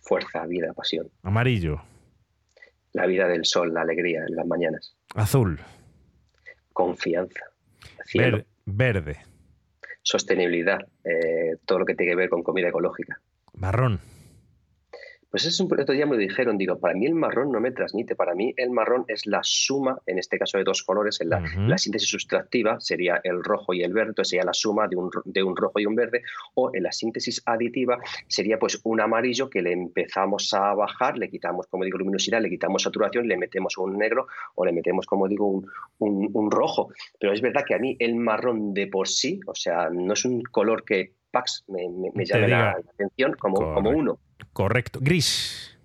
Fuerza, 0.00 0.44
vida, 0.46 0.72
pasión. 0.74 1.08
Amarillo. 1.22 1.80
La 2.92 3.06
vida 3.06 3.26
del 3.26 3.46
sol, 3.46 3.72
la 3.72 3.80
alegría 3.80 4.24
en 4.28 4.36
las 4.36 4.46
mañanas. 4.46 4.94
Azul. 5.14 5.58
Confianza. 6.72 7.40
verde 8.66 9.33
sostenibilidad, 10.04 10.78
eh, 11.04 11.56
todo 11.66 11.80
lo 11.80 11.84
que 11.84 11.94
tiene 11.96 12.12
que 12.12 12.16
ver 12.16 12.28
con 12.28 12.44
comida 12.44 12.68
ecológica. 12.68 13.20
Marrón. 13.54 13.98
Pues 15.34 15.46
es 15.46 15.58
un 15.58 15.66
otro 15.66 15.92
día 15.92 16.06
me 16.06 16.16
dijeron, 16.16 16.56
digo, 16.56 16.78
para 16.78 16.94
mí 16.94 17.06
el 17.06 17.16
marrón 17.16 17.50
no 17.50 17.58
me 17.58 17.72
transmite, 17.72 18.14
para 18.14 18.36
mí 18.36 18.54
el 18.56 18.70
marrón 18.70 19.04
es 19.08 19.26
la 19.26 19.40
suma, 19.42 19.98
en 20.06 20.20
este 20.20 20.38
caso 20.38 20.58
de 20.58 20.62
dos 20.62 20.84
colores, 20.84 21.20
en 21.20 21.30
la, 21.30 21.76
síntesis 21.76 22.08
sustractiva 22.08 22.78
sería 22.78 23.20
el 23.24 23.42
rojo 23.42 23.74
y 23.74 23.82
el 23.82 23.92
verde, 23.92 24.10
entonces 24.10 24.30
sería 24.30 24.44
la 24.44 24.52
suma 24.52 24.86
de 24.86 24.94
un, 24.94 25.10
de 25.24 25.42
un, 25.42 25.56
rojo 25.56 25.80
y 25.80 25.86
un 25.86 25.96
verde, 25.96 26.22
o 26.54 26.70
en 26.72 26.84
la 26.84 26.92
síntesis 26.92 27.42
aditiva 27.46 27.98
sería 28.28 28.60
pues 28.60 28.80
un 28.84 29.00
amarillo 29.00 29.50
que 29.50 29.60
le 29.60 29.72
empezamos 29.72 30.54
a 30.54 30.72
bajar, 30.72 31.18
le 31.18 31.28
quitamos, 31.28 31.66
como 31.66 31.82
digo, 31.82 31.98
luminosidad, 31.98 32.40
le 32.40 32.48
quitamos 32.48 32.84
saturación, 32.84 33.26
le 33.26 33.36
metemos 33.36 33.76
un 33.76 33.98
negro 33.98 34.28
o 34.54 34.64
le 34.64 34.70
metemos, 34.70 35.04
como 35.04 35.26
digo, 35.26 35.48
un, 35.48 35.68
un 36.32 36.50
rojo. 36.52 36.92
Pero 37.18 37.32
es 37.32 37.40
verdad 37.40 37.64
que 37.66 37.74
a 37.74 37.78
mí 37.80 37.96
el 37.98 38.14
marrón 38.14 38.72
de 38.72 38.86
por 38.86 39.08
sí, 39.08 39.40
o 39.48 39.54
sea, 39.56 39.90
no 39.90 40.12
es 40.12 40.24
un 40.24 40.42
color 40.42 40.84
que 40.84 41.14
Pax 41.32 41.64
me, 41.66 41.88
me, 42.14 42.24
llame 42.24 42.46
la 42.46 42.70
atención 42.70 43.32
como, 43.32 43.74
como 43.74 43.90
uno. 43.90 44.20
Correcto. 44.52 45.00
Gris. 45.02 45.76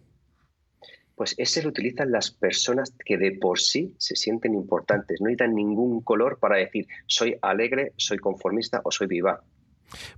Pues 1.15 1.35
ese 1.37 1.61
lo 1.63 1.69
utilizan 1.69 2.11
las 2.11 2.31
personas 2.31 2.93
que 3.05 3.17
de 3.17 3.33
por 3.33 3.59
sí 3.59 3.93
se 3.97 4.15
sienten 4.15 4.53
importantes. 4.53 5.19
No 5.19 5.25
necesitan 5.25 5.53
ningún 5.53 6.01
color 6.01 6.39
para 6.39 6.57
decir 6.57 6.87
soy 7.07 7.37
alegre, 7.41 7.91
soy 7.97 8.19
conformista 8.19 8.81
o 8.83 8.91
soy 8.91 9.07
viva. 9.07 9.43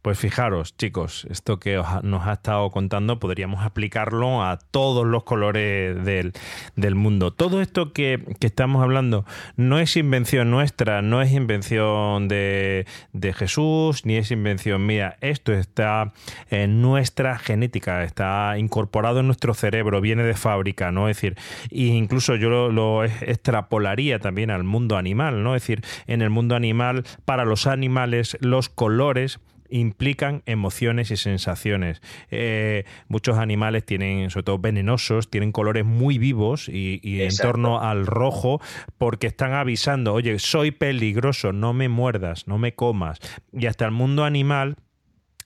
Pues 0.01 0.19
fijaros, 0.19 0.75
chicos, 0.77 1.25
esto 1.29 1.60
que 1.60 1.81
nos 2.03 2.27
ha 2.27 2.34
estado 2.34 2.69
contando 2.71 3.19
podríamos 3.19 3.63
aplicarlo 3.65 4.43
a 4.43 4.57
todos 4.57 5.05
los 5.05 5.23
colores 5.23 5.97
del, 6.03 6.34
mundo. 6.95 7.31
Todo 7.31 7.62
esto 7.62 7.93
que, 7.93 8.23
estamos 8.41 8.84
hablando 8.84 9.25
no 9.55 9.79
es 9.79 9.95
invención 9.95 10.51
nuestra, 10.51 11.01
no 11.01 11.21
es 11.21 11.31
invención 11.31 12.27
de, 12.27 12.86
Jesús, 13.36 14.05
ni 14.05 14.17
es 14.17 14.31
invención 14.31 14.86
mía. 14.86 15.17
Esto 15.21 15.53
está 15.53 16.13
en 16.49 16.81
nuestra 16.81 17.38
genética, 17.38 18.03
está 18.03 18.57
incorporado 18.57 19.21
en 19.21 19.27
nuestro 19.27 19.53
cerebro, 19.53 20.01
viene 20.01 20.23
de 20.23 20.34
fábrica, 20.34 20.91
¿no? 20.91 21.07
Es 21.07 21.17
decir, 21.17 21.38
incluso 21.69 22.36
yo 22.36 22.49
lo, 22.49 22.71
lo 22.71 23.03
extrapolaría 23.03 24.19
también 24.19 24.51
al 24.51 24.63
mundo 24.63 24.97
animal, 24.97 25.43
¿no? 25.43 25.55
Es 25.55 25.63
decir, 25.63 25.84
en 26.07 26.21
el 26.21 26.29
mundo 26.29 26.55
animal, 26.55 27.03
para 27.25 27.45
los 27.45 27.67
animales, 27.67 28.38
los 28.41 28.69
colores 28.69 29.39
implican 29.71 30.43
emociones 30.45 31.12
y 31.12 31.17
sensaciones. 31.17 32.01
Eh, 32.29 32.86
muchos 33.07 33.38
animales 33.38 33.86
tienen, 33.86 34.29
sobre 34.29 34.43
todo 34.43 34.60
venenosos, 34.60 35.29
tienen 35.29 35.51
colores 35.51 35.86
muy 35.86 36.17
vivos 36.17 36.69
y, 36.69 36.99
y 37.03 37.21
en 37.21 37.36
torno 37.36 37.81
al 37.81 38.05
rojo 38.05 38.62
porque 38.97 39.27
están 39.27 39.53
avisando, 39.53 40.13
oye, 40.13 40.38
soy 40.39 40.71
peligroso, 40.71 41.53
no 41.53 41.73
me 41.73 41.89
muerdas, 41.89 42.47
no 42.47 42.57
me 42.57 42.75
comas. 42.75 43.19
Y 43.51 43.65
hasta 43.65 43.86
el 43.86 43.91
mundo 43.91 44.25
animal 44.25 44.75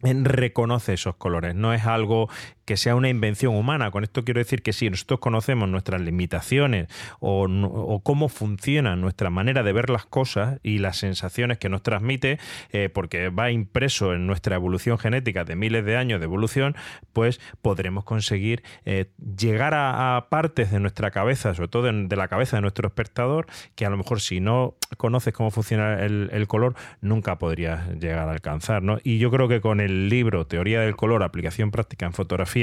reconoce 0.01 0.93
esos 0.93 1.15
colores, 1.15 1.55
no 1.55 1.73
es 1.73 1.85
algo 1.85 2.29
que 2.65 2.78
sea 2.78 2.95
una 2.95 3.10
invención 3.10 3.56
humana. 3.56 3.91
Con 3.91 4.04
esto 4.04 4.25
quiero 4.25 4.39
decir 4.39 4.62
que 4.62 4.73
si 4.73 4.89
nosotros 4.89 5.19
conocemos 5.19 5.69
nuestras 5.69 6.01
limitaciones 6.01 6.88
o, 7.19 8.01
cómo 8.04 8.30
funciona 8.30 8.95
nuestra 8.95 9.30
manera 9.30 9.63
de 9.63 9.71
ver 9.73 9.89
las 9.89 10.06
cosas 10.06 10.60
y 10.63 10.80
las 10.80 10.97
sensaciones 10.97 11.58
que 11.58 11.69
nos 11.69 11.84
transmite, 11.84 12.39
eh, 12.71 12.89
porque 12.89 13.30
va 13.30 13.51
impreso 13.51 14.13
en 14.13 14.28
nuestra 14.28 14.56
evolución 14.56 14.97
genética 14.97 15.45
de 15.45 15.56
miles 15.56 15.86
de 15.86 15.97
años 15.97 16.19
de 16.19 16.25
evolución, 16.25 16.75
pues 17.13 17.39
podremos 17.62 18.04
conseguir 18.04 18.63
eh, 18.86 19.12
llegar 19.38 19.73
a, 19.75 20.28
partes 20.30 20.71
de 20.71 20.80
nuestra 20.80 21.12
cabeza, 21.12 21.54
sobre 21.54 21.67
todo 21.67 21.84
de, 21.84 22.15
la 22.15 22.28
cabeza 22.28 22.58
de 22.58 22.62
nuestro 22.62 22.88
espectador, 22.88 23.45
que 23.75 23.86
a 23.86 23.89
lo 23.89 23.97
mejor 23.97 24.21
si 24.21 24.39
no 24.39 24.75
conoces 24.97 25.34
cómo 25.34 25.51
funciona 25.51 26.04
el, 26.04 26.45
color, 26.47 26.75
nunca 27.01 27.38
podrías 27.38 27.89
llegar 27.99 28.28
a 28.28 28.32
alcanzar. 28.32 28.82
Y 29.04 29.19
yo 29.19 29.32
creo 29.32 29.47
que 29.47 29.62
con 29.62 29.80
el 29.80 30.10
libro 30.10 30.47
Teoría 30.47 30.82
del 30.82 30.95
color, 30.95 31.23
aplicación 31.23 31.71
práctica 31.71 32.06
en 32.06 32.13
fotografía, 32.13 32.55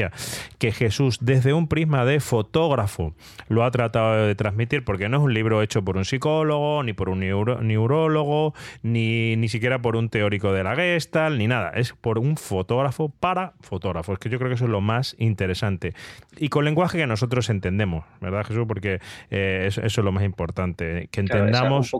que 0.58 0.72
Jesús 0.72 1.18
desde 1.20 1.52
un 1.52 1.68
prisma 1.68 2.04
de 2.04 2.20
fotógrafo 2.20 3.14
lo 3.48 3.64
ha 3.64 3.70
tratado 3.70 4.26
de 4.26 4.34
transmitir, 4.34 4.84
porque 4.84 5.08
no 5.08 5.18
es 5.18 5.22
un 5.22 5.34
libro 5.34 5.62
hecho 5.62 5.84
por 5.84 5.96
un 5.96 6.04
psicólogo, 6.04 6.82
ni 6.82 6.92
por 6.92 7.08
un 7.08 7.20
neurólogo, 7.20 8.54
ni, 8.82 9.36
ni 9.36 9.48
siquiera 9.48 9.80
por 9.82 9.96
un 9.96 10.08
teórico 10.08 10.52
de 10.52 10.64
la 10.64 10.74
Gestalt, 10.74 11.36
ni 11.38 11.46
nada, 11.46 11.70
es 11.70 11.92
por 11.92 12.18
un 12.18 12.36
fotógrafo 12.36 13.10
para 13.10 13.54
fotógrafos, 13.60 14.18
que 14.18 14.28
yo 14.28 14.38
creo 14.38 14.48
que 14.48 14.54
eso 14.54 14.64
es 14.64 14.70
lo 14.70 14.80
más 14.80 15.14
interesante. 15.18 15.94
Y 16.38 16.48
con 16.48 16.64
lenguaje 16.64 16.98
que 16.98 17.06
nosotros 17.06 17.50
entendemos, 17.50 18.04
¿verdad 18.20 18.44
Jesús? 18.44 18.64
Porque 18.66 19.00
eh, 19.30 19.64
eso, 19.66 19.82
es 19.82 19.96
lo 19.98 20.12
más 20.12 20.24
importante, 20.24 21.08
que 21.10 21.20
entendamos... 21.20 21.92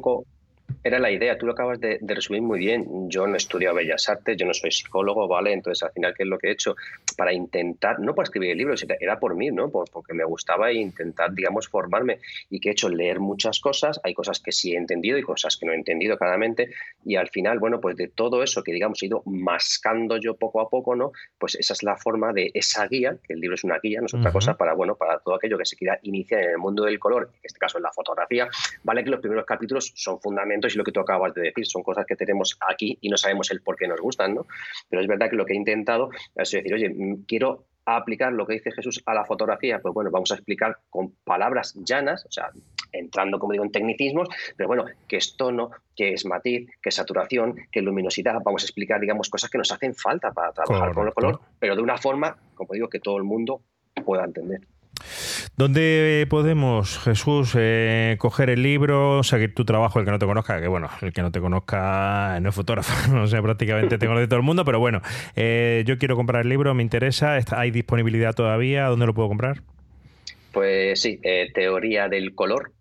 era 0.85 0.99
la 0.99 1.11
idea, 1.11 1.39
tú 1.39 1.47
lo 1.47 1.53
acabas 1.53 1.81
de, 1.81 1.99
resumir 2.03 2.43
muy 2.43 2.59
bien. 2.59 3.09
Yo 3.09 3.27
no 3.27 3.35
he 3.35 3.37
estudiado 3.37 3.77
Bellas 3.77 4.09
Artes, 4.09 4.37
yo 4.37 4.47
no 4.47 4.55
soy 4.55 4.71
psicólogo, 4.71 5.29
¿vale? 5.29 5.53
Entonces, 5.53 5.83
al 5.83 5.93
final, 5.93 6.15
¿qué 6.17 6.23
es 6.23 6.29
lo 6.29 6.39
que 6.39 6.49
he 6.49 6.53
hecho? 6.53 6.77
Para 7.17 7.33
intentar, 7.33 8.01
no 8.01 8.15
para 8.15 8.25
escribir 8.25 8.51
el 8.51 8.59
libro, 8.59 8.75
era 9.01 9.19
por 9.19 9.35
mí, 9.35 9.51
¿no? 9.51 9.71
Porque 9.71 10.15
me 10.15 10.25
gustaba 10.25 10.73
intentar, 10.73 11.33
digamos, 11.33 11.69
formarme. 11.69 12.19
¿Y 12.51 12.61
que 12.61 12.71
he 12.71 12.73
hecho? 12.73 12.89
Leer 12.89 13.21
muchas 13.21 13.61
cosas. 13.61 14.01
Hay 14.05 14.15
cosas 14.15 14.41
que 14.41 14.53
sí 14.53 14.75
he 14.75 14.77
entendido 14.77 15.19
y 15.19 15.23
cosas 15.23 15.57
que 15.57 15.67
no 15.67 15.73
he 15.73 15.77
entendido 15.77 16.17
claramente. 16.17 16.71
Y 17.05 17.17
al 17.17 17.29
final, 17.29 17.59
bueno, 17.59 17.81
pues 17.81 17.97
de 17.97 18.09
todo 18.09 18.43
eso 18.43 18.63
que, 18.63 18.73
digamos, 18.73 19.03
he 19.03 19.07
ido 19.07 19.23
mascando 19.27 20.17
yo 20.19 20.37
poco 20.37 20.61
a 20.61 20.69
poco, 20.69 20.95
¿no? 20.95 21.13
Pues 21.39 21.55
esa 21.57 21.73
es 21.73 21.83
la 21.83 21.97
forma 21.97 22.33
de 22.33 22.51
esa 22.55 22.87
guía, 22.87 23.17
que 23.27 23.35
el 23.35 23.41
libro 23.41 23.55
es 23.55 23.65
una 23.65 23.79
guía, 23.79 24.01
no 24.01 24.07
es 24.07 24.15
otra 24.15 24.33
cosa, 24.33 24.57
para, 24.57 24.75
bueno, 24.75 24.97
para 24.97 25.19
todo 25.19 25.35
aquello 25.35 25.59
que 25.59 25.67
se 25.67 25.77
quiera 25.77 25.99
iniciar 26.03 26.43
en 26.43 26.51
el 26.51 26.59
mundo 26.59 26.85
del 26.85 26.99
color, 26.99 27.31
en 27.33 27.41
este 27.43 27.59
caso 27.59 27.79
en 27.79 27.85
la 27.85 27.93
fotografía, 27.93 28.49
¿vale? 28.85 29.03
Que 29.03 29.11
los 29.11 29.21
primeros 29.21 29.45
capítulos 29.45 29.93
son 29.95 30.21
fundamentales 30.21 30.62
y 30.69 30.79
lo 30.79 30.85
que 30.85 30.93
tú 30.93 31.01
acabas 31.01 31.35
de 31.35 31.43
decir, 31.43 31.67
son 31.67 31.83
cosas 31.83 32.07
que 32.07 32.17
tenemos 32.17 32.57
aquí 32.69 32.99
y 33.01 33.09
no 33.09 33.17
sabemos 33.17 33.51
el 33.51 33.61
por 33.61 33.77
qué 33.77 33.87
nos 33.89 34.01
gustan, 34.01 34.35
¿no? 34.35 34.47
Pero 34.89 35.03
es 35.03 35.09
verdad 35.09 35.31
que 35.31 35.37
lo 35.37 35.45
que 35.45 35.53
he 35.55 35.57
intentado 35.57 36.11
es 36.35 36.51
decir, 36.51 36.73
oye, 36.73 36.89
mm, 36.89 37.25
quiero 37.27 37.67
aplicar 37.85 38.33
lo 38.33 38.47
que 38.47 38.55
dice 38.55 38.71
Jesús 38.73 39.03
a 39.07 39.15
la 39.15 39.25
fotografía, 39.25 39.81
pues 39.81 39.93
bueno, 39.93 40.11
vamos 40.11 40.31
a 40.31 40.35
explicar 40.35 40.79
con 40.89 41.13
palabras 41.25 41.75
llanas, 41.85 42.25
o 42.27 42.31
sea, 42.31 42.51
entrando, 42.93 43.39
como 43.39 43.53
digo, 43.53 43.65
en 43.65 43.73
tecnicismos, 43.73 44.29
pero 44.57 44.69
bueno, 44.69 44.85
que 45.09 45.17
es 45.17 45.37
tono, 45.37 45.71
que 45.97 46.13
es 46.13 46.25
matiz, 46.25 46.71
que 46.81 46.91
es 46.91 46.95
saturación, 46.95 47.57
que 47.71 47.81
es 47.81 47.85
luminosidad, 47.85 48.35
vamos 48.45 48.63
a 48.63 48.67
explicar, 48.67 49.01
digamos, 49.01 49.29
cosas 49.29 49.51
que 49.51 49.59
nos 49.59 49.73
hacen 49.73 49.95
falta 49.95 50.31
para 50.33 50.53
trabajar 50.53 50.95
con 50.95 51.09
el 51.09 51.15
color, 51.15 51.41
pero 51.59 51.75
de 51.75 51.83
una 51.83 51.99
forma, 51.99 52.37
como 52.55 52.75
digo, 52.75 52.89
que 52.89 53.01
todo 53.01 53.17
el 53.17 53.25
mundo 53.25 53.63
pueda 54.05 54.25
entender. 54.25 54.61
¿Dónde 55.55 56.27
podemos, 56.31 56.99
Jesús, 56.99 57.53
eh, 57.59 58.17
coger 58.19 58.49
el 58.49 58.63
libro, 58.63 59.23
seguir 59.23 59.55
tu 59.55 59.67
trabajo, 59.67 59.99
el 59.99 60.07
que 60.07 60.11
no 60.11 60.19
te 60.19 60.25
conozca? 60.25 60.59
Que 60.63 60.67
bueno, 60.67 60.89
el 61.03 61.13
que 61.13 61.21
no 61.21 61.31
te 61.31 61.41
conozca 61.41 62.39
no 62.41 62.49
es 62.49 62.55
fotógrafo, 62.55 63.13
no 63.15 63.27
sé, 63.27 63.41
prácticamente 63.43 63.99
tengo 63.99 64.19
de 64.19 64.27
todo 64.27 64.39
el 64.39 64.45
mundo, 64.45 64.65
pero 64.65 64.81
bueno, 64.81 65.03
eh, 65.37 65.85
yo 65.87 65.99
quiero 65.99 66.17
comprar 66.17 66.43
el 66.43 66.49
libro, 66.49 66.73
me 66.73 66.83
interesa, 66.83 67.39
¿hay 67.51 67.71
disponibilidad 67.71 68.35
todavía? 68.35 68.87
¿Dónde 68.87 69.05
lo 69.05 69.13
puedo 69.13 69.29
comprar? 69.29 69.61
Pues 70.53 71.01
sí, 71.01 71.21
eh, 71.23 71.51
teoría 71.55 72.09
del 72.09 72.35
color 72.35 72.73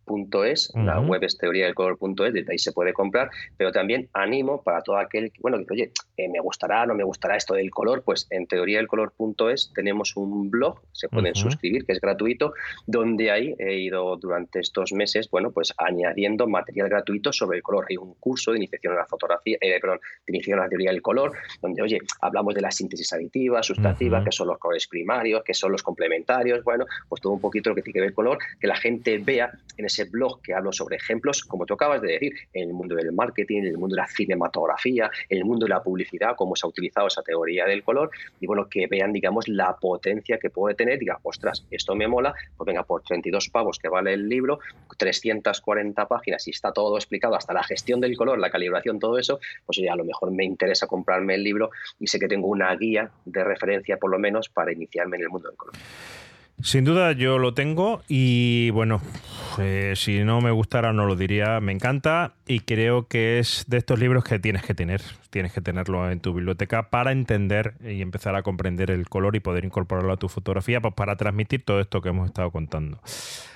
es, 0.45 0.71
la 0.75 0.99
web 0.99 1.23
es 1.23 1.37
teoría 1.37 1.65
del 1.65 1.75
color.es, 1.75 2.33
desde 2.33 2.51
ahí 2.51 2.59
se 2.59 2.71
puede 2.71 2.93
comprar, 2.93 3.29
pero 3.57 3.71
también 3.71 4.09
animo 4.13 4.61
para 4.61 4.81
todo 4.81 4.97
aquel 4.97 5.31
que, 5.31 5.39
bueno, 5.41 5.57
dice, 5.57 5.73
oye, 5.73 5.91
eh, 6.17 6.29
me 6.29 6.39
gustará, 6.39 6.85
no 6.85 6.93
me 6.93 7.03
gustará 7.03 7.37
esto 7.37 7.53
del 7.53 7.71
color, 7.71 8.03
pues 8.03 8.27
en 8.29 8.47
teoría 8.47 8.77
del 8.77 8.87
color.es 8.87 9.71
tenemos 9.73 10.15
un 10.15 10.49
blog, 10.49 10.81
se 10.91 11.07
pueden 11.09 11.35
suscribir, 11.35 11.85
que 11.85 11.93
es 11.93 12.01
gratuito, 12.01 12.53
donde 12.85 13.31
ahí 13.31 13.55
he 13.57 13.75
ido 13.75 14.17
durante 14.17 14.59
estos 14.59 14.93
meses, 14.93 15.29
bueno, 15.29 15.51
pues 15.51 15.73
añadiendo 15.77 16.47
material 16.47 16.89
gratuito 16.89 17.31
sobre 17.31 17.57
el 17.57 17.63
color. 17.63 17.85
Hay 17.89 17.97
un 17.97 18.13
curso 18.15 18.51
de 18.51 18.57
iniciación 18.57 18.93
a 18.93 18.97
la 18.97 19.05
fotografía, 19.05 19.57
eh, 19.61 19.79
perdón, 19.79 19.99
de 20.25 20.33
iniciación 20.33 20.59
a 20.59 20.63
la 20.63 20.69
teoría 20.69 20.91
del 20.91 21.01
color, 21.01 21.33
donde, 21.61 21.81
oye, 21.81 21.99
hablamos 22.21 22.53
de 22.53 22.61
la 22.61 22.71
síntesis 22.71 23.11
aditiva, 23.13 23.63
sustantiva, 23.63 24.23
que 24.23 24.31
son 24.31 24.47
los 24.47 24.57
colores 24.57 24.87
primarios, 24.87 25.43
que 25.43 25.53
son 25.53 25.71
los 25.71 25.83
complementarios, 25.83 26.63
bueno, 26.63 26.85
pues 27.07 27.21
todo 27.21 27.33
un 27.33 27.41
poquito 27.41 27.69
lo 27.69 27.75
que 27.75 27.81
tiene 27.81 27.93
que 27.93 27.99
ver 28.01 28.09
el 28.09 28.15
color, 28.15 28.37
que 28.59 28.67
la 28.67 28.75
gente 28.75 29.17
vea 29.17 29.51
en 29.77 29.85
ese 29.85 30.00
blog 30.05 30.41
que 30.41 30.53
hablo 30.53 30.71
sobre 30.71 30.97
ejemplos, 30.97 31.43
como 31.43 31.65
tú 31.65 31.73
acabas 31.73 32.01
de 32.01 32.13
decir, 32.13 32.33
en 32.53 32.69
el 32.69 32.73
mundo 32.73 32.95
del 32.95 33.11
marketing, 33.11 33.59
en 33.59 33.67
el 33.67 33.77
mundo 33.77 33.95
de 33.95 34.01
la 34.01 34.07
cinematografía, 34.07 35.09
en 35.29 35.37
el 35.37 35.45
mundo 35.45 35.65
de 35.65 35.69
la 35.69 35.83
publicidad, 35.83 36.35
cómo 36.35 36.55
se 36.55 36.65
ha 36.65 36.69
utilizado 36.69 37.07
esa 37.07 37.21
teoría 37.21 37.65
del 37.65 37.83
color, 37.83 38.11
y 38.39 38.47
bueno, 38.47 38.67
que 38.69 38.87
vean, 38.87 39.13
digamos, 39.13 39.47
la 39.47 39.75
potencia 39.77 40.37
que 40.37 40.49
puede 40.49 40.75
tener, 40.75 40.99
diga, 40.99 41.19
ostras, 41.23 41.65
esto 41.71 41.95
me 41.95 42.07
mola, 42.07 42.33
pues 42.57 42.65
venga, 42.65 42.83
por 42.83 43.03
32 43.03 43.49
pavos 43.49 43.79
que 43.79 43.89
vale 43.89 44.13
el 44.13 44.27
libro, 44.27 44.59
340 44.97 46.07
páginas 46.07 46.47
y 46.47 46.51
está 46.51 46.71
todo 46.71 46.97
explicado, 46.97 47.35
hasta 47.35 47.53
la 47.53 47.63
gestión 47.63 47.99
del 48.01 48.15
color, 48.17 48.39
la 48.39 48.49
calibración, 48.49 48.99
todo 48.99 49.17
eso, 49.17 49.39
pues 49.65 49.77
ya 49.77 49.93
a 49.93 49.95
lo 49.95 50.05
mejor 50.05 50.31
me 50.31 50.45
interesa 50.45 50.87
comprarme 50.87 51.35
el 51.35 51.43
libro 51.43 51.71
y 51.99 52.07
sé 52.07 52.19
que 52.19 52.27
tengo 52.27 52.47
una 52.47 52.75
guía 52.75 53.11
de 53.25 53.43
referencia, 53.43 53.97
por 53.97 54.11
lo 54.11 54.19
menos, 54.19 54.49
para 54.49 54.71
iniciarme 54.71 55.17
en 55.17 55.23
el 55.23 55.29
mundo 55.29 55.49
del 55.49 55.57
color. 55.57 55.73
Sin 56.63 56.83
duda 56.85 57.13
yo 57.13 57.39
lo 57.39 57.53
tengo 57.53 58.01
y 58.07 58.69
bueno, 58.71 59.01
eh, 59.57 59.93
si 59.95 60.23
no 60.23 60.41
me 60.41 60.51
gustara 60.51 60.93
no 60.93 61.05
lo 61.05 61.15
diría, 61.15 61.59
me 61.59 61.71
encanta 61.71 62.33
y 62.47 62.59
creo 62.59 63.07
que 63.07 63.39
es 63.39 63.65
de 63.67 63.77
estos 63.77 63.99
libros 63.99 64.23
que 64.23 64.37
tienes 64.37 64.63
que 64.63 64.73
tener, 64.73 65.01
tienes 65.29 65.53
que 65.53 65.61
tenerlo 65.61 66.09
en 66.11 66.19
tu 66.19 66.33
biblioteca 66.33 66.89
para 66.89 67.11
entender 67.11 67.75
y 67.83 68.01
empezar 68.01 68.35
a 68.35 68.43
comprender 68.43 68.91
el 68.91 69.09
color 69.09 69.35
y 69.35 69.39
poder 69.39 69.65
incorporarlo 69.65 70.13
a 70.13 70.17
tu 70.17 70.29
fotografía 70.29 70.81
pues 70.81 70.93
para 70.93 71.15
transmitir 71.15 71.63
todo 71.65 71.79
esto 71.79 72.01
que 72.01 72.09
hemos 72.09 72.27
estado 72.27 72.51
contando. 72.51 72.99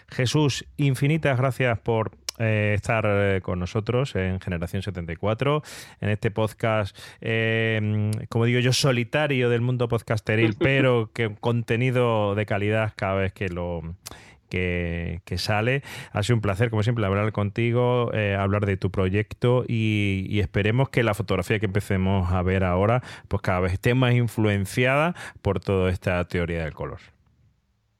Jesús, 0.08 0.66
infinitas 0.78 1.38
gracias 1.38 1.80
por 1.80 2.12
eh, 2.38 2.74
estar 2.76 3.06
eh, 3.08 3.40
con 3.42 3.60
nosotros 3.60 4.14
en 4.16 4.42
Generación 4.42 4.82
74, 4.82 5.64
en 6.02 6.10
este 6.10 6.32
podcast, 6.32 6.98
eh, 7.22 8.12
como 8.28 8.44
digo 8.46 8.60
yo, 8.60 8.74
solitario 8.74 9.50
del 9.50 9.62
mundo 9.62 9.88
podcasteril, 9.88 10.56
pero 10.60 11.12
que 11.14 11.34
contenido 11.40 12.36
de 12.36 12.46
calidad 12.46 12.94
cada 12.96 13.16
vez 13.16 13.34
que 13.34 13.50
lo... 13.50 13.82
Que, 14.48 15.20
sale. 15.36 15.84
Ha 16.14 16.24
sido 16.24 16.38
un 16.38 16.42
placer, 16.42 16.70
como 16.70 16.82
siempre, 16.82 17.06
hablar 17.06 17.34
contigo, 17.34 18.10
hablar 18.40 18.66
de 18.66 18.78
tu 18.78 18.90
proyecto 18.90 19.66
y, 19.68 20.28
y, 20.30 20.40
esperemos 20.40 20.88
que 20.88 21.04
la 21.04 21.14
fotografía 21.14 21.60
que 21.60 21.66
empecemos 21.66 22.32
a 22.32 22.42
ver 22.42 22.64
ahora, 22.64 23.04
pues 23.28 23.42
cada 23.42 23.60
vez 23.60 23.74
esté 23.74 23.96
más 23.96 24.14
influenciada 24.14 25.14
por 25.42 25.60
toda 25.60 25.92
esta 25.92 26.24
teoría 26.24 26.64
del 26.64 26.74
color. 26.74 27.00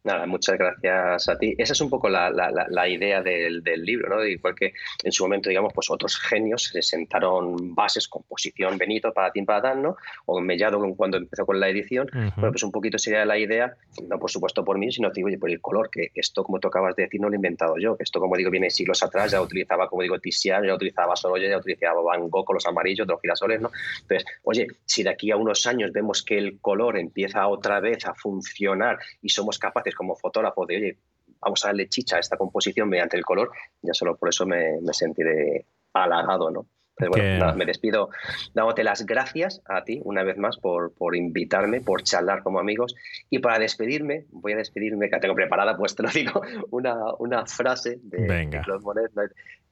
Nada, 0.06 0.28
muchas 0.28 0.60
gracias 0.60 1.30
a 1.30 1.36
ti. 1.36 1.56
Esa 1.58 1.74
es 1.74 1.82
un 1.82 1.90
poco 1.90 2.10
la, 2.10 2.88
idea 2.88 3.24
del, 3.24 3.64
libro, 3.64 4.08
¿no? 4.08 4.24
Igual 4.24 4.54
que 4.54 4.74
en 5.04 5.12
su 5.12 5.24
momento, 5.24 5.50
digamos, 5.50 5.74
pues 5.74 5.90
otros 5.90 6.16
genios 6.20 6.66
se 6.66 6.84
sentaron 6.84 7.74
bases, 7.74 8.08
composición, 8.08 8.78
Benito, 8.78 9.12
para 9.12 9.32
ti, 9.32 9.42
para 9.42 9.62
Dan, 9.62 9.82
¿no? 9.82 9.96
O 10.28 10.40
Mellado 10.42 10.80
cuando 10.96 11.18
empezó 11.18 11.44
con 11.48 11.60
la 11.60 11.70
edición. 11.70 12.08
Bueno, 12.14 12.52
pues 12.52 12.62
un 12.62 12.72
poquito 12.72 13.00
sería 13.00 13.26
la 13.26 13.40
idea, 13.40 13.76
no 14.08 14.20
por 14.20 14.30
supuesto 14.30 14.64
por 14.64 14.78
mí, 14.78 14.92
sino 14.92 15.10
digo, 15.10 15.28
por 15.40 15.50
el 15.50 15.60
color, 15.60 15.90
que 15.90 16.12
esto, 16.14 16.44
como 16.44 16.60
tú 16.60 16.68
acabas 16.68 16.96
de 16.96 17.04
decir, 17.06 17.20
no 17.20 17.28
lo 17.30 17.34
he 17.34 17.38
inventado 17.38 17.76
yo, 17.80 17.98
que 17.98 18.04
esto, 18.04 18.20
como 18.20 18.38
digo, 18.38 18.52
viene 18.52 18.70
siglos 18.70 19.02
atrás, 19.02 19.32
ya 19.32 19.42
utilizaba, 19.42 19.90
como 19.90 20.04
digo, 20.04 20.20
Tiziano, 20.20 20.68
ya 20.68 20.76
utilizaba 20.76 21.16
Sorolla, 21.16 21.50
ya 21.50 21.58
utilizaba 21.58 22.04
Van 22.04 22.30
Gogh 22.30 22.46
con 22.46 22.54
los 22.54 22.68
amarillos 22.68 23.08
de 23.08 23.14
los 23.14 23.22
girasoles, 23.22 23.60
¿no? 23.60 23.72
Entonces, 24.02 24.28
oye, 24.44 24.68
si 24.86 25.02
de 25.02 25.10
aquí 25.10 25.32
a 25.32 25.36
unos 25.36 25.66
años 25.66 25.92
vemos 25.92 26.24
que 26.24 26.38
el 26.38 26.60
color 26.60 27.00
empieza 27.00 27.48
otra 27.48 27.80
vez 27.80 28.06
a 28.06 28.14
funcionar 28.14 29.00
y 29.24 29.30
somos 29.30 29.58
capaces 29.58 29.95
como 29.96 30.16
fotógrafo 30.16 30.66
de, 30.66 30.78
oye, 30.78 30.98
vamos 31.42 31.64
a 31.64 31.70
darle 31.70 31.88
chicha 31.88 32.18
a 32.18 32.20
esta 32.20 32.38
composición 32.38 32.90
mediante 32.90 33.18
el 33.18 33.24
color, 33.24 33.52
ya 33.82 33.94
solo 33.94 34.18
por 34.18 34.30
eso 34.30 34.46
me, 34.46 34.80
sentiré 34.92 35.66
halagado, 35.94 36.52
¿no? 36.52 36.66
Pero 36.98 37.12
bueno, 37.12 37.40
nada, 37.40 37.54
me 37.56 37.66
despido 37.66 38.10
dándote 38.54 38.82
las 38.86 39.06
gracias 39.06 39.62
a 39.66 39.84
ti 39.84 40.00
una 40.06 40.24
vez 40.24 40.38
más 40.38 40.58
por, 40.58 40.94
por, 40.94 41.14
invitarme, 41.18 41.82
por 41.82 42.04
charlar 42.04 42.42
como 42.42 42.58
amigos. 42.58 42.96
Y 43.30 43.40
para 43.40 43.60
despedirme, 43.60 44.24
voy 44.32 44.54
a 44.54 44.56
despedirme, 44.56 45.10
que 45.10 45.20
tengo 45.20 45.36
preparada, 45.36 45.76
pues 45.76 45.94
te 45.94 46.04
lo 46.04 46.10
digo, 46.10 46.42
una, 46.72 46.96
una 47.20 47.46
frase 47.48 48.00
de, 48.02 48.50
Claude 48.64 48.82
Monet. 48.82 49.12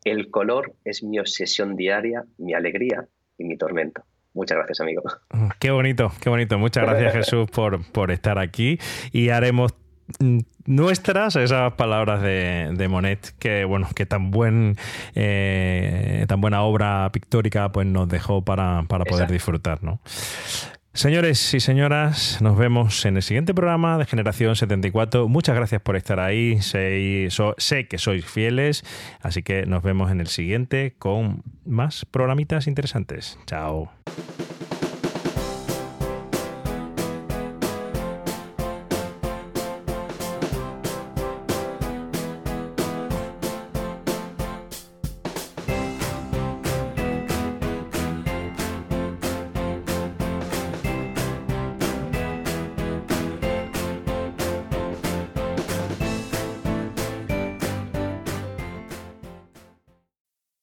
El 0.04 0.30
color 0.32 0.74
es 0.84 1.02
mi 1.02 1.18
obsesión 1.18 1.78
diaria, 1.78 2.26
mi 2.38 2.54
alegría 2.54 3.08
y 3.38 3.46
mi 3.46 3.58
tormento. 3.58 4.04
Muchas 4.34 4.58
gracias, 4.58 4.82
amigo. 4.82 5.04
Qué 5.60 5.72
bonito, 5.72 6.12
qué 6.20 6.30
bonito. 6.30 6.58
Muchas 6.58 6.84
gracias, 6.84 7.14
Jesús, 7.26 7.50
por, 7.50 7.90
por 7.92 8.12
estar 8.12 8.38
aquí. 8.38 8.80
Y 9.14 9.30
haremos 9.30 9.74
nuestras 10.66 11.36
esas 11.36 11.74
palabras 11.74 12.22
de, 12.22 12.88
Monet 12.90 13.34
que 13.40 13.66
bueno 13.66 13.88
que 13.96 14.06
tan 14.06 14.32
buen 14.32 14.78
eh, 15.16 16.26
tan 16.28 16.42
buena 16.42 16.64
obra 16.64 17.10
pictórica 17.12 17.72
pues 17.72 17.88
nos 17.88 18.08
dejó 18.08 18.44
para, 18.44 18.84
poder 18.84 19.32
disfrutar 19.32 19.84
¿no? 19.84 20.00
Señores 20.96 21.56
y 21.56 21.60
señoras, 21.60 22.40
nos 22.40 22.56
vemos 22.56 23.04
en 23.06 23.18
el 23.18 23.24
siguiente 23.24 23.56
programa 23.56 23.98
de 23.98 24.06
Generación 24.06 24.56
74. 24.56 25.28
Muchas 25.28 25.56
gracias 25.56 25.82
por 25.82 25.96
estar 25.96 26.20
ahí. 26.20 26.62
Sé, 26.62 27.30
sé, 27.58 27.88
que 27.88 27.98
sois 27.98 28.24
fieles, 28.24 28.84
así 29.20 29.42
que 29.42 29.66
nos 29.66 29.82
vemos 29.82 30.12
en 30.12 30.22
el 30.22 30.28
siguiente 30.28 30.94
con 31.00 31.42
más 31.66 32.06
programitas 32.06 32.68
interesantes. 32.68 33.40
Chao. 33.48 33.90